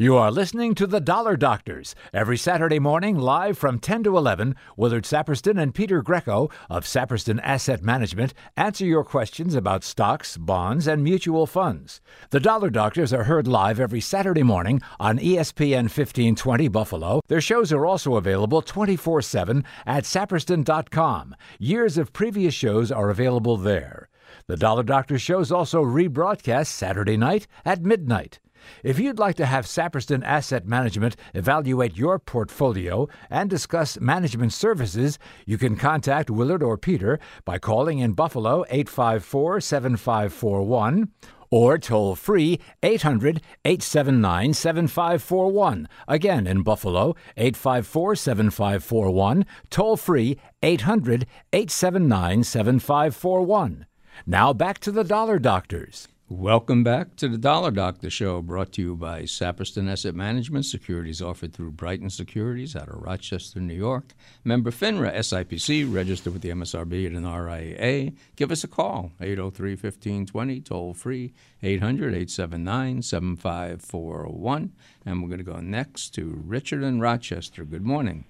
You 0.00 0.16
are 0.16 0.30
listening 0.30 0.74
to 0.76 0.86
the 0.86 0.98
Dollar 0.98 1.36
Doctors 1.36 1.94
every 2.14 2.38
Saturday 2.38 2.78
morning 2.78 3.18
live 3.18 3.58
from 3.58 3.78
10 3.78 4.04
to 4.04 4.16
11. 4.16 4.56
Willard 4.74 5.04
Saperston 5.04 5.60
and 5.60 5.74
Peter 5.74 6.00
Greco 6.00 6.48
of 6.70 6.86
Saperston 6.86 7.38
Asset 7.42 7.82
Management 7.82 8.32
answer 8.56 8.86
your 8.86 9.04
questions 9.04 9.54
about 9.54 9.84
stocks, 9.84 10.38
bonds, 10.38 10.86
and 10.86 11.04
mutual 11.04 11.46
funds. 11.46 12.00
The 12.30 12.40
Dollar 12.40 12.70
Doctors 12.70 13.12
are 13.12 13.24
heard 13.24 13.46
live 13.46 13.78
every 13.78 14.00
Saturday 14.00 14.42
morning 14.42 14.80
on 14.98 15.18
ESPN 15.18 15.90
1520 15.92 16.68
Buffalo. 16.68 17.20
Their 17.28 17.42
shows 17.42 17.70
are 17.70 17.84
also 17.84 18.16
available 18.16 18.62
24 18.62 19.20
7 19.20 19.64
at 19.84 20.04
saperston.com. 20.04 21.36
Years 21.58 21.98
of 21.98 22.14
previous 22.14 22.54
shows 22.54 22.90
are 22.90 23.10
available 23.10 23.58
there. 23.58 24.08
The 24.46 24.56
Dollar 24.56 24.82
Doctor 24.82 25.18
shows 25.18 25.52
also 25.52 25.84
rebroadcast 25.84 26.68
Saturday 26.68 27.18
night 27.18 27.46
at 27.66 27.82
midnight. 27.82 28.38
If 28.82 28.98
you'd 28.98 29.18
like 29.18 29.36
to 29.36 29.46
have 29.46 29.66
Saperston 29.66 30.22
Asset 30.24 30.66
Management 30.66 31.16
evaluate 31.34 31.96
your 31.96 32.18
portfolio 32.18 33.08
and 33.28 33.50
discuss 33.50 34.00
management 34.00 34.52
services, 34.52 35.18
you 35.46 35.58
can 35.58 35.76
contact 35.76 36.30
Willard 36.30 36.62
or 36.62 36.76
Peter 36.76 37.18
by 37.44 37.58
calling 37.58 37.98
in 37.98 38.12
Buffalo 38.12 38.64
854 38.70 39.60
7541 39.60 41.10
or 41.50 41.78
toll 41.78 42.14
free 42.14 42.60
800 42.82 43.42
879 43.64 44.54
7541. 44.54 45.88
Again, 46.08 46.46
in 46.46 46.62
Buffalo, 46.62 47.14
854 47.36 48.16
7541, 48.16 49.46
toll 49.68 49.96
free 49.96 50.38
800 50.62 51.26
879 51.52 52.44
7541. 52.44 53.86
Now 54.26 54.52
back 54.52 54.78
to 54.80 54.92
the 54.92 55.04
Dollar 55.04 55.38
Doctors. 55.38 56.08
Welcome 56.32 56.84
back 56.84 57.16
to 57.16 57.26
the 57.26 57.36
Dollar 57.36 57.72
Doctor 57.72 58.08
Show, 58.08 58.40
brought 58.40 58.70
to 58.74 58.80
you 58.80 58.94
by 58.94 59.22
Saperston 59.22 59.90
Asset 59.90 60.14
Management. 60.14 60.64
Securities 60.64 61.20
offered 61.20 61.52
through 61.52 61.72
Brighton 61.72 62.08
Securities 62.08 62.76
out 62.76 62.86
of 62.86 63.02
Rochester, 63.02 63.58
New 63.58 63.74
York. 63.74 64.14
Member 64.44 64.70
FINRA, 64.70 65.12
SIPC, 65.12 65.92
registered 65.92 66.32
with 66.32 66.42
the 66.42 66.50
MSRB 66.50 67.04
and 67.08 67.16
an 67.16 67.26
RIA. 67.26 68.12
Give 68.36 68.52
us 68.52 68.62
a 68.62 68.68
call, 68.68 69.10
803 69.20 69.70
1520, 69.70 70.60
toll 70.60 70.94
free, 70.94 71.32
800 71.64 72.14
879 72.14 73.02
7541. 73.02 74.72
And 75.04 75.22
we're 75.22 75.28
going 75.28 75.38
to 75.38 75.44
go 75.44 75.58
next 75.58 76.10
to 76.10 76.40
Richard 76.46 76.84
in 76.84 77.00
Rochester. 77.00 77.64
Good 77.64 77.84
morning. 77.84 78.24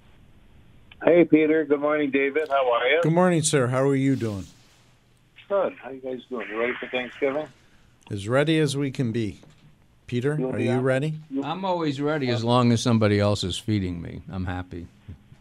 Hey, 1.05 1.27
Peter. 1.27 1.67
Good 1.67 1.81
morning, 1.81 2.11
David. 2.11 2.49
How 2.49 2.73
are 2.73 2.89
you? 2.89 3.01
Good 3.03 3.13
morning, 3.13 3.43
sir. 3.43 3.67
How 3.67 3.87
are 3.87 3.95
you 3.95 4.17
doing? 4.17 4.47
Good. 5.51 5.75
How 5.83 5.91
you 5.91 6.01
guys 6.01 6.21
doing? 6.31 6.49
You 6.49 6.59
ready 6.59 6.73
for 6.81 6.87
Thanksgiving? 6.87 7.47
As 8.11 8.29
ready 8.29 8.59
as 8.59 8.77
we 8.77 8.91
can 8.91 9.13
be. 9.13 9.41
Peter, 10.09 10.37
You'll 10.37 10.51
are 10.53 10.59
be 10.59 10.65
you 10.65 10.73
out. 10.73 10.83
ready? 10.83 11.15
I'm 11.45 11.65
always 11.65 12.01
ready 12.01 12.29
as 12.31 12.43
long 12.43 12.73
as 12.73 12.83
somebody 12.83 13.21
else 13.21 13.45
is 13.45 13.57
feeding 13.57 14.03
me. 14.03 14.23
I'm 14.29 14.45
happy. 14.45 14.89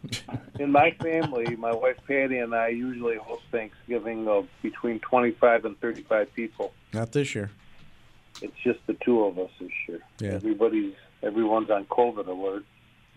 In 0.60 0.70
my 0.70 0.92
family, 1.02 1.56
my 1.56 1.74
wife 1.74 1.96
Patty 2.06 2.38
and 2.38 2.54
I 2.54 2.68
usually 2.68 3.16
host 3.16 3.42
Thanksgiving 3.50 4.28
of 4.28 4.46
between 4.62 5.00
25 5.00 5.64
and 5.64 5.78
35 5.80 6.32
people. 6.34 6.72
Not 6.92 7.10
this 7.10 7.34
year. 7.34 7.50
It's 8.40 8.56
just 8.62 8.78
the 8.86 8.94
two 9.04 9.24
of 9.24 9.38
us 9.40 9.50
this 9.60 9.70
year. 9.88 10.00
Yeah. 10.20 10.30
Everybody's 10.34 10.94
everyone's 11.24 11.70
on 11.70 11.84
COVID 11.86 12.28
alert. 12.28 12.64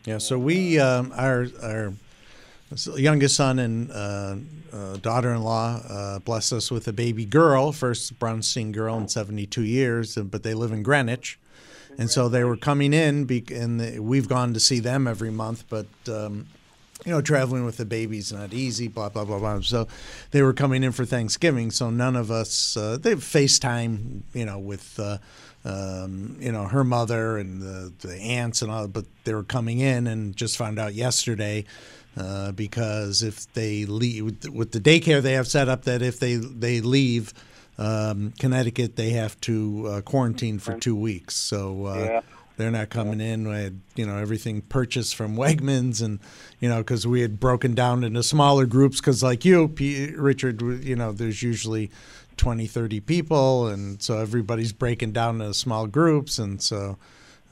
Yeah, 0.06 0.18
so 0.18 0.38
we, 0.40 0.80
um, 0.80 1.14
our 1.16 1.48
our 1.62 1.94
youngest 2.96 3.36
son 3.36 3.60
and 3.60 3.92
uh, 3.92 4.36
uh, 4.72 4.98
daughter-in-law 4.98 5.82
uh, 5.88 6.20
blessed 6.20 6.54
us 6.54 6.72
with 6.72 6.88
a 6.88 6.94
baby 6.94 7.26
girl, 7.26 7.72
first 7.72 8.18
Brownstein 8.20 8.72
girl 8.72 8.98
in 8.98 9.08
72 9.08 9.64
years, 9.64 10.16
but 10.16 10.44
they 10.44 10.54
live 10.54 10.72
in 10.72 10.84
Greenwich, 10.84 11.40
and 11.98 12.10
so 12.10 12.30
they 12.30 12.44
were 12.44 12.58
coming 12.58 12.94
in, 12.94 13.26
be- 13.26 13.46
and 13.52 13.80
the, 13.80 14.00
we've 14.00 14.28
gone 14.28 14.54
to 14.54 14.60
see 14.60 14.80
them 14.80 15.08
every 15.08 15.32
month, 15.32 15.66
but. 15.70 15.88
Um, 16.08 16.48
you 17.06 17.12
know, 17.12 17.20
traveling 17.20 17.66
with 17.66 17.76
the 17.76 17.84
baby's 17.84 18.32
not 18.32 18.54
easy, 18.54 18.88
blah, 18.88 19.10
blah, 19.10 19.26
blah, 19.26 19.38
blah. 19.38 19.60
So 19.60 19.90
they 20.32 20.42
were 20.42 20.54
coming 20.54 20.86
in 20.86 20.94
for 20.94 21.04
Thanksgiving. 21.04 21.70
So 21.70 21.90
none 21.90 22.16
of 22.16 22.32
us, 22.32 22.78
uh, 22.78 22.98
they 22.98 23.16
FaceTime, 23.16 24.22
you 24.34 24.46
know, 24.46 24.58
with, 24.58 24.98
uh, 24.98 25.18
um, 25.66 26.38
you 26.40 26.54
know, 26.54 26.66
her 26.66 26.86
mother 26.86 27.38
and 27.38 27.62
the, 27.62 27.92
the 28.08 28.16
aunts 28.16 28.62
and 28.62 28.72
all, 28.72 28.88
but 28.88 29.04
they 29.26 29.34
were 29.34 29.44
coming 29.44 29.80
in 29.80 30.08
and 30.08 30.34
just 30.34 30.56
found 30.56 30.80
out 30.80 30.94
yesterday 30.94 31.66
uh, 32.18 32.52
because 32.52 33.24
if 33.24 33.52
they 33.54 33.86
leave 33.86 34.24
with 34.54 34.72
the- 34.72 34.80
daycare 34.80 35.22
they 35.22 35.34
have 35.34 35.48
set 35.48 35.68
up 35.70 35.84
that 35.86 36.02
if 36.02 36.20
they, 36.20 36.36
they 36.36 36.82
leave 36.82 37.34
um, 37.78 38.34
Connecticut, 38.38 38.96
they 38.96 39.12
have 39.12 39.40
to 39.42 39.88
uh, 39.88 40.02
quarantine 40.02 40.60
for 40.60 40.78
two 40.78 40.96
weeks. 40.96 41.36
So, 41.36 41.88
uh, 41.88 41.96
Yeah. 41.98 42.22
they're 42.56 42.70
not 42.70 42.90
coming 42.92 43.20
in. 43.20 43.48
We 43.48 43.56
had, 43.56 43.80
you 43.96 44.06
know, 44.06 44.18
everything 44.18 44.62
purchased 44.62 45.16
from 45.16 45.36
Wegmans, 45.36 46.00
and 46.04 46.20
you 46.60 46.70
know, 46.70 46.78
because 46.78 47.08
we 47.08 47.22
had 47.22 47.40
broken 47.40 47.74
down 47.74 48.04
into 48.04 48.22
smaller 48.22 48.68
groups. 48.68 49.00
Because 49.00 49.24
like 49.24 49.44
you, 49.44 49.70
P- 49.70 50.12
Richard, 50.16 50.62
you 50.84 50.96
know, 50.96 51.12
there's 51.12 51.42
usually 51.42 51.90
20, 52.38 52.68
30 52.68 53.00
people, 53.00 53.68
and 53.68 54.00
so 54.04 54.20
everybody's 54.20 54.72
breaking 54.72 55.12
down 55.14 55.42
into 55.42 55.56
small 55.56 55.88
groups, 55.88 56.38
and 56.38 56.62
so 56.62 57.00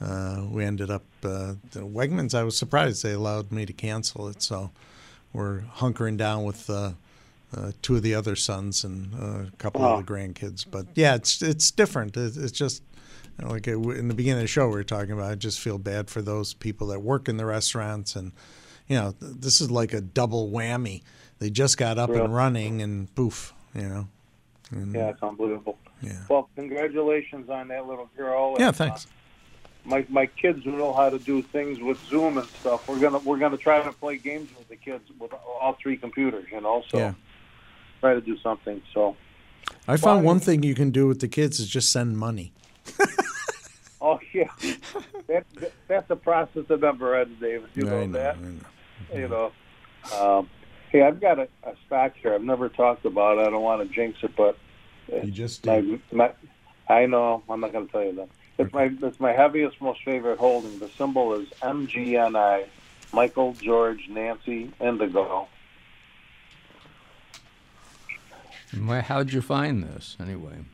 uh, 0.02 0.44
we 0.50 0.64
ended 0.64 0.90
up 0.90 1.04
uh, 1.22 1.54
the 1.70 1.80
Wegmans. 1.80 2.34
I 2.34 2.42
was 2.42 2.56
surprised 2.56 3.02
they 3.02 3.12
allowed 3.12 3.52
me 3.52 3.66
to 3.66 3.72
cancel 3.72 4.28
it, 4.28 4.42
so 4.42 4.70
we're 5.32 5.60
hunkering 5.76 6.16
down 6.16 6.44
with. 6.44 6.68
Uh, 6.68 6.92
uh, 7.54 7.70
two 7.82 7.96
of 7.96 8.02
the 8.02 8.14
other 8.14 8.34
sons 8.34 8.82
and 8.82 9.14
uh, 9.14 9.46
a 9.46 9.56
couple 9.58 9.82
of 9.82 10.06
the 10.06 10.10
grandkids, 10.10 10.64
but 10.70 10.86
yeah, 10.94 11.14
it's 11.14 11.42
it's 11.42 11.70
different. 11.70 12.16
It's, 12.16 12.38
it's 12.38 12.50
just 12.50 12.82
you 13.38 13.44
know, 13.44 13.50
like 13.50 13.68
uh, 13.68 13.78
in 13.90 14.08
the 14.08 14.14
beginning 14.14 14.38
of 14.38 14.44
the 14.44 14.48
show, 14.48 14.68
we 14.68 14.74
were 14.74 14.84
talking 14.84 15.12
about. 15.12 15.30
I 15.30 15.34
just 15.34 15.60
feel 15.60 15.78
bad 15.78 16.08
for 16.08 16.22
those 16.22 16.54
people 16.54 16.86
that 16.88 17.00
work 17.00 17.28
in 17.28 17.36
the 17.36 17.44
restaurants, 17.44 18.16
and 18.16 18.32
you 18.88 18.96
know, 18.96 19.14
this 19.20 19.60
is 19.60 19.70
like 19.70 19.92
a 19.92 20.00
double 20.00 20.50
whammy. 20.50 21.02
They 21.38 21.50
just 21.50 21.76
got 21.76 21.98
up 21.98 22.10
Real. 22.10 22.24
and 22.24 22.34
running, 22.34 22.82
and 22.82 23.14
poof, 23.14 23.52
you 23.74 23.88
know. 23.88 24.08
And, 24.70 24.94
Yeah, 24.94 25.10
it's 25.10 25.22
unbelievable. 25.22 25.76
yeah. 26.00 26.20
Well, 26.30 26.48
congratulations 26.56 27.50
on 27.50 27.68
that 27.68 27.86
little 27.86 28.08
girl. 28.16 28.56
Yeah, 28.58 28.68
And, 28.68 28.76
thanks. 28.76 29.06
My 29.84 30.06
my 30.08 30.26
kids 30.26 30.64
who 30.64 30.72
know 30.72 30.92
how 30.92 31.10
to 31.10 31.18
do 31.18 31.42
things 31.42 31.80
with 31.80 31.98
Zoom 32.08 32.38
and 32.38 32.46
stuff. 32.60 32.88
We're 32.88 32.98
gonna 33.00 33.18
we're 33.18 33.38
gonna 33.38 33.56
try 33.56 33.82
to 33.82 33.92
play 33.92 34.16
games 34.16 34.48
with 34.56 34.68
the 34.68 34.76
kids 34.76 35.04
with 35.18 35.32
all 35.32 35.76
three 35.82 35.96
computers. 35.96 36.46
You 36.52 36.60
know, 36.60 36.82
so 36.88 36.98
Yeah. 36.98 37.14
try 38.00 38.14
to 38.14 38.20
do 38.20 38.36
something. 38.38 38.80
So, 38.94 39.16
I 39.88 39.96
found 39.96 40.24
Well, 40.24 40.34
one 40.34 40.40
thing 40.40 40.62
you 40.62 40.74
can 40.74 40.90
do 40.90 41.06
with 41.08 41.20
the 41.20 41.28
kids 41.28 41.58
is 41.60 41.68
just 41.68 41.90
send 41.92 42.16
money. 42.16 42.52
oh 44.00 44.18
yeah, 44.32 44.48
that, 45.26 45.44
that 45.54 45.72
that's 45.88 46.10
a 46.10 46.16
process 46.16 46.64
I've 46.70 46.80
never 46.80 47.18
had, 47.18 47.40
David. 47.40 47.70
You 47.74 47.84
know, 47.84 48.04
know, 48.06 48.18
that. 48.18 48.40
Know. 48.40 48.58
You 49.14 49.28
know. 49.28 49.52
Um, 50.18 50.48
hey, 50.90 51.02
I've 51.02 51.20
got 51.20 51.38
a, 51.38 51.48
a 51.64 51.74
stock 51.86 52.12
here. 52.20 52.34
I've 52.34 52.42
never 52.42 52.68
talked 52.68 53.04
about. 53.04 53.38
it. 53.38 53.46
I 53.46 53.50
don't 53.50 53.62
want 53.62 53.86
to 53.88 53.94
jinx 53.94 54.18
it, 54.22 54.34
but 54.36 54.56
You 55.22 55.30
just 55.30 55.64
my, 55.66 55.80
did. 55.80 56.00
my, 56.12 56.32
I 56.88 57.06
know. 57.06 57.42
I'm 57.48 57.60
not 57.60 57.72
going 57.72 57.86
to 57.86 57.92
tell 57.92 58.02
you 58.04 58.12
that. 58.16 58.28
It's 58.58 58.72
my 58.72 58.90
it's 59.02 59.20
my 59.20 59.32
heaviest, 59.32 59.80
most 59.80 60.02
favorite 60.04 60.38
holding. 60.38 60.78
The 60.78 60.88
symbol 60.88 61.34
is 61.34 61.48
MGNI, 61.62 62.66
Michael 63.12 63.54
George 63.54 64.08
Nancy 64.08 64.70
Indigo. 64.80 65.48
How'd 68.72 69.32
you 69.32 69.42
find 69.42 69.84
this 69.84 70.16
anyway? 70.20 70.64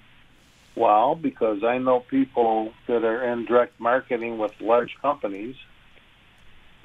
Well, 0.77 1.17
because 1.17 1.65
I 1.65 1.79
know 1.79 2.01
people 2.01 2.73
that 2.87 3.05
are 3.05 3.25
in 3.25 3.45
direct 3.47 3.81
marketing 3.81 4.39
with 4.39 4.53
large 4.61 4.97
companies, 5.03 5.57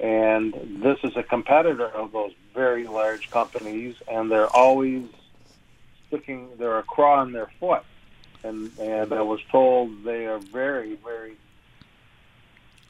and 0.00 0.52
this 0.82 0.98
is 1.04 1.16
a 1.16 1.22
competitor 1.22 1.86
of 1.86 2.10
those 2.10 2.32
very 2.52 2.88
large 2.88 3.30
companies, 3.30 3.94
and 4.08 4.30
they're 4.30 4.48
always 4.48 5.06
sticking 6.08 6.56
their 6.58 6.82
craw 6.82 7.22
in 7.22 7.32
their 7.32 7.50
foot. 7.60 7.84
And 8.44 8.70
and 8.78 9.12
I 9.12 9.22
was 9.22 9.40
told 9.50 10.04
they 10.04 10.26
are 10.26 10.38
very, 10.38 10.96
very, 10.96 11.36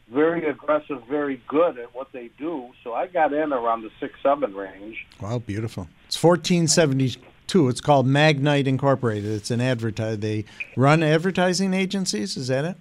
very 0.09 0.46
aggressive, 0.46 1.02
very 1.09 1.40
good 1.46 1.78
at 1.78 1.94
what 1.94 2.11
they 2.12 2.28
do. 2.38 2.72
So 2.82 2.92
I 2.92 3.07
got 3.07 3.32
in 3.32 3.52
around 3.52 3.82
the 3.82 3.90
six 4.00 4.14
seven 4.22 4.52
range. 4.55 5.07
Wow, 5.20 5.38
beautiful. 5.38 5.88
It's 6.07 6.22
1472. 6.22 7.68
It's 7.68 7.80
called 7.80 8.07
Magnite 8.07 8.66
Incorporated. 8.66 9.30
It's 9.30 9.50
an 9.52 9.61
advertise. 9.61 10.18
They 10.18 10.44
run 10.76 11.02
advertising 11.02 11.72
agencies. 11.72 12.36
Is 12.36 12.48
that 12.48 12.64
it? 12.64 12.76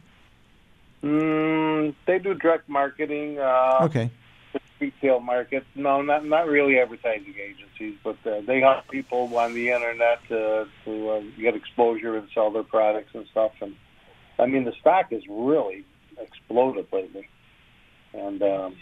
Mm, 1.03 1.93
they 2.07 2.17
do 2.17 2.33
direct 2.33 2.67
marketing. 2.67 3.37
Uh, 3.37 3.79
Okay. 3.83 4.09
Retail 4.83 5.19
market. 5.19 5.63
No, 5.75 6.01
not 6.01 6.25
not 6.25 6.47
really 6.47 6.79
advertising 6.79 7.35
agencies, 7.49 7.95
but 8.03 8.17
uh, 8.29 8.41
they 8.47 8.59
help 8.59 8.87
people 8.89 9.29
on 9.37 9.53
the 9.53 9.67
internet 9.75 10.19
to 10.29 10.65
to 10.85 11.09
uh, 11.09 11.21
get 11.41 11.55
exposure 11.55 12.17
and 12.17 12.27
sell 12.33 12.51
their 12.51 12.63
products 12.63 13.11
and 13.13 13.25
stuff. 13.31 13.51
And 13.61 13.73
I 14.39 14.45
mean, 14.45 14.65
the 14.65 14.73
stock 14.81 15.05
has 15.11 15.21
really 15.29 15.85
exploded 16.19 16.87
lately. 16.91 17.25
And 18.13 18.41
um, 18.41 18.75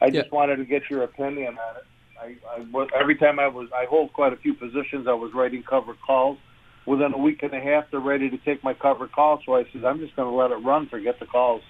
I 0.00 0.06
just 0.10 0.32
Yeah. 0.32 0.38
wanted 0.38 0.56
to 0.56 0.64
get 0.64 0.82
your 0.90 1.02
opinion 1.04 1.56
on 1.66 1.76
it. 1.80 1.86
I, 2.22 2.26
I 2.56 2.60
was, 2.72 2.88
every 3.00 3.16
time 3.16 3.38
I 3.38 3.48
was, 3.48 3.68
I 3.72 3.84
hold 3.88 4.12
quite 4.12 4.32
a 4.32 4.36
few 4.36 4.54
positions. 4.54 5.06
I 5.08 5.14
was 5.14 5.30
writing 5.34 5.62
cover 5.68 5.94
calls. 6.06 6.38
Within 6.86 7.12
a 7.14 7.18
week 7.18 7.40
and 7.42 7.54
a 7.54 7.60
half, 7.60 7.84
they're 7.90 8.00
ready 8.00 8.28
to 8.30 8.38
take 8.38 8.64
my 8.64 8.74
cover 8.74 9.06
call. 9.06 9.40
So 9.44 9.54
I 9.54 9.64
said, 9.72 9.84
I'm 9.84 10.00
just 10.00 10.16
going 10.16 10.30
to 10.30 10.34
let 10.34 10.50
it 10.50 10.64
run. 10.64 10.88
Forget 10.88 11.16
the 11.20 11.26
calls 11.26 11.62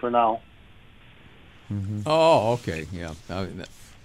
for 0.00 0.10
now. 0.10 0.42
Mm-hmm. 1.72 2.00
Oh, 2.06 2.52
okay, 2.54 2.86
yeah. 2.92 3.14
I, 3.30 3.48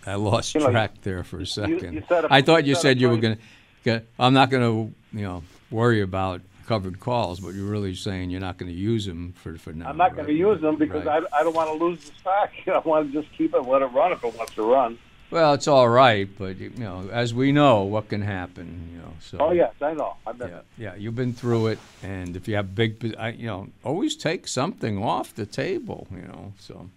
I 0.06 0.16
lost 0.16 0.56
You 0.56 0.62
know, 0.62 0.72
track 0.72 0.92
there 1.02 1.24
for 1.24 1.40
a 1.40 1.46
second. 1.46 1.94
you 1.94 2.04
said 2.08 2.26
a- 2.26 2.34
I 2.34 2.42
thought 2.42 2.64
you 2.66 2.70
you 2.70 2.76
said 2.76 2.82
said 2.82 3.02
you 3.02 3.10
were 3.10 3.18
going 3.18 3.38
to. 3.86 4.02
I'm 4.20 4.34
not 4.34 4.50
going 4.50 4.64
to, 4.64 4.94
you 5.18 5.24
know, 5.24 5.44
worry 5.72 6.02
about 6.02 6.42
covered 6.66 7.00
calls, 7.00 7.40
but 7.40 7.54
you're 7.54 7.70
really 7.70 7.96
saying 7.96 8.30
you're 8.30 8.42
not 8.42 8.58
going 8.58 8.70
to 8.72 8.78
use 8.78 9.06
them 9.06 9.34
for 9.42 9.58
for 9.58 9.72
now. 9.72 9.88
I'm 9.90 9.96
not 9.98 10.16
going 10.16 10.28
to 10.28 10.34
use 10.34 10.60
them 10.62 10.76
because 10.76 11.06
Right. 11.06 11.24
I, 11.32 11.40
I 11.40 11.44
don't 11.44 11.56
want 11.56 11.70
to 11.70 11.84
lose 11.86 12.00
the 12.10 12.12
stock. 12.20 12.50
I 12.68 12.80
want 12.80 13.12
to 13.12 13.22
just 13.22 13.34
keep 13.38 13.54
it, 13.54 13.62
let 13.62 13.82
it 13.82 13.86
run 13.88 14.12
if 14.12 14.24
it 14.24 14.36
wants 14.38 14.54
to 14.56 14.64
run. 14.64 14.98
Well, 15.30 15.54
it's 15.54 15.68
all 15.68 15.90
right, 15.90 16.28
but 16.38 16.58
you 16.58 16.70
know, 16.78 17.10
as 17.12 17.34
we 17.34 17.52
know, 17.52 17.84
what 17.84 18.08
can 18.08 18.22
happen, 18.22 18.90
you 18.94 19.00
know. 19.00 19.14
So. 19.20 19.38
Oh 19.40 19.52
yes, 19.52 19.74
I 19.82 19.94
know. 19.94 20.16
I've 20.26 20.38
been. 20.38 20.50
Yeah, 20.50 20.60
yeah, 20.78 20.96
you've 20.96 21.16
been 21.16 21.34
through 21.34 21.68
it, 21.68 21.80
and 22.02 22.36
if 22.38 22.48
you 22.48 22.56
have 22.56 22.74
big, 22.76 23.14
I, 23.20 23.30
you 23.30 23.48
know, 23.48 23.68
always 23.84 24.16
take 24.16 24.48
something 24.48 25.02
off 25.04 25.36
the 25.36 25.46
table, 25.46 26.08
you 26.12 26.22
know. 26.22 26.54
So 26.60 26.90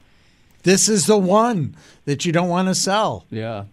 This 0.63 0.89
is 0.89 1.07
the 1.07 1.19
one 1.19 1.77
that 2.05 2.25
you 2.25 2.33
don't 2.33 2.49
want 2.49 2.69
to 2.69 2.75
sell. 2.75 3.25
yeah, 3.31 3.65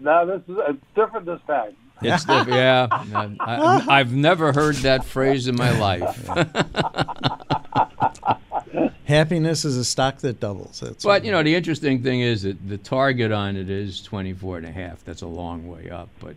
No, 0.00 0.26
this 0.26 0.42
is 0.48 0.56
it's 0.68 0.84
different 0.94 1.26
this 1.26 1.40
time. 1.46 1.74
it's 2.02 2.24
the, 2.24 2.44
yeah. 2.48 2.88
I, 2.90 3.36
I, 3.40 3.98
I've 4.00 4.12
never 4.12 4.52
heard 4.52 4.76
that 4.76 5.04
phrase 5.04 5.48
in 5.48 5.56
my 5.56 5.76
life. 5.78 6.26
Happiness 9.06 9.64
is 9.64 9.76
a 9.76 9.84
stock 9.84 10.18
that 10.18 10.40
doubles. 10.40 10.80
That's 10.80 11.04
But 11.04 11.24
you 11.24 11.32
know, 11.32 11.42
the 11.42 11.54
interesting 11.54 12.02
thing 12.02 12.20
is 12.20 12.42
that 12.42 12.68
the 12.68 12.78
target 12.78 13.32
on 13.32 13.56
it 13.56 13.68
is 13.68 14.02
24 14.02 14.58
and 14.58 14.66
a 14.66 14.72
half. 14.72 15.04
That's 15.04 15.22
a 15.22 15.26
long 15.26 15.68
way 15.68 15.90
up, 15.90 16.08
but 16.20 16.36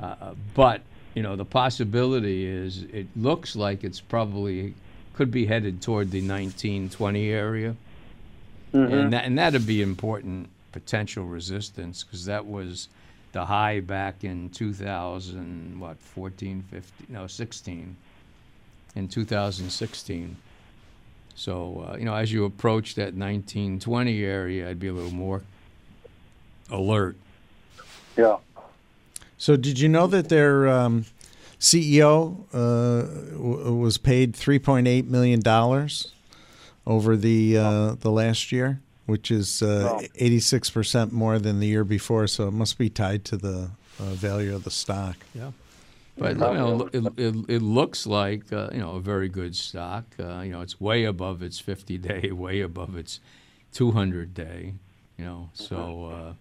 uh, 0.00 0.34
but 0.54 0.82
you 1.14 1.22
know, 1.22 1.36
the 1.36 1.44
possibility 1.44 2.46
is 2.46 2.82
it 2.92 3.06
looks 3.16 3.54
like 3.54 3.84
it's 3.84 4.00
probably 4.00 4.74
could 5.14 5.30
be 5.30 5.46
headed 5.46 5.82
toward 5.82 6.10
the 6.10 6.22
19, 6.22 6.88
20 6.88 7.30
area, 8.74 9.00
and 9.00 9.12
that, 9.12 9.24
and 9.24 9.38
that'd 9.38 9.66
be 9.66 9.82
important 9.82 10.48
potential 10.72 11.24
resistance 11.24 12.02
because 12.02 12.24
that 12.24 12.46
was 12.46 12.88
the 13.32 13.46
high 13.46 13.80
back 13.80 14.24
in 14.24 14.48
2000, 14.50 15.78
what 15.78 15.98
14, 15.98 16.64
15, 16.70 17.06
no 17.08 17.26
16, 17.26 17.96
in 18.94 19.08
2016. 19.08 20.36
So, 21.34 21.88
uh, 21.88 21.96
you 21.96 22.04
know, 22.04 22.14
as 22.14 22.32
you 22.32 22.44
approach 22.44 22.94
that 22.96 23.14
1920 23.14 24.22
area, 24.22 24.68
I'd 24.68 24.78
be 24.78 24.88
a 24.88 24.92
little 24.92 25.14
more 25.14 25.42
alert. 26.70 27.16
Yeah. 28.16 28.36
So, 29.38 29.56
did 29.56 29.80
you 29.80 29.88
know 29.88 30.06
that 30.08 30.28
their 30.28 30.68
um, 30.68 31.06
CEO 31.58 32.44
uh, 32.52 33.32
w- 33.32 33.74
was 33.74 33.96
paid 33.96 34.36
three 34.36 34.58
point 34.58 34.86
eight 34.86 35.06
million 35.06 35.40
dollars 35.40 36.12
over 36.86 37.16
the 37.16 37.56
uh, 37.58 37.94
the 37.94 38.10
last 38.10 38.52
year, 38.52 38.80
which 39.06 39.30
is 39.30 39.62
eighty 39.62 40.40
six 40.40 40.70
percent 40.70 41.12
more 41.12 41.38
than 41.38 41.60
the 41.60 41.66
year 41.66 41.84
before? 41.84 42.26
So, 42.26 42.48
it 42.48 42.52
must 42.52 42.78
be 42.78 42.88
tied 42.90 43.24
to 43.26 43.36
the 43.36 43.70
uh, 43.98 44.14
value 44.14 44.54
of 44.54 44.64
the 44.64 44.70
stock. 44.70 45.16
Yeah. 45.34 45.52
But 46.18 46.34
you 46.34 46.38
know, 46.38 46.88
it, 46.92 47.06
it, 47.16 47.34
it 47.48 47.62
looks 47.62 48.06
like 48.06 48.52
uh, 48.52 48.68
you 48.72 48.80
know 48.80 48.96
a 48.96 49.00
very 49.00 49.28
good 49.28 49.56
stock. 49.56 50.04
Uh, 50.20 50.40
you 50.40 50.52
know, 50.52 50.60
it's 50.60 50.80
way 50.80 51.04
above 51.04 51.42
its 51.42 51.58
50 51.58 51.98
day, 51.98 52.30
way 52.32 52.60
above 52.60 52.96
its 52.96 53.20
200 53.72 54.34
day. 54.34 54.74
You 55.18 55.24
know, 55.24 55.50
so 55.54 56.12
uh, 56.12 56.32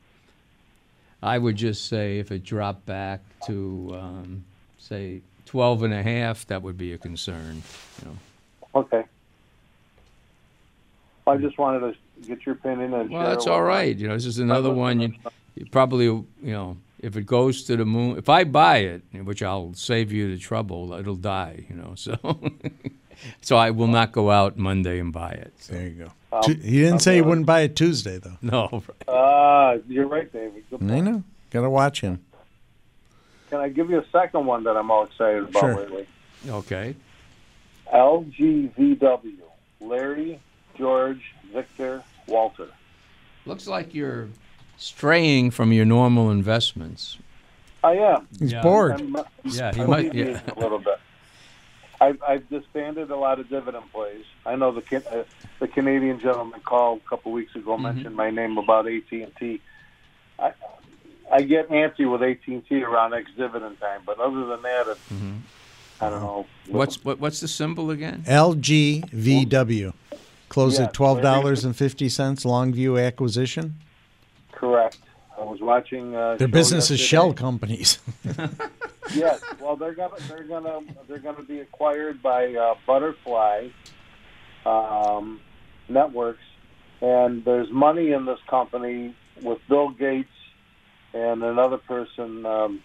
I 1.23 1.37
would 1.37 1.55
just 1.55 1.87
say 1.87 2.19
if 2.19 2.31
it 2.31 2.43
dropped 2.43 2.85
back 2.85 3.21
to 3.45 3.97
um, 3.97 4.43
say 4.77 5.21
12 5.45 5.83
and 5.83 5.93
a 5.93 6.03
half, 6.03 6.45
that 6.47 6.61
would 6.61 6.77
be 6.77 6.93
a 6.93 6.97
concern. 6.97 7.63
You 8.01 8.07
know. 8.07 8.17
Okay. 8.81 9.05
I 11.27 11.37
just 11.37 11.57
wanted 11.57 11.79
to 11.81 12.27
get 12.27 12.45
your 12.45 12.55
opinion 12.55 12.93
and 12.93 13.09
Well, 13.09 13.23
that's 13.23 13.47
all 13.47 13.61
right. 13.63 13.95
all. 13.95 14.01
You 14.01 14.07
know, 14.07 14.13
this 14.15 14.25
is 14.25 14.39
another 14.39 14.71
one. 14.71 14.99
You, 15.01 15.13
you 15.55 15.65
probably, 15.67 16.05
you 16.05 16.27
know, 16.41 16.77
if 16.99 17.15
it 17.17 17.25
goes 17.25 17.63
to 17.65 17.75
the 17.77 17.85
moon, 17.85 18.17
if 18.17 18.29
I 18.29 18.43
buy 18.43 18.77
it, 18.77 19.03
which 19.23 19.41
I'll 19.43 19.73
save 19.73 20.11
you 20.11 20.31
the 20.31 20.37
trouble, 20.37 20.93
it'll 20.93 21.15
die. 21.15 21.65
You 21.69 21.75
know, 21.75 21.93
so 21.95 22.15
so 23.41 23.57
I 23.57 23.69
will 23.71 23.87
not 23.87 24.11
go 24.11 24.31
out 24.31 24.57
Monday 24.57 24.99
and 24.99 25.11
buy 25.13 25.31
it. 25.31 25.53
So, 25.59 25.73
There 25.73 25.87
you 25.87 25.89
go. 26.05 26.11
Um, 26.33 26.43
he 26.61 26.79
didn't 26.81 26.99
say 26.99 27.15
he 27.15 27.21
uh, 27.21 27.25
wouldn't 27.25 27.45
buy 27.45 27.61
it 27.61 27.75
Tuesday, 27.75 28.17
though. 28.17 28.37
no, 28.41 28.81
Ah, 29.07 29.75
you're 29.87 30.07
right, 30.07 30.31
David. 30.31 30.63
Good 30.69 30.89
I 30.89 30.99
know. 31.01 31.23
Got 31.49 31.61
to 31.61 31.69
watch 31.69 31.99
him. 32.01 32.23
Can 33.49 33.59
I 33.59 33.67
give 33.67 33.89
you 33.89 33.99
a 33.99 34.05
second 34.13 34.45
one 34.45 34.63
that 34.63 34.77
I'm 34.77 34.89
all 34.89 35.03
excited 35.03 35.43
about 35.49 35.59
Sure. 35.59 35.75
lately? 35.75 36.07
okay. 36.47 36.95
LGVW. 37.93 39.33
Larry, 39.81 40.39
George, 40.77 41.33
Victor, 41.53 42.03
Walter. 42.27 42.67
Looks 43.45 43.67
like 43.67 43.93
you're 43.93 44.27
straying 44.77 45.51
from 45.51 45.71
your 45.71 45.85
normal 45.85 46.29
investments. 46.31 47.17
I 47.83 47.93
am. 47.93 48.27
He's 48.39 48.51
Yeah. 48.51 48.61
bored. 48.61 48.91
I'm, 48.93 49.15
I'm 49.15 49.25
Yeah, 49.45 49.73
he 49.73 49.83
might. 49.83 50.03
deviating 50.11 50.35
Yeah. 50.35 50.53
a 50.55 50.59
little 50.59 50.79
bit. 50.79 50.99
I've, 51.99 52.21
I've 52.27 52.49
disbanded 52.49 53.11
a 53.11 53.15
lot 53.15 53.39
of 53.39 53.47
dividend 53.49 53.91
plays. 53.91 54.25
I 54.45 54.55
know 54.55 54.71
the 54.71 54.81
uh, 55.11 55.23
the 55.59 55.67
Canadian 55.67 56.19
gentleman 56.19 56.59
called 56.61 57.01
a 57.05 57.09
couple 57.09 57.31
weeks 57.31 57.55
ago 57.55 57.73
Mm-hmm. 57.73 57.83
mentioned 57.83 58.15
my 58.15 58.31
name 58.31 58.57
about 58.57 58.87
AT 58.87 59.11
and 59.11 59.31
T. 59.39 59.61
I 60.39 60.53
I 61.31 61.41
get 61.43 61.69
antsy 61.69 62.11
with 62.11 62.23
AT 62.23 62.39
and 62.47 62.67
T 62.67 62.81
around 62.83 63.13
ex 63.13 63.29
dividend 63.37 63.79
time, 63.79 64.01
but 64.05 64.19
other 64.19 64.45
than 64.47 64.61
that, 64.63 64.87
it's, 64.87 64.99
mm-hmm. 65.13 65.37
I 66.01 66.09
don't 66.09 66.21
know. 66.21 66.45
What's 66.69 67.03
what, 67.05 67.19
what's 67.19 67.39
the 67.39 67.47
symbol 67.47 67.91
again? 67.91 68.23
LGVW. 68.27 69.93
Closed 70.51 70.79
Yeah, 70.79 70.87
at 70.87 70.93
twelve 70.93 71.21
dollars 71.21 71.63
and 71.63 71.73
fifty 71.73 72.09
cents. 72.09 72.43
Longview 72.43 73.01
acquisition. 73.01 73.75
correct? 74.51 74.97
I 75.39 75.43
was 75.45 75.61
watching. 75.61 76.13
Uh, 76.13 76.35
Their 76.35 76.49
business 76.49 76.91
is 76.91 76.99
shell 76.99 77.33
companies. 77.33 77.99
Yes, 79.15 79.41
well, 79.59 79.75
they're 79.75 79.95
gonna 79.95 80.15
they're 80.29 80.43
gonna 80.43 80.79
they're 81.07 81.17
gonna 81.19 81.43
be 81.43 81.59
acquired 81.59 82.21
by 82.21 82.53
uh, 82.53 82.75
Butterfly 82.85 83.67
um, 84.65 85.41
Networks, 85.89 86.43
and 87.01 87.43
there's 87.43 87.69
money 87.71 88.11
in 88.11 88.25
this 88.25 88.39
company 88.49 89.13
with 89.41 89.57
Bill 89.67 89.89
Gates 89.89 90.29
and 91.13 91.43
another 91.43 91.77
person. 91.77 92.45
Um, 92.45 92.81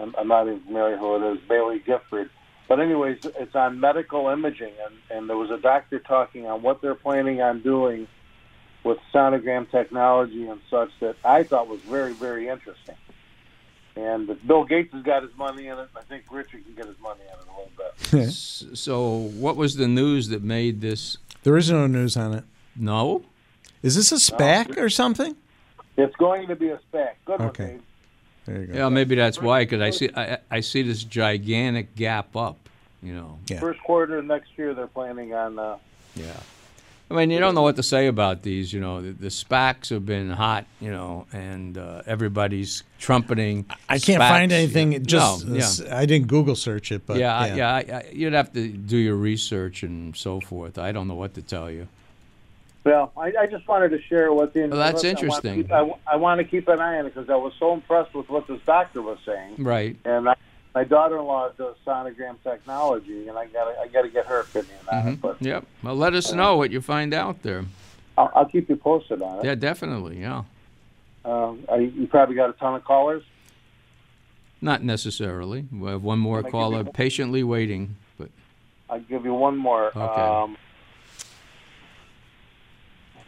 I'm, 0.00 0.14
I'm 0.16 0.28
not 0.28 0.46
even 0.46 0.60
familiar 0.60 0.96
who 0.96 1.16
it 1.16 1.32
is, 1.34 1.38
Baillie 1.48 1.84
Gifford. 1.84 2.30
But 2.68 2.80
anyways, 2.80 3.18
it's 3.24 3.54
on 3.54 3.78
medical 3.78 4.28
imaging, 4.28 4.72
and, 4.84 4.94
and 5.18 5.28
there 5.30 5.36
was 5.36 5.50
a 5.50 5.58
doctor 5.58 5.98
talking 6.00 6.46
on 6.46 6.62
what 6.62 6.80
they're 6.82 6.94
planning 6.96 7.40
on 7.40 7.60
doing 7.62 8.08
with 8.82 8.98
sonogram 9.14 9.70
technology 9.70 10.46
and 10.48 10.60
such 10.70 10.90
that 11.00 11.16
I 11.24 11.42
thought 11.42 11.68
was 11.68 11.80
very 11.82 12.12
very 12.12 12.48
interesting. 12.48 12.94
And 13.96 14.28
if 14.28 14.46
Bill 14.46 14.64
Gates 14.64 14.92
has 14.92 15.02
got 15.02 15.22
his 15.22 15.34
money 15.38 15.68
in 15.68 15.78
it, 15.78 15.88
I 15.96 16.02
think 16.02 16.24
Richard 16.30 16.64
can 16.64 16.74
get 16.74 16.86
his 16.86 16.98
money 17.00 17.20
in 17.22 17.28
it 17.28 17.46
a 17.48 17.50
little 17.56 17.70
bit. 17.76 18.28
S- 18.28 18.64
So, 18.74 19.08
what 19.36 19.56
was 19.56 19.76
the 19.76 19.88
news 19.88 20.28
that 20.28 20.42
made 20.42 20.80
this? 20.80 21.18
there 21.44 21.56
is 21.56 21.70
no 21.70 21.86
news 21.86 22.16
on 22.16 22.34
it. 22.34 22.44
No. 22.74 23.22
Is 23.82 23.94
this 23.96 24.10
a 24.12 24.16
SPAC 24.16 24.76
or 24.78 24.90
something? 24.90 25.36
It's 25.96 26.14
going 26.16 26.48
to 26.48 26.56
be 26.56 26.68
a 26.68 26.78
SPAC. 26.92 27.12
Good 27.24 27.38
one, 27.38 27.48
Okay. 27.48 27.66
Dave. 27.66 27.82
There 28.46 28.60
you 28.60 28.66
go. 28.68 28.74
Yeah, 28.78 28.88
maybe 28.88 29.14
that's 29.16 29.40
why. 29.40 29.64
Because 29.64 29.80
I 29.80 29.90
see 29.90 30.10
I, 30.16 30.38
I 30.50 30.60
see 30.60 30.82
this 30.82 31.02
gigantic 31.04 31.94
gap 31.96 32.34
up. 32.36 32.56
You 33.02 33.14
know. 33.14 33.38
Yeah. 33.46 33.60
First 33.60 33.80
quarter 33.82 34.18
of 34.18 34.24
next 34.24 34.50
year, 34.56 34.74
they're 34.74 34.86
planning 34.86 35.34
on. 35.34 35.58
Uh, 35.58 35.76
Yeah. 36.14 36.32
I 37.08 37.14
mean, 37.14 37.30
you 37.30 37.38
don't 37.38 37.54
know 37.54 37.62
what 37.62 37.76
to 37.76 37.84
say 37.84 38.08
about 38.08 38.42
these. 38.42 38.72
You 38.72 38.80
know, 38.80 39.00
the, 39.00 39.12
the 39.12 39.28
SPACs 39.28 39.90
have 39.90 40.04
been 40.04 40.28
hot. 40.30 40.64
You 40.80 40.90
know, 40.90 41.26
and 41.32 41.78
uh, 41.78 42.02
everybody's 42.04 42.82
trumpeting. 42.98 43.64
I 43.88 44.00
can't 44.00 44.20
SPACs. 44.20 44.28
find 44.28 44.50
anything. 44.52 44.92
It 44.92 45.06
Just 45.06 45.46
no, 45.46 45.56
yeah. 45.56 45.96
I 45.96 46.04
didn't 46.06 46.26
Google 46.26 46.56
search 46.56 46.90
it, 46.90 47.06
but 47.06 47.18
yeah, 47.18 47.46
yeah. 47.46 47.52
I- 47.52 47.80
yeah, 47.86 47.94
I, 47.94 47.98
I, 47.98 48.10
you'd 48.12 48.32
have 48.32 48.52
to 48.54 48.66
do 48.68 48.96
your 48.96 49.14
research 49.14 49.84
and 49.84 50.16
so 50.16 50.40
forth. 50.40 50.78
I 50.78 50.90
don't 50.90 51.06
know 51.06 51.14
what 51.14 51.34
to 51.34 51.42
tell 51.42 51.70
you. 51.70 51.86
Well, 52.86 53.12
I, 53.16 53.32
I 53.40 53.46
just 53.46 53.66
wanted 53.66 53.90
to 53.90 54.00
share 54.02 54.32
with 54.32 54.54
you. 54.54 54.68
Well, 54.68 54.78
that's 54.78 55.04
I 55.04 55.08
want 55.08 55.18
interesting. 55.18 55.54
keep- 55.64 55.72
I, 55.72 55.90
I 56.06 56.16
want 56.16 56.38
to 56.38 56.44
keep 56.44 56.68
an 56.68 56.80
eye 56.80 56.98
on 56.98 57.06
it 57.06 57.14
because 57.14 57.28
I 57.28 57.34
was 57.34 57.52
so 57.58 57.74
impressed 57.74 58.14
with 58.14 58.28
what 58.30 58.46
this 58.46 58.60
doctor 58.64 59.02
was 59.02 59.18
saying. 59.26 59.56
Right. 59.58 59.96
And 60.04 60.28
I, 60.28 60.36
my 60.72 60.84
daughter-in-law 60.84 61.50
does 61.58 61.74
sonogram 61.84 62.36
technology, 62.44 63.28
and 63.28 63.36
I 63.36 63.46
got 63.46 63.64
to 63.64 63.80
I 63.80 63.88
got 63.88 64.02
to 64.02 64.08
get 64.08 64.26
her 64.26 64.40
opinion 64.40 64.78
on 64.92 65.08
it. 65.08 65.20
But 65.20 65.42
Yep. 65.42 65.66
Well, 65.82 65.96
let 65.96 66.14
us 66.14 66.32
know 66.32 66.56
what 66.56 66.70
you 66.70 66.80
find 66.80 67.12
out 67.12 67.42
there. 67.42 67.64
I'll, 68.16 68.30
I'll 68.34 68.44
keep 68.46 68.68
you 68.68 68.76
posted 68.76 69.20
on 69.20 69.40
it. 69.40 69.44
Yeah, 69.44 69.56
definitely. 69.56 70.20
Yeah. 70.20 70.44
Um, 71.24 71.64
I, 71.70 71.78
you 71.78 72.06
probably 72.06 72.36
got 72.36 72.50
a 72.50 72.52
ton 72.52 72.76
of 72.76 72.84
callers. 72.84 73.24
Not 74.60 74.84
necessarily. 74.84 75.66
We 75.72 75.90
have 75.90 76.02
one 76.02 76.20
more 76.20 76.38
Can 76.38 76.46
I 76.46 76.48
give 76.48 76.52
caller 76.52 76.84
patiently 76.84 77.42
waiting, 77.42 77.96
but 78.16 78.30
I'll 78.88 79.00
give 79.00 79.24
you 79.24 79.34
one 79.34 79.56
more. 79.56 79.88
Okay. 79.88 79.98
Um, 79.98 80.56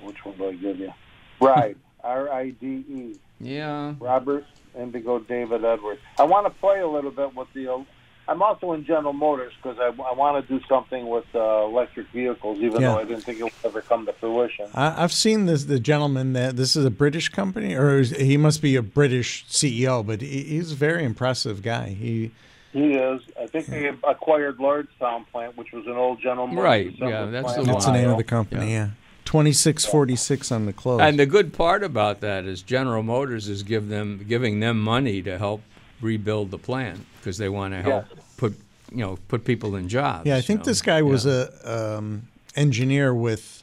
which 0.02 0.24
one 0.24 0.36
do 0.36 0.48
I 0.48 0.52
give 0.54 0.78
you? 0.78 0.92
Ride. 1.40 1.76
R 2.04 2.30
I 2.32 2.50
D 2.50 2.66
E. 2.88 3.16
yeah. 3.40 3.94
Robert 3.98 4.44
Indigo 4.78 5.18
David 5.18 5.64
Edwards. 5.64 6.00
I 6.18 6.24
want 6.24 6.46
to 6.46 6.50
play 6.60 6.80
a 6.80 6.86
little 6.86 7.10
bit 7.10 7.34
with 7.34 7.48
the. 7.54 7.84
I'm 8.28 8.42
also 8.42 8.72
in 8.74 8.84
General 8.84 9.14
Motors 9.14 9.54
because 9.60 9.78
I, 9.80 9.86
I 10.02 10.12
want 10.12 10.46
to 10.46 10.58
do 10.58 10.62
something 10.68 11.08
with 11.08 11.24
uh, 11.34 11.64
electric 11.64 12.08
vehicles, 12.08 12.58
even 12.58 12.82
Yeah. 12.82 12.88
though 12.92 12.98
I 12.98 13.04
didn't 13.04 13.22
think 13.24 13.40
it 13.40 13.44
would 13.44 13.52
ever 13.64 13.80
come 13.80 14.04
to 14.06 14.12
fruition. 14.12 14.68
I, 14.74 15.02
I've 15.02 15.14
seen 15.14 15.46
this. 15.46 15.64
The 15.64 15.80
gentleman 15.80 16.34
that 16.34 16.56
this 16.56 16.76
is 16.76 16.84
a 16.84 16.90
British 16.90 17.30
company, 17.30 17.74
or 17.74 17.98
is, 17.98 18.10
he 18.10 18.36
must 18.36 18.60
be 18.62 18.76
a 18.76 18.82
British 18.82 19.46
CEO, 19.48 20.06
but 20.06 20.20
he, 20.20 20.42
he's 20.44 20.72
a 20.72 20.76
very 20.76 21.04
impressive 21.04 21.62
guy. 21.62 21.88
He 21.88 22.30
He 22.72 22.92
is. 22.94 23.22
I 23.40 23.46
think 23.46 23.66
they 23.66 23.88
acquired 24.06 24.58
Lordstown 24.58 25.26
plant, 25.32 25.56
which 25.56 25.72
was 25.72 25.86
an 25.86 25.92
old 25.96 26.20
General 26.20 26.46
Motors. 26.48 26.62
Right, 26.64 26.92
yeah, 26.98 27.24
that's 27.26 27.44
plant 27.44 27.56
the 27.56 27.62
in 27.62 27.72
that's 27.72 27.86
the 27.86 27.92
name 27.92 28.10
of 28.10 28.18
the 28.18 28.24
company. 28.24 28.72
Yeah. 28.72 28.78
Yeah, 28.78 28.90
twenty 29.28 29.52
six 29.52 29.84
forty 29.84 30.16
six 30.16 30.50
on 30.50 30.64
the 30.64 30.72
close. 30.72 31.00
And 31.02 31.18
the 31.18 31.26
good 31.26 31.52
part 31.52 31.82
about 31.84 32.20
that 32.22 32.46
is 32.46 32.62
General 32.62 33.02
Motors 33.02 33.46
is 33.48 33.62
give 33.62 33.88
them 33.88 34.24
giving 34.26 34.60
them 34.60 34.80
money 34.80 35.20
to 35.22 35.36
help 35.36 35.60
rebuild 36.00 36.50
the 36.50 36.58
plant 36.58 37.00
because 37.18 37.36
they 37.36 37.48
want 37.50 37.74
to 37.74 37.82
help 37.82 38.06
Yes. 38.14 38.24
put 38.38 38.52
you 38.90 38.98
know 39.04 39.18
put 39.28 39.44
people 39.44 39.76
in 39.76 39.86
jobs. 39.88 40.26
yeah, 40.26 40.36
I 40.36 40.40
think 40.40 40.60
know. 40.60 40.64
this 40.64 40.80
guy 40.82 41.02
was 41.02 41.26
Yeah. 41.26 41.44
a 41.64 41.96
um, 41.98 42.28
engineer 42.56 43.12
with 43.14 43.62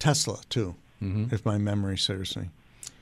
Tesla 0.00 0.38
too, 0.48 0.74
Mm-hmm. 1.02 1.32
if 1.34 1.44
my 1.46 1.56
memory 1.58 1.98
serves 1.98 2.36
me. 2.36 2.46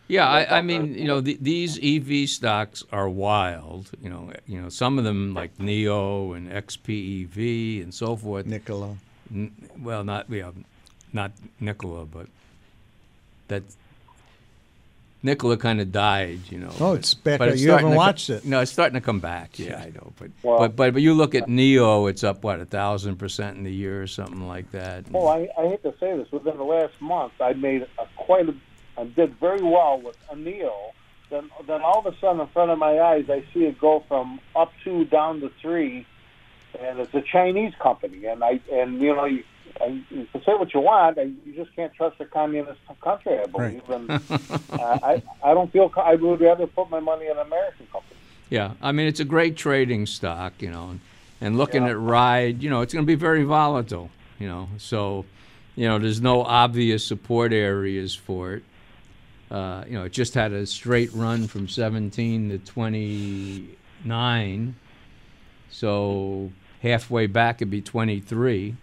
Yeah, 0.06 0.28
I, 0.28 0.58
I 0.58 0.60
mean, 0.62 0.92
you 0.94 1.06
know, 1.06 1.22
the, 1.22 1.38
these 1.40 1.78
EV 1.82 2.28
stocks 2.28 2.84
are 2.92 3.08
wild. 3.08 3.90
You 4.02 4.10
know, 4.10 4.30
you 4.46 4.60
know, 4.60 4.68
some 4.68 4.98
of 4.98 5.04
them 5.04 5.32
like 5.32 5.56
NIO 5.56 6.36
and 6.36 6.50
XPEV 6.52 7.82
and 7.82 7.94
so 7.94 8.14
forth. 8.14 8.44
Nikola. 8.44 8.96
N- 9.32 9.52
well, 9.78 10.04
not 10.04 10.28
yeah, 10.28 10.50
not 11.14 11.32
Nikola, 11.60 12.04
but 12.04 12.26
that 13.48 13.62
Nikola 15.22 15.56
kind 15.56 15.80
of 15.80 15.90
died. 15.90 16.40
You 16.50 16.58
know. 16.58 16.70
Oh, 16.80 16.90
but- 16.90 16.98
it's 16.98 17.14
back 17.14 17.38
but 17.38 17.48
it's 17.48 17.62
You 17.62 17.70
haven't 17.70 17.86
to 17.86 17.92
co- 17.92 17.96
watched 17.96 18.30
it. 18.30 18.44
No, 18.44 18.60
it's 18.60 18.70
starting 18.72 18.94
to 18.94 19.00
come 19.00 19.20
back. 19.20 19.58
Yeah, 19.58 19.78
I 19.78 19.90
know, 19.90 20.12
but 20.18 20.30
Well- 20.42 20.58
but, 20.58 20.76
but 20.76 20.92
but 20.94 21.02
you 21.02 21.14
look 21.14 21.34
at 21.34 21.46
NIO, 21.48 22.10
it's 22.10 22.22
up 22.24 22.44
what 22.44 22.60
a 22.60 22.66
thousand 22.66 23.16
percent 23.16 23.56
in 23.56 23.64
the 23.64 23.72
year 23.72 24.02
or 24.02 24.06
something 24.06 24.46
like 24.46 24.70
that. 24.72 25.10
Well, 25.10 25.28
I, 25.28 25.48
I 25.58 25.68
hate 25.68 25.82
to 25.84 25.94
say 25.98 26.16
this. 26.16 26.30
Within 26.30 26.56
the 26.58 26.64
last 26.64 27.00
month, 27.00 27.32
I 27.40 27.54
made 27.54 27.82
a 27.98 28.06
quite 28.16 28.48
a, 28.48 28.54
I 28.98 29.04
did 29.04 29.34
very 29.40 29.62
well 29.62 30.00
with 30.00 30.16
a 30.30 30.34
NIO. 30.36 30.72
Then, 31.30 31.50
then 31.66 31.80
all 31.80 32.00
of 32.00 32.06
a 32.06 32.16
sudden, 32.18 32.40
in 32.40 32.46
front 32.48 32.70
of 32.70 32.78
my 32.78 33.00
eyes, 33.00 33.30
I 33.30 33.42
see 33.54 33.64
it 33.64 33.78
go 33.80 34.04
from 34.06 34.40
up 34.54 34.72
two 34.84 35.06
down 35.06 35.40
to 35.40 35.50
three, 35.62 36.06
and 36.78 36.98
it's 37.00 37.14
a 37.14 37.22
Chinese 37.22 37.72
company. 37.80 38.26
And 38.26 38.44
I, 38.44 38.60
and 38.70 39.00
you 39.00 39.16
know, 39.16 39.24
you, 39.24 39.42
I, 39.80 40.00
you 40.10 40.26
can 40.30 40.42
say 40.44 40.54
what 40.54 40.72
you 40.72 40.80
want, 40.80 41.18
I, 41.18 41.22
you 41.22 41.52
just 41.54 41.74
can't 41.74 41.92
trust 41.94 42.20
a 42.20 42.24
communist 42.24 42.80
country. 43.00 43.38
I 43.38 43.46
believe, 43.46 43.88
and 43.90 44.10
uh, 44.10 44.18
I, 45.02 45.22
I 45.42 45.54
don't 45.54 45.72
feel. 45.72 45.90
I 45.96 46.14
would 46.14 46.40
rather 46.40 46.66
put 46.66 46.90
my 46.90 47.00
money 47.00 47.26
in 47.26 47.32
an 47.32 47.46
American 47.46 47.86
company. 47.92 48.16
Yeah, 48.50 48.72
I 48.82 48.92
mean 48.92 49.06
it's 49.06 49.20
a 49.20 49.24
great 49.24 49.56
trading 49.56 50.04
stock, 50.06 50.52
you 50.60 50.70
know, 50.70 50.90
and, 50.90 51.00
and 51.40 51.58
looking 51.58 51.86
at 51.86 51.98
ride, 51.98 52.62
you 52.62 52.70
know, 52.70 52.82
it's 52.82 52.94
going 52.94 53.04
to 53.04 53.06
be 53.06 53.16
very 53.16 53.44
volatile, 53.44 54.10
you 54.38 54.46
know. 54.46 54.68
So, 54.78 55.24
you 55.76 55.88
know, 55.88 55.98
there's 55.98 56.20
no 56.20 56.42
obvious 56.42 57.04
support 57.04 57.52
areas 57.52 58.14
for 58.14 58.54
it. 58.54 58.62
Uh, 59.50 59.84
you 59.86 59.94
know, 59.94 60.04
it 60.04 60.12
just 60.12 60.34
had 60.34 60.52
a 60.52 60.66
straight 60.66 61.12
run 61.12 61.46
from 61.46 61.68
17 61.68 62.50
to 62.50 62.58
29. 62.58 64.74
So 65.70 66.52
halfway 66.82 67.26
back 67.26 67.56
it'd 67.56 67.70
be 67.70 67.82
23. 67.82 68.76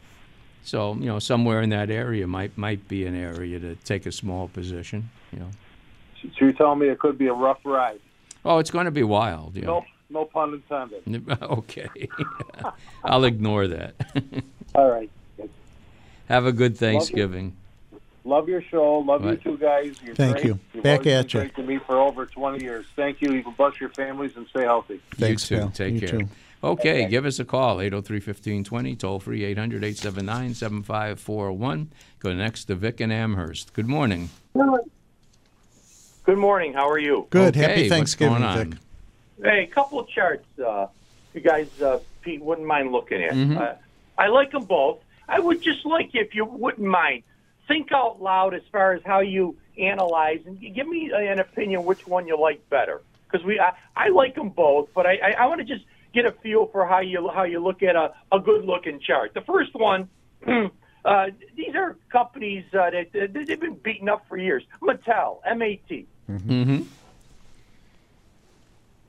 So 0.63 0.93
you 0.95 1.05
know 1.07 1.19
somewhere 1.19 1.61
in 1.61 1.69
that 1.71 1.89
area 1.89 2.27
might 2.27 2.57
might 2.57 2.87
be 2.87 3.05
an 3.05 3.15
area 3.15 3.59
to 3.59 3.75
take 3.75 4.05
a 4.05 4.11
small 4.11 4.47
position. 4.47 5.09
You 5.33 5.39
know. 5.39 5.49
So 6.21 6.29
you're 6.39 6.53
telling 6.53 6.79
me 6.79 6.87
it 6.87 6.99
could 6.99 7.17
be 7.17 7.27
a 7.27 7.33
rough 7.33 7.59
ride. 7.63 7.99
Oh, 8.45 8.59
it's 8.59 8.71
going 8.71 8.85
to 8.85 8.91
be 8.91 9.03
wild. 9.03 9.55
You 9.55 9.63
know. 9.63 9.85
No, 10.09 10.21
no 10.21 10.25
pun 10.25 10.53
intended. 10.53 11.31
okay. 11.41 11.89
I'll 13.03 13.23
ignore 13.23 13.67
that. 13.67 13.95
All 14.75 14.89
right. 14.89 15.09
Have 16.27 16.45
a 16.45 16.51
good 16.51 16.77
Thanksgiving. 16.77 17.55
Love 18.23 18.47
your 18.47 18.61
show. 18.61 18.99
Love 18.99 19.25
Right. 19.25 19.43
you 19.43 19.51
two 19.51 19.57
guys. 19.57 19.95
You're 20.03 20.13
Thank 20.15 20.33
great. 20.37 20.45
you. 20.45 20.59
You've 20.73 20.83
Back 20.83 21.07
at 21.07 21.27
been 21.31 21.41
you. 21.41 21.49
Great 21.49 21.55
to 21.55 21.63
me 21.63 21.77
for 21.79 21.97
over 21.97 22.25
20 22.27 22.63
years. 22.63 22.85
Thank 22.95 23.19
you. 23.21 23.33
You 23.33 23.43
can 23.43 23.53
bless 23.53 23.79
your 23.81 23.89
families 23.89 24.33
and 24.37 24.47
stay 24.47 24.61
healthy. 24.63 25.01
Thanks, 25.15 25.49
you 25.49 25.57
too. 25.57 25.61
Phil. 25.63 25.71
Take 25.71 25.93
You 25.95 25.99
care. 26.01 26.19
too. 26.19 26.29
Okay, 26.63 27.07
give 27.07 27.25
us 27.25 27.39
a 27.39 27.45
call, 27.45 27.77
803-1520, 27.77 28.99
toll 28.99 29.19
free 29.19 29.41
800-879-7541. 29.55 31.87
Go 32.19 32.33
next 32.33 32.65
to 32.65 32.75
Vic 32.75 32.99
and 32.99 33.11
Amherst. 33.11 33.73
Good 33.73 33.87
morning. 33.87 34.29
Good 36.23 36.37
morning. 36.37 36.73
How 36.73 36.87
are 36.87 36.99
you? 36.99 37.25
Good. 37.31 37.57
Okay, 37.57 37.61
Happy 37.61 37.81
what's 37.81 37.89
Thanksgiving, 37.89 38.41
going? 38.41 38.69
Vic. 38.71 38.79
Hey, 39.43 39.63
a 39.63 39.67
couple 39.67 39.99
of 39.99 40.07
charts. 40.07 40.45
Uh, 40.59 40.85
you 41.33 41.41
guys, 41.41 41.67
uh, 41.81 41.97
Pete, 42.21 42.43
wouldn't 42.43 42.67
mind 42.67 42.91
looking 42.91 43.23
at. 43.23 43.31
Mhm. 43.33 43.59
Uh, 43.59 43.73
I 44.19 44.27
like 44.27 44.51
them 44.51 44.65
both. 44.65 44.99
I 45.27 45.39
would 45.39 45.63
just 45.63 45.83
like 45.83 46.13
if 46.13 46.35
you 46.35 46.45
wouldn't 46.45 46.87
mind, 46.87 47.23
think 47.67 47.91
out 47.91 48.21
loud 48.21 48.53
as 48.53 48.61
far 48.71 48.93
as 48.93 49.01
how 49.03 49.21
you 49.21 49.55
analyze 49.79 50.41
and 50.45 50.59
give 50.75 50.87
me 50.87 51.11
an 51.11 51.39
opinion 51.39 51.85
which 51.85 52.05
one 52.05 52.27
you 52.27 52.37
like 52.39 52.69
better. 52.69 53.01
Because 53.31 53.43
we, 53.45 53.59
I, 53.59 53.73
I 53.95 54.09
like 54.09 54.35
them 54.35 54.49
both, 54.49 54.89
but 54.93 55.07
I, 55.07 55.17
I, 55.23 55.31
I 55.39 55.45
want 55.47 55.57
to 55.59 55.65
just 55.65 55.85
get 56.13 56.25
a 56.25 56.31
feel 56.31 56.67
for 56.67 56.85
how 56.85 56.99
you 56.99 57.29
how 57.33 57.43
you 57.43 57.63
look 57.63 57.83
at 57.83 57.95
a, 57.95 58.13
a 58.31 58.39
good 58.39 58.65
looking 58.65 58.99
chart. 58.99 59.33
The 59.33 59.41
first 59.41 59.73
one. 59.73 60.09
Uh, 61.03 61.31
these 61.55 61.73
are 61.73 61.97
companies 62.11 62.63
uh, 62.73 62.91
that, 62.91 63.11
that 63.11 63.33
they've 63.33 63.59
been 63.59 63.73
beaten 63.73 64.07
up 64.07 64.23
for 64.29 64.37
years. 64.37 64.61
Mattel, 64.83 65.39
M-A-T. 65.47 66.05
Mm-hmm. 66.29 66.83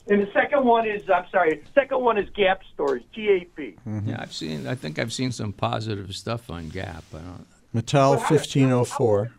And 0.09 0.23
the 0.23 0.33
second 0.33 0.65
one 0.65 0.89
is, 0.89 1.09
I'm 1.09 1.27
sorry, 1.31 1.63
second 1.75 2.01
one 2.01 2.19
is 2.19 2.29
Gap 2.31 2.63
Stores, 2.75 3.03
GAP. 3.15 3.77
Yeah, 4.07 4.17
I've 4.19 4.33
seen. 4.33 4.67
I 4.67 4.75
think 4.75 4.99
I've 4.99 5.13
seen 5.13 5.31
some 5.31 5.53
positive 5.53 6.15
stuff 6.17 6.51
on 6.51 6.71
Gap. 6.71 7.05
I 7.15 7.19
don't. 7.19 7.47
Mattel 7.75 8.17
1504. 8.17 9.31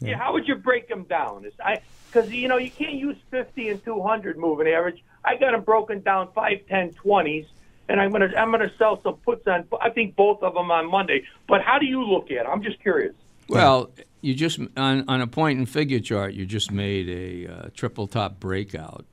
Yeah. 0.00 0.16
how 0.16 0.32
would 0.32 0.46
you 0.46 0.54
break 0.54 0.88
them 0.88 1.04
down? 1.04 1.44
Is 1.44 1.52
I 1.60 1.80
because 2.10 2.30
you 2.30 2.48
know 2.48 2.56
you 2.56 2.70
can't 2.70 2.94
use 2.94 3.16
50 3.30 3.68
and 3.70 3.84
200 3.84 4.38
moving 4.38 4.68
average. 4.68 5.02
I 5.24 5.36
got 5.36 5.52
them 5.52 5.62
broken 5.62 6.00
down 6.00 6.30
5, 6.34 6.66
10, 6.68 6.94
20s, 6.94 7.46
and 7.88 8.00
I'm 8.00 8.10
gonna 8.10 8.32
I'm 8.36 8.50
gonna 8.50 8.72
sell 8.78 9.00
some 9.02 9.16
puts 9.16 9.46
on. 9.46 9.66
I 9.80 9.90
think 9.90 10.16
both 10.16 10.42
of 10.42 10.54
them 10.54 10.70
on 10.70 10.90
Monday. 10.90 11.24
But 11.46 11.62
how 11.62 11.78
do 11.78 11.86
you 11.86 12.02
look 12.04 12.30
at? 12.30 12.38
it? 12.38 12.46
I'm 12.48 12.62
just 12.62 12.80
curious. 12.80 13.14
Well, 13.48 13.90
you 14.20 14.34
just 14.34 14.58
on 14.76 15.04
on 15.08 15.20
a 15.20 15.26
point 15.26 15.58
and 15.58 15.68
figure 15.68 16.00
chart, 16.00 16.34
you 16.34 16.46
just 16.46 16.70
made 16.70 17.08
a 17.08 17.52
uh, 17.52 17.68
triple 17.74 18.06
top 18.06 18.38
breakout 18.40 19.04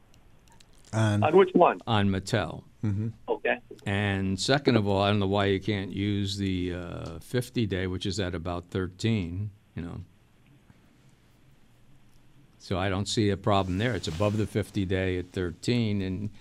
On, 0.94 1.24
On 1.24 1.36
which 1.38 1.52
one? 1.54 1.82
on 1.88 2.10
Mattel. 2.10 2.64
Okay. 3.28 3.58
And 3.88 4.40
second 4.40 4.76
of 4.76 4.88
all, 4.88 5.02
I 5.02 5.10
don't 5.10 5.20
know 5.20 5.28
why 5.28 5.46
you 5.46 5.60
can't 5.60 5.92
use 5.92 6.38
the 6.38 6.74
uh, 6.76 7.20
50 7.20 7.66
day, 7.66 7.88
which 7.88 8.06
is 8.06 8.20
at 8.20 8.36
about 8.36 8.70
13, 8.70 9.50
you 9.76 9.82
know. 9.82 10.02
So 12.66 12.80
I 12.80 12.90
don't 12.90 13.08
see 13.08 13.30
a 13.30 13.38
problem 13.38 13.78
there. 13.78 13.94
It's 13.94 14.08
above 14.08 14.38
the 14.38 14.48
50 14.48 14.86
day 14.86 15.20
at 15.20 15.32
13. 15.34 16.02
And, 16.02 16.32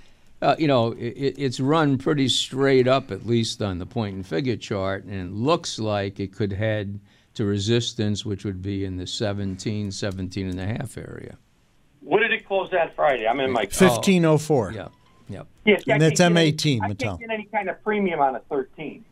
uh, 0.41 0.57
you 0.59 0.67
know, 0.67 0.93
it, 0.93 1.35
it's 1.37 1.61
run 1.61 1.99
pretty 1.99 2.31
straight 2.31 2.89
up, 2.89 3.11
at 3.11 3.27
least 3.27 3.61
on 3.61 3.79
the 3.79 3.85
point 3.85 4.15
and 4.17 4.27
figure 4.27 4.57
chart. 4.57 5.05
And 5.05 5.15
it 5.15 5.35
looks 5.35 5.79
like 5.79 6.19
it 6.21 6.35
could 6.35 6.51
head 6.51 6.99
to 7.35 7.45
resistance, 7.45 8.25
which 8.25 8.47
would 8.47 8.63
be 8.63 8.87
in 8.87 8.97
the 8.97 9.07
17, 9.07 9.91
17 9.91 10.49
and 10.49 10.59
a 10.59 10.65
half 10.65 10.97
area. 10.97 11.37
What 12.01 12.21
did 12.21 12.33
it 12.33 12.49
close 12.49 12.71
that 12.71 12.97
Friday? 12.97 13.29
I'm 13.29 13.39
in 13.41 13.51
my. 13.51 13.65
1504. 13.65 14.73
Yeah. 14.73 14.89
Yep. 15.29 15.47
Yeah, 15.67 15.77
see, 15.77 15.91
And 15.93 16.01
that's 16.01 16.19
can't 16.21 16.35
get 16.35 16.41
any- 16.41 16.53
M18, 16.53 16.81
I 16.81 16.89
Mattel. 16.89 16.99
can't 17.01 17.21
get 17.21 17.31
any 17.33 17.45
kind 17.53 17.69
of 17.69 17.85
premium 17.85 18.21
on 18.21 18.35
a 18.35 18.41
13. 18.49 19.05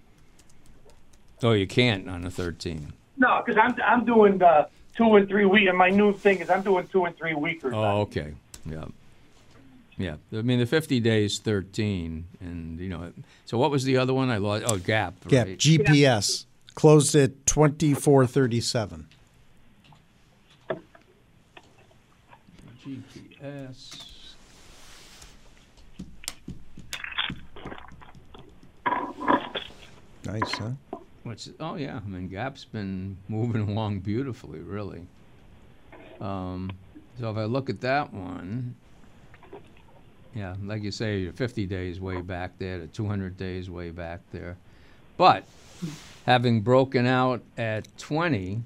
Oh, 1.43 1.53
you 1.53 1.67
can't 1.67 2.09
on 2.09 2.25
a 2.25 2.31
13. 2.31 2.91
No, 3.19 3.43
because 3.45 3.61
I'm 3.63 3.77
I'm 3.85 4.07
doing 4.07 4.43
uh, 4.43 4.65
two 4.97 5.17
and 5.17 5.29
three 5.29 5.45
week, 5.45 5.69
and 5.69 5.77
my 5.77 5.91
new 5.91 6.13
thing 6.13 6.39
is 6.41 6.51
I'm 6.51 6.63
doing 6.63 6.87
two 6.89 7.05
and 7.05 7.17
three 7.17 7.35
weekers. 7.35 7.73
Oh, 7.75 8.01
okay. 8.03 8.35
Yeah. 8.65 8.85
Yeah. 9.99 10.17
I 10.33 10.43
mean, 10.43 10.59
the 10.59 10.67
50 10.67 11.01
days, 11.01 11.39
13. 11.39 12.25
And, 12.41 12.81
you 12.81 12.89
know, 12.89 13.13
so 13.45 13.59
what 13.59 13.71
was 13.71 13.85
the 13.85 13.97
other 13.97 14.15
one 14.15 14.31
I 14.31 14.39
lost? 14.39 14.65
Oh, 14.67 14.79
Gap. 14.79 15.15
Gap. 15.29 15.47
Right? 15.47 15.59
GPS. 15.59 16.47
Closed 16.75 17.15
at 17.15 17.47
2437. 17.47 19.07
GPS. 22.85 24.09
Nice, 30.25 30.53
huh? 30.53 30.71
What's, 31.25 31.51
oh, 31.61 31.77
yeah. 31.77 32.01
I 32.05 32.09
mean, 32.09 32.29
Gap's 32.29 32.65
been 32.65 33.17
moving 33.29 33.63
along 33.69 34.01
beautifully, 34.01 34.61
really. 34.61 35.07
Um, 36.21 36.71
so 37.19 37.31
if 37.31 37.37
I 37.37 37.45
look 37.45 37.71
at 37.71 37.81
that 37.83 38.13
one, 38.13 38.75
yeah, 40.35 40.55
like 40.65 40.83
you 40.83 40.91
say, 40.91 41.21
your 41.21 41.33
50 41.33 41.67
days 41.67 42.01
way 42.01 42.21
back 42.21 42.59
there, 42.59 42.79
the 42.79 42.87
200 42.87 43.37
days 43.37 43.71
way 43.71 43.91
back 43.91 44.21
there. 44.33 44.57
But 45.17 45.45
having 46.27 46.63
broken 46.63 47.07
out 47.07 47.43
at 47.59 47.87
20, 47.99 48.63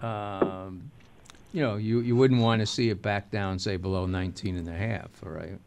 um, 0.00 0.90
you 1.52 1.62
know, 1.62 1.76
you, 1.76 2.00
you 2.00 2.16
wouldn't 2.16 2.40
want 2.40 2.60
to 2.60 2.66
see 2.66 2.88
it 2.90 3.02
back 3.02 3.30
down, 3.30 3.58
say, 3.58 3.76
below 3.76 4.06
19 4.06 4.56
and 4.56 4.68
a 4.68 4.72
half, 4.72 5.10
all 5.24 5.30
right? 5.30 5.58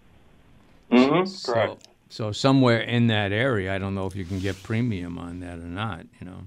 Mm-hmm. 0.91 1.26
So, 1.26 1.53
Correct. 1.53 1.88
So 2.12 2.34
somewhere 2.34 2.82
in 2.82 3.07
that 3.07 3.32
area, 3.32 3.74
I 3.74 3.78
don't 3.78 3.95
know 3.95 4.05
if 4.05 4.16
you 4.18 4.26
can 4.26 4.39
get 4.39 4.62
premium 4.62 5.18
on 5.18 5.39
that 5.39 5.57
or 5.57 5.64
not, 5.68 6.05
you 6.20 6.28
know. 6.28 6.43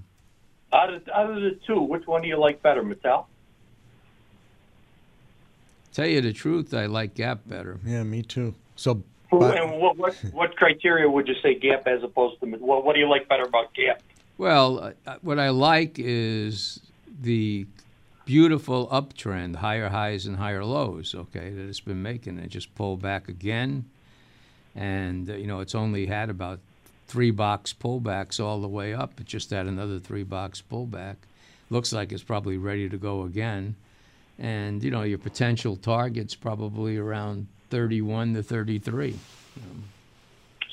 Out 0.71 0.93
of 0.93 1.01
out 1.13 1.29
of 1.31 1.37
the 1.37 1.57
two, 1.65 1.81
which 1.81 2.05
one 2.05 2.21
do 2.21 2.27
you 2.27 2.37
like 2.37 2.61
better, 2.61 2.83
Mattel? 2.83 3.25
Tell 5.93 6.05
you 6.07 6.21
the 6.21 6.33
truth, 6.33 6.73
I 6.73 6.85
like 6.85 7.15
Gap 7.15 7.39
better. 7.47 7.79
Yeah, 7.85 8.03
me 8.03 8.21
too. 8.21 8.53
So, 8.75 9.01
but- 9.31 9.57
and 9.57 9.79
what, 9.81 9.97
what 9.97 10.13
what 10.33 10.55
criteria 10.55 11.09
would 11.09 11.27
you 11.27 11.35
say 11.41 11.55
Gap 11.57 11.87
as 11.87 12.03
opposed 12.03 12.39
to 12.41 12.47
what? 12.47 12.85
What 12.85 12.93
do 12.93 12.99
you 12.99 13.09
like 13.09 13.27
better 13.27 13.43
about 13.43 13.73
Gap? 13.73 14.01
Well, 14.37 14.93
uh, 15.07 15.15
what 15.21 15.39
I 15.39 15.49
like 15.49 15.95
is 15.97 16.79
the 17.21 17.65
beautiful 18.25 18.87
uptrend, 18.89 19.55
higher 19.55 19.87
highs 19.89 20.25
and 20.25 20.35
higher 20.35 20.65
lows, 20.65 21.15
okay, 21.15 21.51
that 21.51 21.67
it's 21.69 21.79
been 21.79 22.01
making. 22.03 22.37
It 22.39 22.49
just 22.49 22.75
pulled 22.75 23.01
back 23.01 23.29
again. 23.29 23.85
And, 24.75 25.29
uh, 25.29 25.35
you 25.35 25.47
know, 25.47 25.59
it's 25.59 25.75
only 25.75 26.05
had 26.05 26.29
about 26.29 26.59
three 27.07 27.31
box 27.31 27.73
pullbacks 27.73 28.43
all 28.43 28.59
the 28.59 28.67
way 28.67 28.93
up. 28.93 29.19
It 29.19 29.25
just 29.25 29.49
had 29.49 29.67
another 29.67 29.99
three 29.99 30.23
box 30.23 30.61
pullback. 30.61 31.15
Looks 31.69 31.93
like 31.93 32.11
it's 32.11 32.23
probably 32.23 32.57
ready 32.57 32.89
to 32.89 32.97
go 32.97 33.23
again. 33.23 33.75
And, 34.37 34.83
you 34.83 34.91
know, 34.91 35.03
your 35.03 35.17
potential 35.17 35.77
target's 35.77 36.35
probably 36.35 36.97
around 36.97 37.47
31 37.69 38.33
to 38.33 38.43
33. 38.43 39.17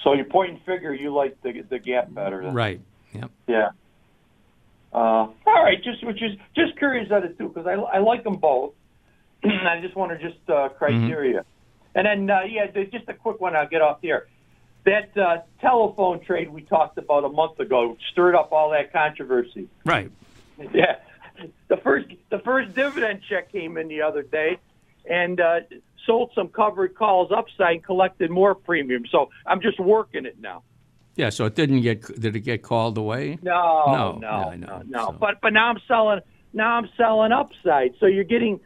So 0.03 0.15
your 0.15 0.25
point 0.25 0.51
and 0.51 0.63
figure, 0.63 0.93
you 0.93 1.15
like 1.15 1.41
the 1.43 1.63
the 1.69 1.79
Gap 1.79 2.13
better. 2.13 2.43
Then. 2.43 2.55
Right. 2.55 2.81
Yep. 3.13 3.31
Yeah. 3.47 3.69
Uh, 4.93 4.99
all 4.99 5.35
right, 5.47 5.83
just 5.83 6.05
which 6.05 6.23
is 6.23 6.33
just 6.55 6.77
curious 6.77 7.11
out 7.11 7.25
of 7.25 7.37
two 7.39 7.49
because 7.49 7.67
I, 7.67 7.75
I 7.75 7.99
like 7.99 8.25
them 8.25 8.37
both. 8.37 8.73
I 9.45 9.81
just 9.81 9.97
want 9.97 10.13
to 10.13 10.19
just 10.19 10.39
uh, 10.51 10.69
criteria, 10.71 11.45
and 11.95 12.07
then 12.07 12.31
uh, 12.31 12.41
yeah, 12.49 12.67
just 12.91 13.09
a 13.09 13.15
quick 13.15 13.41
one. 13.41 13.55
I'll 13.57 13.69
get 13.69 13.83
off 13.83 13.99
here. 14.03 14.29
That 14.85 15.17
uh, 15.17 15.39
telephone 15.61 16.21
trade 16.25 16.51
we 16.53 16.63
talked 16.63 16.99
about 16.99 17.25
a 17.25 17.29
month 17.29 17.61
ago 17.61 17.97
stirred 18.11 18.35
up 18.35 18.51
all 18.53 18.71
that 18.71 18.93
controversy. 18.93 19.69
Right. 19.85 20.11
Yeah, 20.75 20.97
the 21.69 21.77
first 21.79 22.07
the 22.31 22.39
first 22.41 22.75
dividend 22.75 23.23
check 23.29 23.51
came 23.51 23.77
in 23.79 23.89
the 23.89 24.03
other 24.03 24.23
day, 24.23 24.59
and 25.11 25.41
uh, 25.41 25.61
sold 26.07 26.31
some 26.37 26.49
covered 26.49 26.95
calls 26.95 27.33
upside 27.33 27.77
and 27.77 27.85
collected 27.85 28.31
more 28.31 28.55
premium. 28.55 29.05
So 29.11 29.31
I'm 29.47 29.61
just 29.61 29.81
working 29.81 30.25
it 30.27 30.39
now. 30.41 30.63
Yeah, 31.17 31.31
so 31.31 31.47
it 31.47 31.55
didn't 31.57 31.81
get, 31.83 32.03
did 32.21 32.37
it 32.37 32.41
get 32.41 32.63
called 32.63 32.97
away? 32.97 33.39
No, 33.43 33.85
No, 33.89 34.19
no, 34.21 34.29
I 34.29 34.57
no, 34.57 34.83
no. 34.87 35.07
so- 35.07 35.13
But 35.19 35.41
but 35.43 35.53
now 35.53 35.69
I'm 35.69 35.79
selling 35.89 36.21
now 36.53 36.77
I'm 36.77 36.89
selling 36.97 37.33
upside. 37.33 37.95
So 37.99 38.07
you're 38.07 38.23
getting 38.25 38.61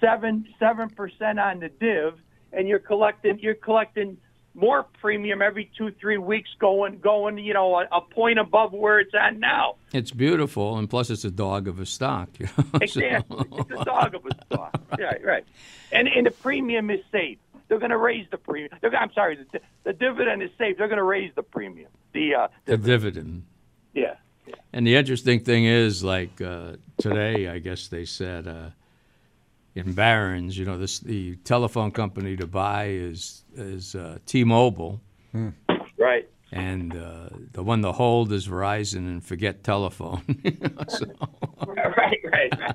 seven 0.00 0.46
seven 0.58 0.90
percent 0.90 1.38
on 1.38 1.60
the 1.60 1.68
div, 1.68 2.14
and 2.52 2.68
you're 2.68 2.78
collecting 2.78 3.38
you're 3.40 3.54
collecting 3.54 4.16
more 4.54 4.86
premium 5.00 5.40
every 5.40 5.70
two 5.78 5.90
three 6.00 6.18
weeks, 6.18 6.50
going 6.58 6.98
going 6.98 7.38
you 7.38 7.54
know 7.54 7.76
a, 7.76 7.86
a 7.92 8.00
point 8.00 8.38
above 8.38 8.72
where 8.72 8.98
it's 9.00 9.14
at 9.14 9.38
now. 9.38 9.76
It's 9.92 10.10
beautiful, 10.10 10.76
and 10.78 10.88
plus 10.90 11.10
it's 11.10 11.24
a 11.24 11.30
dog 11.30 11.68
of 11.68 11.78
a 11.80 11.86
stock. 11.86 12.28
You 12.38 12.46
know, 12.46 12.64
so- 12.72 12.78
Exactly, 13.00 13.46
it's 13.58 13.80
a 13.80 13.84
dog 13.84 14.14
of 14.14 14.26
a 14.26 14.30
stock. 14.46 14.80
Right, 14.98 15.24
right. 15.24 15.44
And 15.92 16.08
and 16.08 16.26
the 16.26 16.30
premium 16.32 16.90
is 16.90 17.00
safe. 17.12 17.38
they're 17.68 17.78
going 17.78 17.90
to 17.90 17.96
raise 17.98 18.26
the 18.30 18.38
premium. 18.38 18.70
They're, 18.80 18.94
I'm 18.96 19.12
sorry, 19.12 19.36
the, 19.52 19.60
the 19.84 19.92
dividend 19.92 20.42
is 20.42 20.50
safe. 20.58 20.76
They're 20.76 20.88
going 20.88 20.96
to 20.98 21.04
raise 21.04 21.30
the 21.36 21.42
premium. 21.44 21.90
The 22.14 22.34
uh, 22.34 22.48
The 22.64 22.78
dividend. 22.78 23.44
yeah. 23.94 24.14
And 24.72 24.86
the 24.86 24.96
interesting 24.96 25.40
thing 25.44 25.66
is, 25.66 26.02
like 26.02 26.40
uh, 26.40 26.76
today, 26.98 27.48
I 27.48 27.58
guess 27.58 27.88
they 27.88 28.04
said 28.06 28.48
uh, 28.48 28.70
in 29.78 29.92
Barron's, 29.92 30.58
you 30.58 30.64
know, 30.64 30.76
this 30.78 30.98
the 30.98 31.36
telephone 31.44 31.90
company 31.90 32.36
to 32.36 32.46
buy 32.46 32.86
is 32.88 33.42
is 33.56 33.94
uh, 33.94 34.18
T-Mobile, 34.26 35.00
Right. 35.98 36.28
and 36.52 36.96
uh, 36.96 37.28
the 37.52 37.62
one 37.62 37.82
to 37.82 37.92
hold 37.92 38.32
is 38.32 38.46
Verizon, 38.48 38.98
and 38.98 39.24
forget 39.24 39.62
telephone. 39.64 40.22
Know, 40.44 40.84
so- 40.88 41.06
right, 41.66 42.18
right, 42.32 42.58
right. 42.58 42.74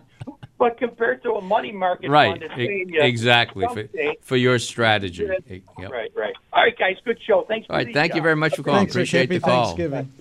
But 0.60 0.78
compared 0.78 1.24
to 1.24 1.34
a 1.34 1.42
money 1.42 1.72
market 1.74 2.10
right, 2.10 2.40
fund, 2.40 2.44
that's 2.50 2.60
e- 2.60 2.86
exactly 3.00 3.66
for, 3.66 3.82
something- 3.82 4.16
for 4.22 4.38
your 4.38 4.60
strategy. 4.60 5.28
Yep. 5.28 5.92
Right, 5.92 6.12
right. 6.16 6.34
All 6.54 6.64
right, 6.64 6.78
guys. 6.78 6.96
Good 7.04 7.20
show. 7.28 7.44
Thanks. 7.48 7.68
All 7.70 7.74
for 7.74 7.78
right, 7.80 7.88
the, 7.88 7.94
thank 7.94 8.14
you 8.16 8.22
uh, 8.22 8.24
very 8.24 8.36
much 8.38 8.56
for 8.56 8.64
calling. 8.64 8.82
Thanks, 8.82 8.94
Appreciate 8.96 9.22
Happy 9.30 9.38
the 9.40 9.46
call. 9.46 9.66
Thanksgiving. 9.76 10.12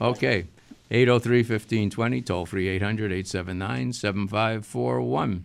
Okay. 0.00 0.44
803 0.92 1.38
1520, 1.38 2.22
toll 2.22 2.46
free 2.46 2.66
800 2.68 3.12
879 3.12 3.92
7541. 3.92 5.44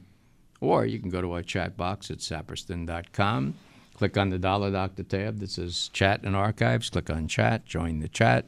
Or 0.62 0.86
you 0.86 1.00
can 1.00 1.10
go 1.10 1.22
to 1.22 1.34
our 1.34 1.42
chat 1.42 1.78
box 1.78 2.10
at 2.10 2.20
saperston.com. 2.20 3.56
Click 3.96 4.18
on 4.18 4.30
the 4.30 4.38
Dollar 4.40 4.72
Doctor 4.72 5.04
tab 5.04 5.40
that 5.40 5.50
says 5.50 5.90
Chat 5.94 6.24
and 6.24 6.36
Archives. 6.36 6.90
Click 6.90 7.10
on 7.10 7.28
Chat, 7.28 7.66
join 7.66 8.00
the 8.00 8.10
chat, 8.10 8.46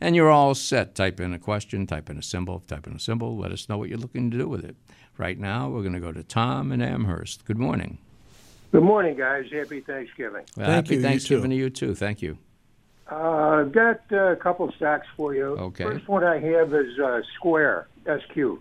and 0.00 0.16
you're 0.16 0.30
all 0.30 0.54
set. 0.54 0.94
Type 0.94 1.20
in 1.20 1.34
a 1.34 1.38
question, 1.38 1.86
type 1.86 2.08
in 2.08 2.16
a 2.16 2.22
symbol, 2.22 2.60
type 2.60 2.86
in 2.86 2.94
a 2.94 2.98
symbol. 2.98 3.36
Let 3.36 3.52
us 3.52 3.68
know 3.68 3.76
what 3.76 3.90
you're 3.90 3.98
looking 3.98 4.30
to 4.30 4.38
do 4.38 4.48
with 4.48 4.64
it. 4.64 4.76
Right 5.18 5.38
now, 5.38 5.68
we're 5.68 5.82
going 5.82 5.94
to 5.94 6.00
go 6.00 6.12
to 6.12 6.22
Tom 6.22 6.72
in 6.72 6.80
Amherst. 6.80 7.44
Good 7.44 7.58
morning. 7.58 7.98
Good 8.72 8.82
morning, 8.82 9.16
guys. 9.16 9.46
Happy 9.52 9.80
Thanksgiving. 9.80 10.44
Well, 10.56 10.66
Thank 10.66 10.86
happy 10.86 10.94
you, 10.94 11.00
you 11.00 11.06
Thanksgiving 11.06 11.50
too. 11.50 11.56
to 11.56 11.62
you, 11.62 11.70
too. 11.70 11.94
Thank 11.94 12.22
you. 12.22 12.38
Uh, 13.10 13.60
I've 13.60 13.72
got 13.72 14.00
uh, 14.12 14.32
a 14.32 14.36
couple 14.36 14.70
stocks 14.72 15.06
for 15.16 15.34
you. 15.34 15.56
Okay. 15.56 15.84
First 15.84 16.08
one 16.08 16.24
I 16.24 16.38
have 16.38 16.72
is 16.74 16.98
uh, 16.98 17.20
Square, 17.36 17.88
SQ. 18.04 18.60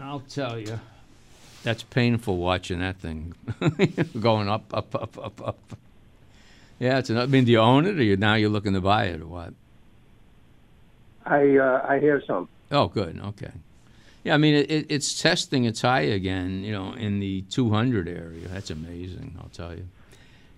I'll 0.00 0.20
tell 0.20 0.58
you. 0.58 0.80
That's 1.64 1.82
painful 1.82 2.36
watching 2.36 2.78
that 2.80 2.98
thing 2.98 3.34
going 4.20 4.48
up, 4.48 4.72
up, 4.72 4.94
up, 4.94 5.18
up, 5.18 5.46
up. 5.46 5.58
Yeah, 6.78 6.98
it's. 6.98 7.10
An, 7.10 7.18
I 7.18 7.26
mean, 7.26 7.44
do 7.44 7.52
you 7.52 7.58
own 7.58 7.86
it, 7.86 7.98
or 7.98 8.02
you 8.02 8.16
now 8.16 8.34
you're 8.34 8.50
looking 8.50 8.74
to 8.74 8.80
buy 8.80 9.06
it, 9.06 9.20
or 9.20 9.26
what? 9.26 9.54
I 11.26 11.56
uh, 11.56 11.84
I 11.88 11.98
have 11.98 12.22
some. 12.26 12.48
Oh, 12.70 12.86
good. 12.86 13.20
Okay. 13.20 13.50
Yeah, 14.22 14.34
I 14.34 14.36
mean, 14.36 14.54
it, 14.54 14.70
it, 14.70 14.86
it's 14.88 15.20
testing 15.20 15.64
its 15.64 15.82
high 15.82 16.02
again. 16.02 16.62
You 16.62 16.72
know, 16.72 16.92
in 16.92 17.18
the 17.18 17.42
200 17.42 18.08
area. 18.08 18.46
That's 18.48 18.70
amazing. 18.70 19.36
I'll 19.40 19.50
tell 19.50 19.74
you. 19.74 19.88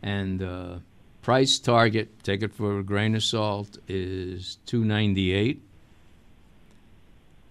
And 0.02 0.42
uh, 0.42 0.76
price 1.22 1.58
target, 1.58 2.22
take 2.22 2.42
it 2.42 2.52
for 2.52 2.78
a 2.78 2.82
grain 2.82 3.14
of 3.14 3.22
salt, 3.22 3.78
is 3.88 4.58
298. 4.66 5.62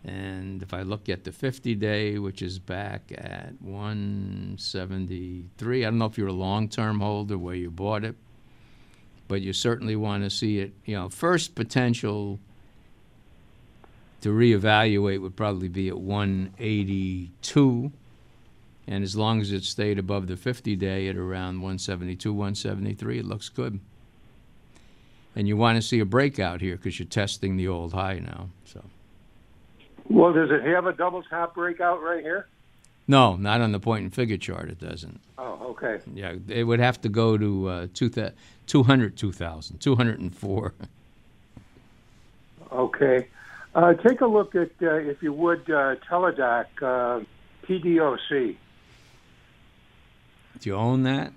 And 0.03 0.61
if 0.63 0.73
I 0.73 0.81
look 0.83 1.09
at 1.09 1.25
the 1.25 1.33
50 1.33 1.75
day, 1.75 2.17
which 2.19 2.41
is 2.41 2.57
back 2.57 3.11
at 3.17 3.61
173, 3.61 5.85
I 5.85 5.89
don't 5.89 5.97
know 5.97 6.05
if 6.05 6.17
you're 6.17 6.27
a 6.27 6.33
long 6.33 6.69
term 6.69 7.01
holder 7.01 7.37
where 7.37 7.55
you 7.55 7.69
bought 7.69 8.05
it, 8.05 8.15
but 9.27 9.41
you 9.41 9.51
certainly 9.51 9.97
want 9.97 10.23
to 10.23 10.29
see 10.29 10.59
it. 10.59 10.71
You 10.85 10.95
know, 10.95 11.09
first 11.09 11.53
potential 11.53 12.39
to 14.21 14.29
reevaluate 14.29 15.21
would 15.21 15.35
probably 15.35 15.67
be 15.67 15.89
at 15.89 15.99
182. 15.99 17.91
And 18.87 19.03
as 19.03 19.15
long 19.15 19.41
as 19.41 19.51
it 19.51 19.65
stayed 19.65 19.99
above 19.99 20.27
the 20.27 20.37
50 20.37 20.77
day 20.77 21.09
at 21.09 21.17
around 21.17 21.61
172, 21.61 22.33
173, 22.33 23.19
it 23.19 23.25
looks 23.25 23.49
good. 23.49 23.81
And 25.35 25.47
you 25.47 25.55
want 25.57 25.75
to 25.75 25.81
see 25.81 25.99
a 25.99 26.05
breakout 26.05 26.61
here 26.61 26.75
because 26.75 26.99
you're 26.99 27.07
testing 27.07 27.57
the 27.57 27.67
old 27.67 27.93
high 27.93 28.19
now. 28.19 28.49
So. 28.65 28.83
Well, 30.09 30.33
does 30.33 30.49
it 30.51 30.63
have 30.63 30.85
a 30.87 30.93
double 30.93 31.21
top 31.23 31.55
breakout 31.55 32.01
right 32.01 32.23
here? 32.23 32.47
No, 33.07 33.35
not 33.35 33.61
on 33.61 33.71
the 33.71 33.79
point 33.79 34.03
and 34.03 34.13
figure 34.13 34.37
chart. 34.37 34.69
It 34.69 34.79
doesn't. 34.79 35.19
Oh, 35.37 35.67
okay. 35.71 35.99
Yeah, 36.13 36.35
it 36.47 36.63
would 36.63 36.79
have 36.79 36.99
to 37.01 37.09
go 37.09 37.37
to 37.37 37.67
uh, 37.67 37.87
two 37.93 38.09
thou- 38.09 38.31
200, 38.67 39.15
2,000, 39.17 39.79
204. 39.79 40.73
Okay. 42.71 43.27
Uh, 43.73 43.93
take 43.95 44.21
a 44.21 44.27
look 44.27 44.53
at, 44.53 44.69
uh, 44.81 44.93
if 44.93 45.23
you 45.23 45.33
would, 45.33 45.61
uh, 45.71 45.95
Teladoc, 46.07 46.65
uh, 46.83 47.23
TDOC. 47.65 48.55
Do 50.59 50.69
you 50.69 50.75
own 50.75 51.01
that? 51.03 51.33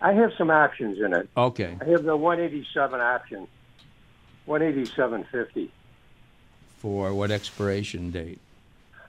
I 0.00 0.12
have 0.12 0.30
some 0.38 0.50
options 0.50 0.98
in 1.00 1.14
it. 1.14 1.28
Okay. 1.36 1.76
I 1.80 1.84
have 1.86 2.04
the 2.04 2.16
187 2.16 3.00
option, 3.00 3.48
187.50. 4.46 5.68
For 6.78 7.14
what 7.14 7.30
expiration 7.30 8.10
date? 8.10 8.38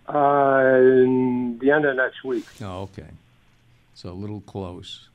Uh, 0.07 0.63
the 1.59 1.71
end 1.73 1.85
of 1.85 1.95
next 1.97 2.23
week. 2.23 2.45
Oh, 2.61 2.83
okay. 2.83 3.09
So 3.93 4.09
a 4.09 4.13
little 4.13 4.41
close. 4.41 5.09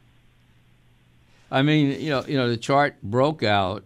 I 1.50 1.62
mean, 1.62 2.00
you 2.00 2.10
know, 2.10 2.24
you 2.26 2.36
know, 2.36 2.48
the 2.48 2.56
chart 2.56 2.96
broke 3.02 3.42
out. 3.42 3.84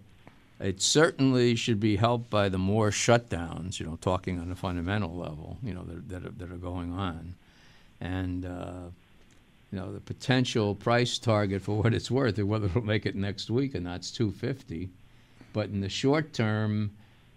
It 0.59 0.81
certainly 0.83 1.55
should 1.55 1.81
be 1.81 1.97
helped 1.97 2.31
by 2.31 2.49
the 2.49 2.59
more 2.59 2.91
shutdowns. 2.91 3.79
You 3.79 3.87
know, 3.87 3.99
talking 4.01 4.41
on 4.41 4.51
a 4.51 4.57
fundamental 4.57 5.15
level. 5.15 5.59
You 5.63 5.75
know, 5.75 5.85
that 5.85 6.09
that 6.09 6.27
are, 6.27 6.31
that 6.31 6.51
are 6.51 6.57
going 6.57 6.93
on, 6.93 7.35
and 8.01 8.45
uh, 8.45 8.91
you 9.71 9.79
know, 9.79 9.93
the 9.93 10.01
potential 10.01 10.75
price 10.75 11.19
target 11.19 11.63
for 11.63 11.83
what 11.83 11.95
it's 11.95 12.11
worth, 12.11 12.39
and 12.39 12.49
whether 12.49 12.67
it'll 12.67 12.83
make 12.83 13.07
it 13.07 13.15
next 13.15 13.51
week 13.51 13.75
or 13.75 13.81
not, 13.81 14.01
is 14.01 14.11
two 14.11 14.33
fifty. 14.33 14.89
But 15.53 15.69
in 15.69 15.81
the 15.81 15.89
short 15.89 16.33
term, 16.33 16.91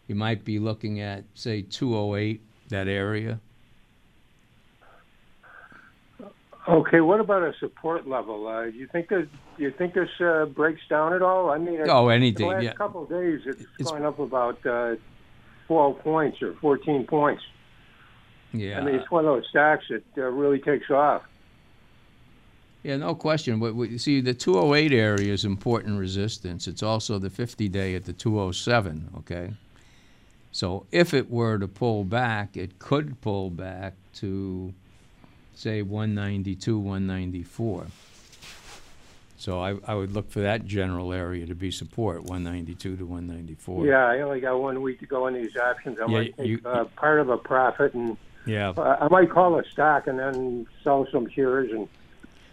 you 0.09 0.15
might 0.15 0.43
be 0.43 0.57
looking 0.59 0.99
at 0.99 1.23
say 1.35 1.61
two 1.61 1.95
oh 1.95 2.15
eight 2.15 2.41
that 2.69 2.87
area. 2.87 3.39
Okay, 6.67 6.99
what 6.99 7.19
about 7.19 7.41
a 7.43 7.53
support 7.59 8.07
level? 8.07 8.47
Uh, 8.47 8.65
do 8.65 8.71
you 8.77 8.87
think 8.87 9.07
that 9.09 9.27
do 9.57 9.63
you 9.63 9.71
think 9.71 9.93
this 9.93 10.09
uh, 10.19 10.45
breaks 10.45 10.81
down 10.89 11.13
at 11.13 11.21
all? 11.21 11.49
I 11.49 11.57
mean, 11.57 11.79
Oh, 11.89 12.07
the 12.07 12.13
anything, 12.13 12.47
last 12.47 12.63
yeah. 12.63 12.73
couple 12.73 13.03
of 13.03 13.09
days, 13.09 13.41
it's, 13.45 13.61
It's- 13.61 13.89
gone 13.89 14.03
up 14.03 14.19
about 14.19 14.63
uh, 14.65 14.95
twelve 15.67 15.99
points 15.99 16.41
or 16.41 16.53
fourteen 16.55 17.05
points. 17.05 17.41
Yeah. 18.51 18.79
I 18.79 18.83
mean, 18.83 18.95
it's 18.95 19.09
one 19.11 19.25
of 19.25 19.35
those 19.35 19.47
stocks 19.49 19.85
that 19.89 20.03
uh, 20.17 20.21
really 20.27 20.57
takes 20.59 20.89
off. 20.89 21.21
Yeah, 22.81 22.97
no 22.97 23.13
question. 23.13 23.59
But 23.59 23.75
we, 23.75 23.97
see, 23.99 24.21
the 24.21 24.33
208 24.33 24.91
area 24.91 25.31
is 25.33 25.45
important 25.45 25.99
resistance. 25.99 26.67
It's 26.67 26.81
also 26.81 27.19
the 27.19 27.29
50 27.29 27.67
day 27.69 27.93
at 27.93 28.05
the 28.05 28.13
207. 28.13 29.09
Okay, 29.19 29.53
so 30.51 30.85
if 30.91 31.13
it 31.13 31.29
were 31.29 31.57
to 31.57 31.67
pull 31.67 32.03
back, 32.03 32.57
it 32.57 32.79
could 32.79 33.19
pull 33.21 33.49
back 33.49 33.93
to, 34.15 34.73
say, 35.55 35.81
192, 35.81 36.77
194. 36.77 37.85
So 39.37 39.61
I, 39.61 39.75
I 39.87 39.93
would 39.95 40.11
look 40.11 40.29
for 40.29 40.41
that 40.41 40.65
general 40.65 41.13
area 41.13 41.45
to 41.45 41.55
be 41.55 41.71
support, 41.71 42.23
192 42.23 42.97
to 42.97 43.05
194. 43.05 43.85
Yeah, 43.85 44.05
I 44.05 44.19
only 44.19 44.41
got 44.41 44.59
one 44.59 44.81
week 44.81 44.99
to 44.99 45.05
go 45.05 45.27
on 45.27 45.33
these 45.33 45.55
options. 45.55 45.97
I 45.99 46.05
Yeah, 46.07 46.11
might 46.11 46.37
take 46.37 46.47
you- 46.47 46.61
uh, 46.65 46.83
part 46.97 47.19
of 47.21 47.29
a 47.29 47.37
profit 47.37 47.93
and 47.93 48.17
Yeah. 48.45 48.71
uh, 48.75 48.97
I 48.99 49.07
might 49.07 49.29
call 49.29 49.57
a 49.57 49.63
stock 49.69 50.07
and 50.07 50.19
then 50.19 50.67
sell 50.83 51.07
some 51.11 51.29
shares 51.29 51.71
and 51.71 51.87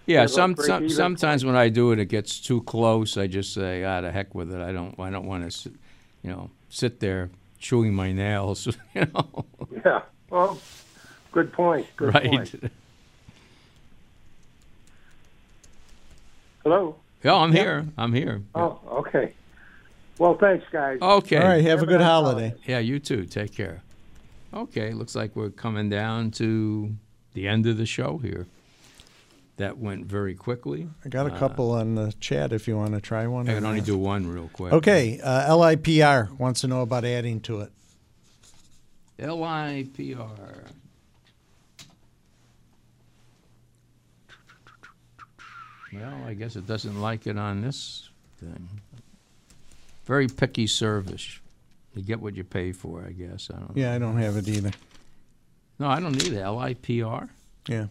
Yeah, 0.07 0.27
some, 0.27 0.55
some 0.55 0.89
sometimes 0.89 1.45
when 1.45 1.57
I 1.57 1.69
do 1.71 1.91
it, 1.91 1.99
it 1.99 2.05
gets 2.07 2.39
too 2.41 2.63
close. 2.63 3.17
I 3.17 3.27
just 3.27 3.53
say, 3.53 3.83
"Ah, 3.83 4.01
the 4.03 4.13
heck 4.13 4.37
with 4.37 4.53
it." 4.55 4.61
I 4.61 4.71
don't, 4.71 4.95
I 5.01 5.11
don't 5.11 5.27
want 5.27 5.51
to, 5.51 5.71
you 6.23 6.31
know, 6.31 6.51
sit 6.69 7.01
there 7.01 7.31
chewing 7.67 7.95
my 7.95 8.13
nails. 8.13 8.69
You 8.95 9.07
know, 9.13 9.45
yeah. 9.85 10.03
Well, 10.31 10.59
good 11.33 11.53
point. 11.53 11.87
Good 11.97 12.15
right? 12.15 12.31
point. 12.31 12.73
Hello. 16.63 16.97
Yeah, 17.23 17.35
I'm 17.35 17.53
here. 17.53 17.87
I'm 17.99 18.15
here. 18.15 18.43
Oh, 18.55 18.81
okay. 18.91 19.35
Well, 20.19 20.35
thanks, 20.39 20.65
guys. 20.73 20.99
Okay. 21.03 21.37
All 21.37 21.45
right. 21.45 21.57
Have 21.57 21.65
a 21.65 21.69
Have 21.69 21.83
a 21.83 21.87
good 21.87 22.01
nice 22.01 22.09
holiday. 22.09 22.55
Yeah, 22.65 22.79
you 22.79 22.99
too. 22.99 23.27
Take 23.27 23.55
care. 23.55 23.83
Okay, 24.55 24.93
looks 24.93 25.15
like 25.15 25.37
we're 25.37 25.51
coming 25.51 25.91
down 25.91 26.31
to 26.33 26.95
the 27.35 27.47
end 27.47 27.67
of 27.67 27.77
the 27.77 27.85
show 27.85 28.17
here. 28.19 28.47
That 29.59 29.79
went 29.79 30.05
very 30.05 30.35
quickly. 30.35 30.89
I 31.05 31.09
got 31.09 31.27
a 31.27 31.33
Uh, 31.35 31.39
couple 31.39 31.71
on 31.71 31.95
the 31.95 32.13
chat 32.21 32.53
if 32.53 32.69
you 32.69 32.77
want 32.77 32.93
to 32.95 33.01
try 33.01 33.27
one. 33.27 33.49
I 33.49 33.55
can 33.55 33.65
only 33.65 33.79
not. 33.79 33.87
do 33.87 33.97
one 33.97 34.27
real 34.27 34.51
quick. 34.53 34.73
Okay. 34.75 35.19
Uh, 35.21 35.49
LIPR 35.57 36.39
wants 36.39 36.61
to 36.61 36.69
know 36.69 36.83
about 36.83 37.05
adding 37.07 37.41
to 37.41 37.61
it. 37.63 37.73
LIPR. 39.19 40.67
Well, 45.93 46.25
I 46.27 46.35
guess 46.35 46.57
it 46.57 46.67
doesn't 46.67 47.01
like 47.01 47.27
it 47.27 47.39
on 47.39 47.63
this 47.63 48.11
thing. 48.39 48.69
Very 50.05 50.29
picky 50.29 50.67
service. 50.67 51.39
You 51.95 52.03
get 52.03 52.21
what 52.21 52.37
you 52.37 52.45
pay 52.45 52.73
for, 52.73 53.05
I 53.07 53.13
guess. 53.13 53.49
I 53.53 53.59
don't 53.59 53.75
know. 53.75 53.83
Yeah, 53.83 53.95
I 53.95 53.99
don't 53.99 54.19
have 54.19 54.37
it 54.37 54.49
either. 54.49 54.73
No, 55.79 55.89
I 55.89 56.01
don't 56.01 56.13
need 56.13 56.33
it. 56.35 56.43
LIPR? 56.45 57.29
Yeah. 57.69 57.87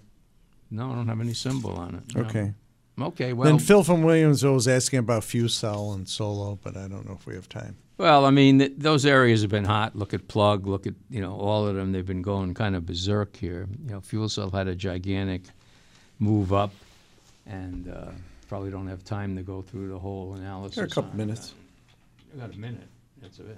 No, 0.76 0.92
I 0.92 0.96
don't 0.96 1.08
have 1.08 1.22
any 1.22 1.34
symbol 1.34 1.72
on 1.72 1.96
it. 1.96 2.16
no. 2.16 2.22
Okay. 2.22 2.54
Okay. 3.00 3.34
Well, 3.34 3.46
then 3.50 3.60
Phil 3.60 3.84
from 3.84 4.04
Williamsville 4.04 4.54
was 4.54 4.68
asking 4.68 5.00
about 5.00 5.24
Fuel 5.26 5.50
Cell 5.50 5.92
and 5.94 6.08
Solo, 6.08 6.58
but 6.64 6.78
I 6.78 6.88
don't 6.88 7.06
know 7.08 7.14
if 7.14 7.26
we 7.26 7.36
have 7.36 7.50
time. 7.50 7.76
Well, 7.98 8.26
I 8.26 8.30
mean, 8.30 8.60
th- 8.60 8.74
those 8.78 9.06
areas 9.06 9.42
have 9.42 9.52
been 9.52 9.66
hot. 9.66 9.96
Look 9.96 10.14
at 10.14 10.28
Plug. 10.28 10.66
Look 10.68 10.86
at 10.88 10.94
you 11.10 11.22
know 11.22 11.34
all 11.36 11.68
of 11.68 11.76
them. 11.76 11.92
They've 11.92 12.06
been 12.06 12.22
going 12.22 12.54
kind 12.54 12.76
of 12.76 12.86
berserk 12.86 13.36
here. 13.36 13.68
You 13.86 13.92
know, 13.94 14.02
Fuel 14.02 14.30
Cell 14.30 14.50
had 14.50 14.68
a 14.68 14.76
gigantic 14.76 15.42
move 16.20 16.54
up, 16.54 16.72
and 17.46 17.90
uh, 17.90 18.12
probably 18.48 18.72
don't 18.72 18.88
have 18.88 19.04
time 19.04 19.36
to 19.36 19.44
go 19.44 19.62
through 19.62 19.90
the 19.90 20.00
whole 20.00 20.36
analysis. 20.36 20.78
Got 20.78 20.92
a 20.92 20.96
couple 20.96 21.18
minutes. 21.18 21.54
that. 22.34 22.44
I 22.44 22.48
got 22.48 22.56
a 22.56 22.60
minute. 22.60 22.88
That's 23.22 23.40
it. 23.40 23.58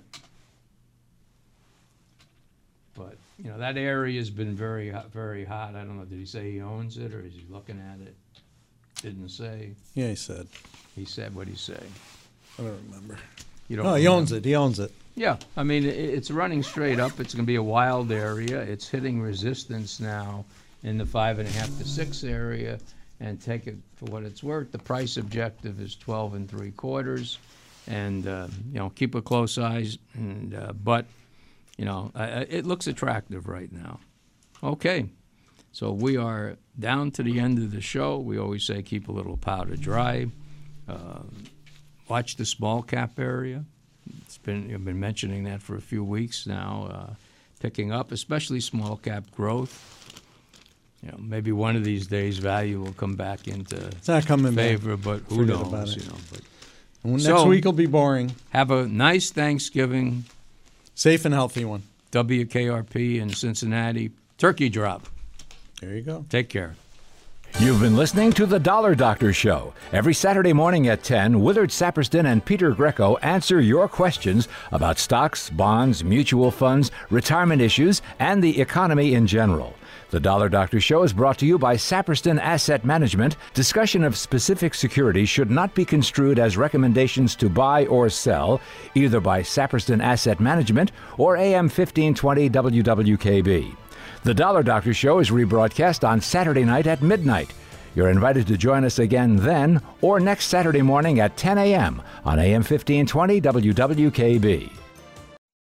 But 2.98 3.16
you 3.38 3.50
know 3.52 3.58
that 3.60 3.78
area 3.78 4.20
has 4.20 4.30
been 4.30 4.56
very 4.56 4.90
hot, 4.90 5.12
very 5.12 5.46
hot. 5.46 5.76
I 5.76 5.80
don't 5.84 5.98
know. 5.98 6.06
Did 6.06 6.18
he 6.20 6.26
say 6.26 6.52
he 6.52 6.62
owns 6.62 6.98
it 6.98 7.14
or 7.14 7.22
is 7.22 7.34
he 7.34 7.46
looking 7.50 7.80
at 7.80 8.06
it? 8.06 8.16
Didn't 9.02 9.30
say. 9.30 9.72
Yeah, 9.94 10.08
he 10.10 10.16
said. 10.16 10.48
He 10.96 11.06
said 11.06 11.36
what 11.36 11.48
he 11.48 11.56
say. 11.56 11.80
I 12.58 12.64
don't 12.64 12.80
remember. 12.90 13.18
You 13.68 13.78
don't. 13.78 13.86
No, 13.86 13.94
he 13.96 14.06
remember? 14.06 14.18
owns 14.22 14.32
it. 14.32 14.46
He 14.46 14.56
owns 14.56 14.80
it. 14.80 14.92
Yeah, 15.16 15.38
I 15.56 15.64
mean, 15.64 15.84
i- 15.84 15.88
it's 15.90 16.32
running 16.32 16.64
straight 16.64 17.00
up. 17.00 17.20
It's 17.20 17.34
going 17.34 17.44
to 17.46 17.48
be 17.48 17.56
a 17.56 17.64
wild 17.64 18.12
area. 18.12 18.60
It's 18.62 18.88
hitting 18.88 19.22
resistance 19.22 20.00
now 20.00 20.46
in 20.84 20.98
the 20.98 21.06
five 21.06 21.38
and 21.40 21.48
a 21.48 21.52
half 21.52 21.68
to 21.78 21.88
six 21.88 22.24
area. 22.24 22.80
And 23.20 23.42
take 23.42 23.66
it 23.66 23.76
for 23.96 24.06
what 24.06 24.22
it's 24.24 24.44
worth. 24.44 24.72
The 24.72 24.78
price 24.78 25.18
objective 25.18 25.80
is 25.82 25.96
twelve 25.96 26.36
and 26.36 26.48
three 26.48 26.70
quarters, 26.72 27.40
and 27.88 28.28
uh, 28.28 28.48
you 28.72 28.78
know 28.80 28.90
keep 28.92 29.16
a 29.16 29.22
close 29.24 29.58
eye. 29.58 29.88
And 30.14 30.54
uh, 30.54 30.74
but 30.74 31.06
you 31.78 31.86
know 31.86 32.12
I- 32.16 32.48
it 32.50 32.66
looks 32.66 32.88
attractive 32.88 33.48
right 33.48 33.72
now. 33.72 34.00
Okay, 34.64 35.06
so 35.72 35.92
we 35.92 36.18
are 36.18 36.56
down 36.80 37.12
to 37.12 37.24
the 37.24 37.40
end 37.40 37.58
of 37.60 37.72
the 37.72 37.82
show. 37.82 38.20
We 38.20 38.38
always 38.38 38.64
say 38.64 38.82
keep 38.82 39.08
a 39.08 39.12
little 39.12 39.38
powder 39.38 39.76
dry. 39.76 40.28
Um 40.88 41.44
watch 42.10 42.38
the 42.38 42.46
small 42.46 42.82
cap 42.82 43.20
area. 43.20 43.66
It's 44.22 44.38
been 44.38 44.74
I've 44.74 44.86
been 44.86 45.00
mentioning 45.00 45.44
that 45.46 45.62
for 45.62 45.76
a 45.76 45.82
few 45.82 46.04
weeks 46.04 46.48
now, 46.48 46.88
uh, 46.92 47.14
picking 47.60 47.92
up, 47.92 48.12
especially 48.12 48.62
small 48.62 48.96
cap 48.98 49.26
growth. 49.32 49.94
You 51.04 51.12
know, 51.12 51.18
maybe 51.20 51.52
one 51.52 51.76
of 51.76 51.84
these 51.84 52.08
days 52.08 52.38
value 52.40 52.82
will 52.82 52.94
come 52.94 53.16
back 53.16 53.48
into 53.48 53.76
It's 53.76 54.08
not 54.08 54.26
coming 54.26 54.56
back. 54.56 54.66
favor, 54.66 54.98
but 54.98 55.20
who 55.30 55.36
Forget 55.38 55.58
knows? 55.60 55.68
about 55.68 55.88
it. 55.90 55.98
You 56.04 56.10
know, 56.10 56.18
but 56.32 56.42
Well, 57.04 57.14
Next 57.14 57.26
So- 57.26 57.48
week 57.48 57.64
will 57.66 57.74
be 57.74 57.86
boring. 57.86 58.32
have 58.50 58.72
a 58.72 58.88
nice 58.88 59.30
Thanksgiving. 59.30 60.26
Safe 60.98 61.26
and 61.26 61.34
healthy 61.34 61.64
one. 61.64 61.84
WKRP 62.12 63.22
in 63.22 63.30
Cincinnati. 63.30 64.10
Turkey 64.40 64.68
drop. 64.68 65.06
There 65.80 65.94
you 65.94 66.02
go. 66.02 66.26
Take 66.28 66.50
care. 66.50 66.76
You've 67.60 67.82
been 67.82 67.96
listening 67.96 68.34
to 68.34 68.48
The 68.48 68.60
Dollar 68.60 68.96
Doctor 68.96 69.32
Show. 69.32 69.76
Every 69.94 70.16
Saturday 70.16 70.54
morning 70.54 70.88
at 70.88 71.04
10, 71.04 71.40
Willard 71.40 71.70
Saperston 71.70 72.26
and 72.26 72.44
Peter 72.44 72.72
Greco 72.72 73.18
answer 73.18 73.62
your 73.62 73.88
questions 73.88 74.48
about 74.72 74.98
stocks, 74.98 75.52
bonds, 75.52 76.04
mutual 76.04 76.50
funds, 76.50 76.90
retirement 77.12 77.62
issues, 77.62 78.02
and 78.18 78.44
the 78.44 78.60
economy 78.60 79.14
in 79.14 79.28
general. 79.28 79.76
The 80.10 80.20
Dollar 80.22 80.48
Doctor 80.48 80.80
Show 80.80 81.04
is 81.04 81.12
brought 81.12 81.38
to 81.40 81.46
you 81.46 81.60
by 81.60 81.76
Saperston 81.76 82.40
Asset 82.40 82.86
Management. 82.86 83.36
Discussion 83.54 84.06
of 84.06 84.16
specific 84.16 84.74
securities 84.74 85.28
should 85.28 85.52
not 85.52 85.76
be 85.76 85.84
construed 85.84 86.40
as 86.40 86.56
recommendations 86.56 87.36
to 87.36 87.50
buy 87.50 87.86
or 87.88 88.10
sell, 88.10 88.62
either 88.96 89.20
by 89.20 89.42
Saperston 89.42 90.02
Asset 90.02 90.40
Management 90.40 90.94
or 91.18 91.36
AM 91.36 91.66
1520 91.66 92.50
WWKB. 92.50 93.76
The 94.24 94.34
Dollar 94.34 94.64
Doctor 94.64 94.94
Show 94.94 95.20
is 95.20 95.30
rebroadcast 95.30 96.08
on 96.08 96.22
Saturday 96.22 96.64
night 96.64 96.88
at 96.88 97.02
midnight. 97.02 97.52
You're 97.94 98.10
invited 98.10 98.48
to 98.48 98.58
join 98.58 98.86
us 98.86 99.00
again 99.00 99.36
then 99.36 99.82
or 100.00 100.22
next 100.22 100.46
Saturday 100.46 100.82
morning 100.82 101.20
at 101.20 101.36
10 101.36 101.58
a.m. 101.58 102.02
on 102.24 102.40
AM 102.40 102.64
1520 102.64 103.42
WWKB. 103.42 104.87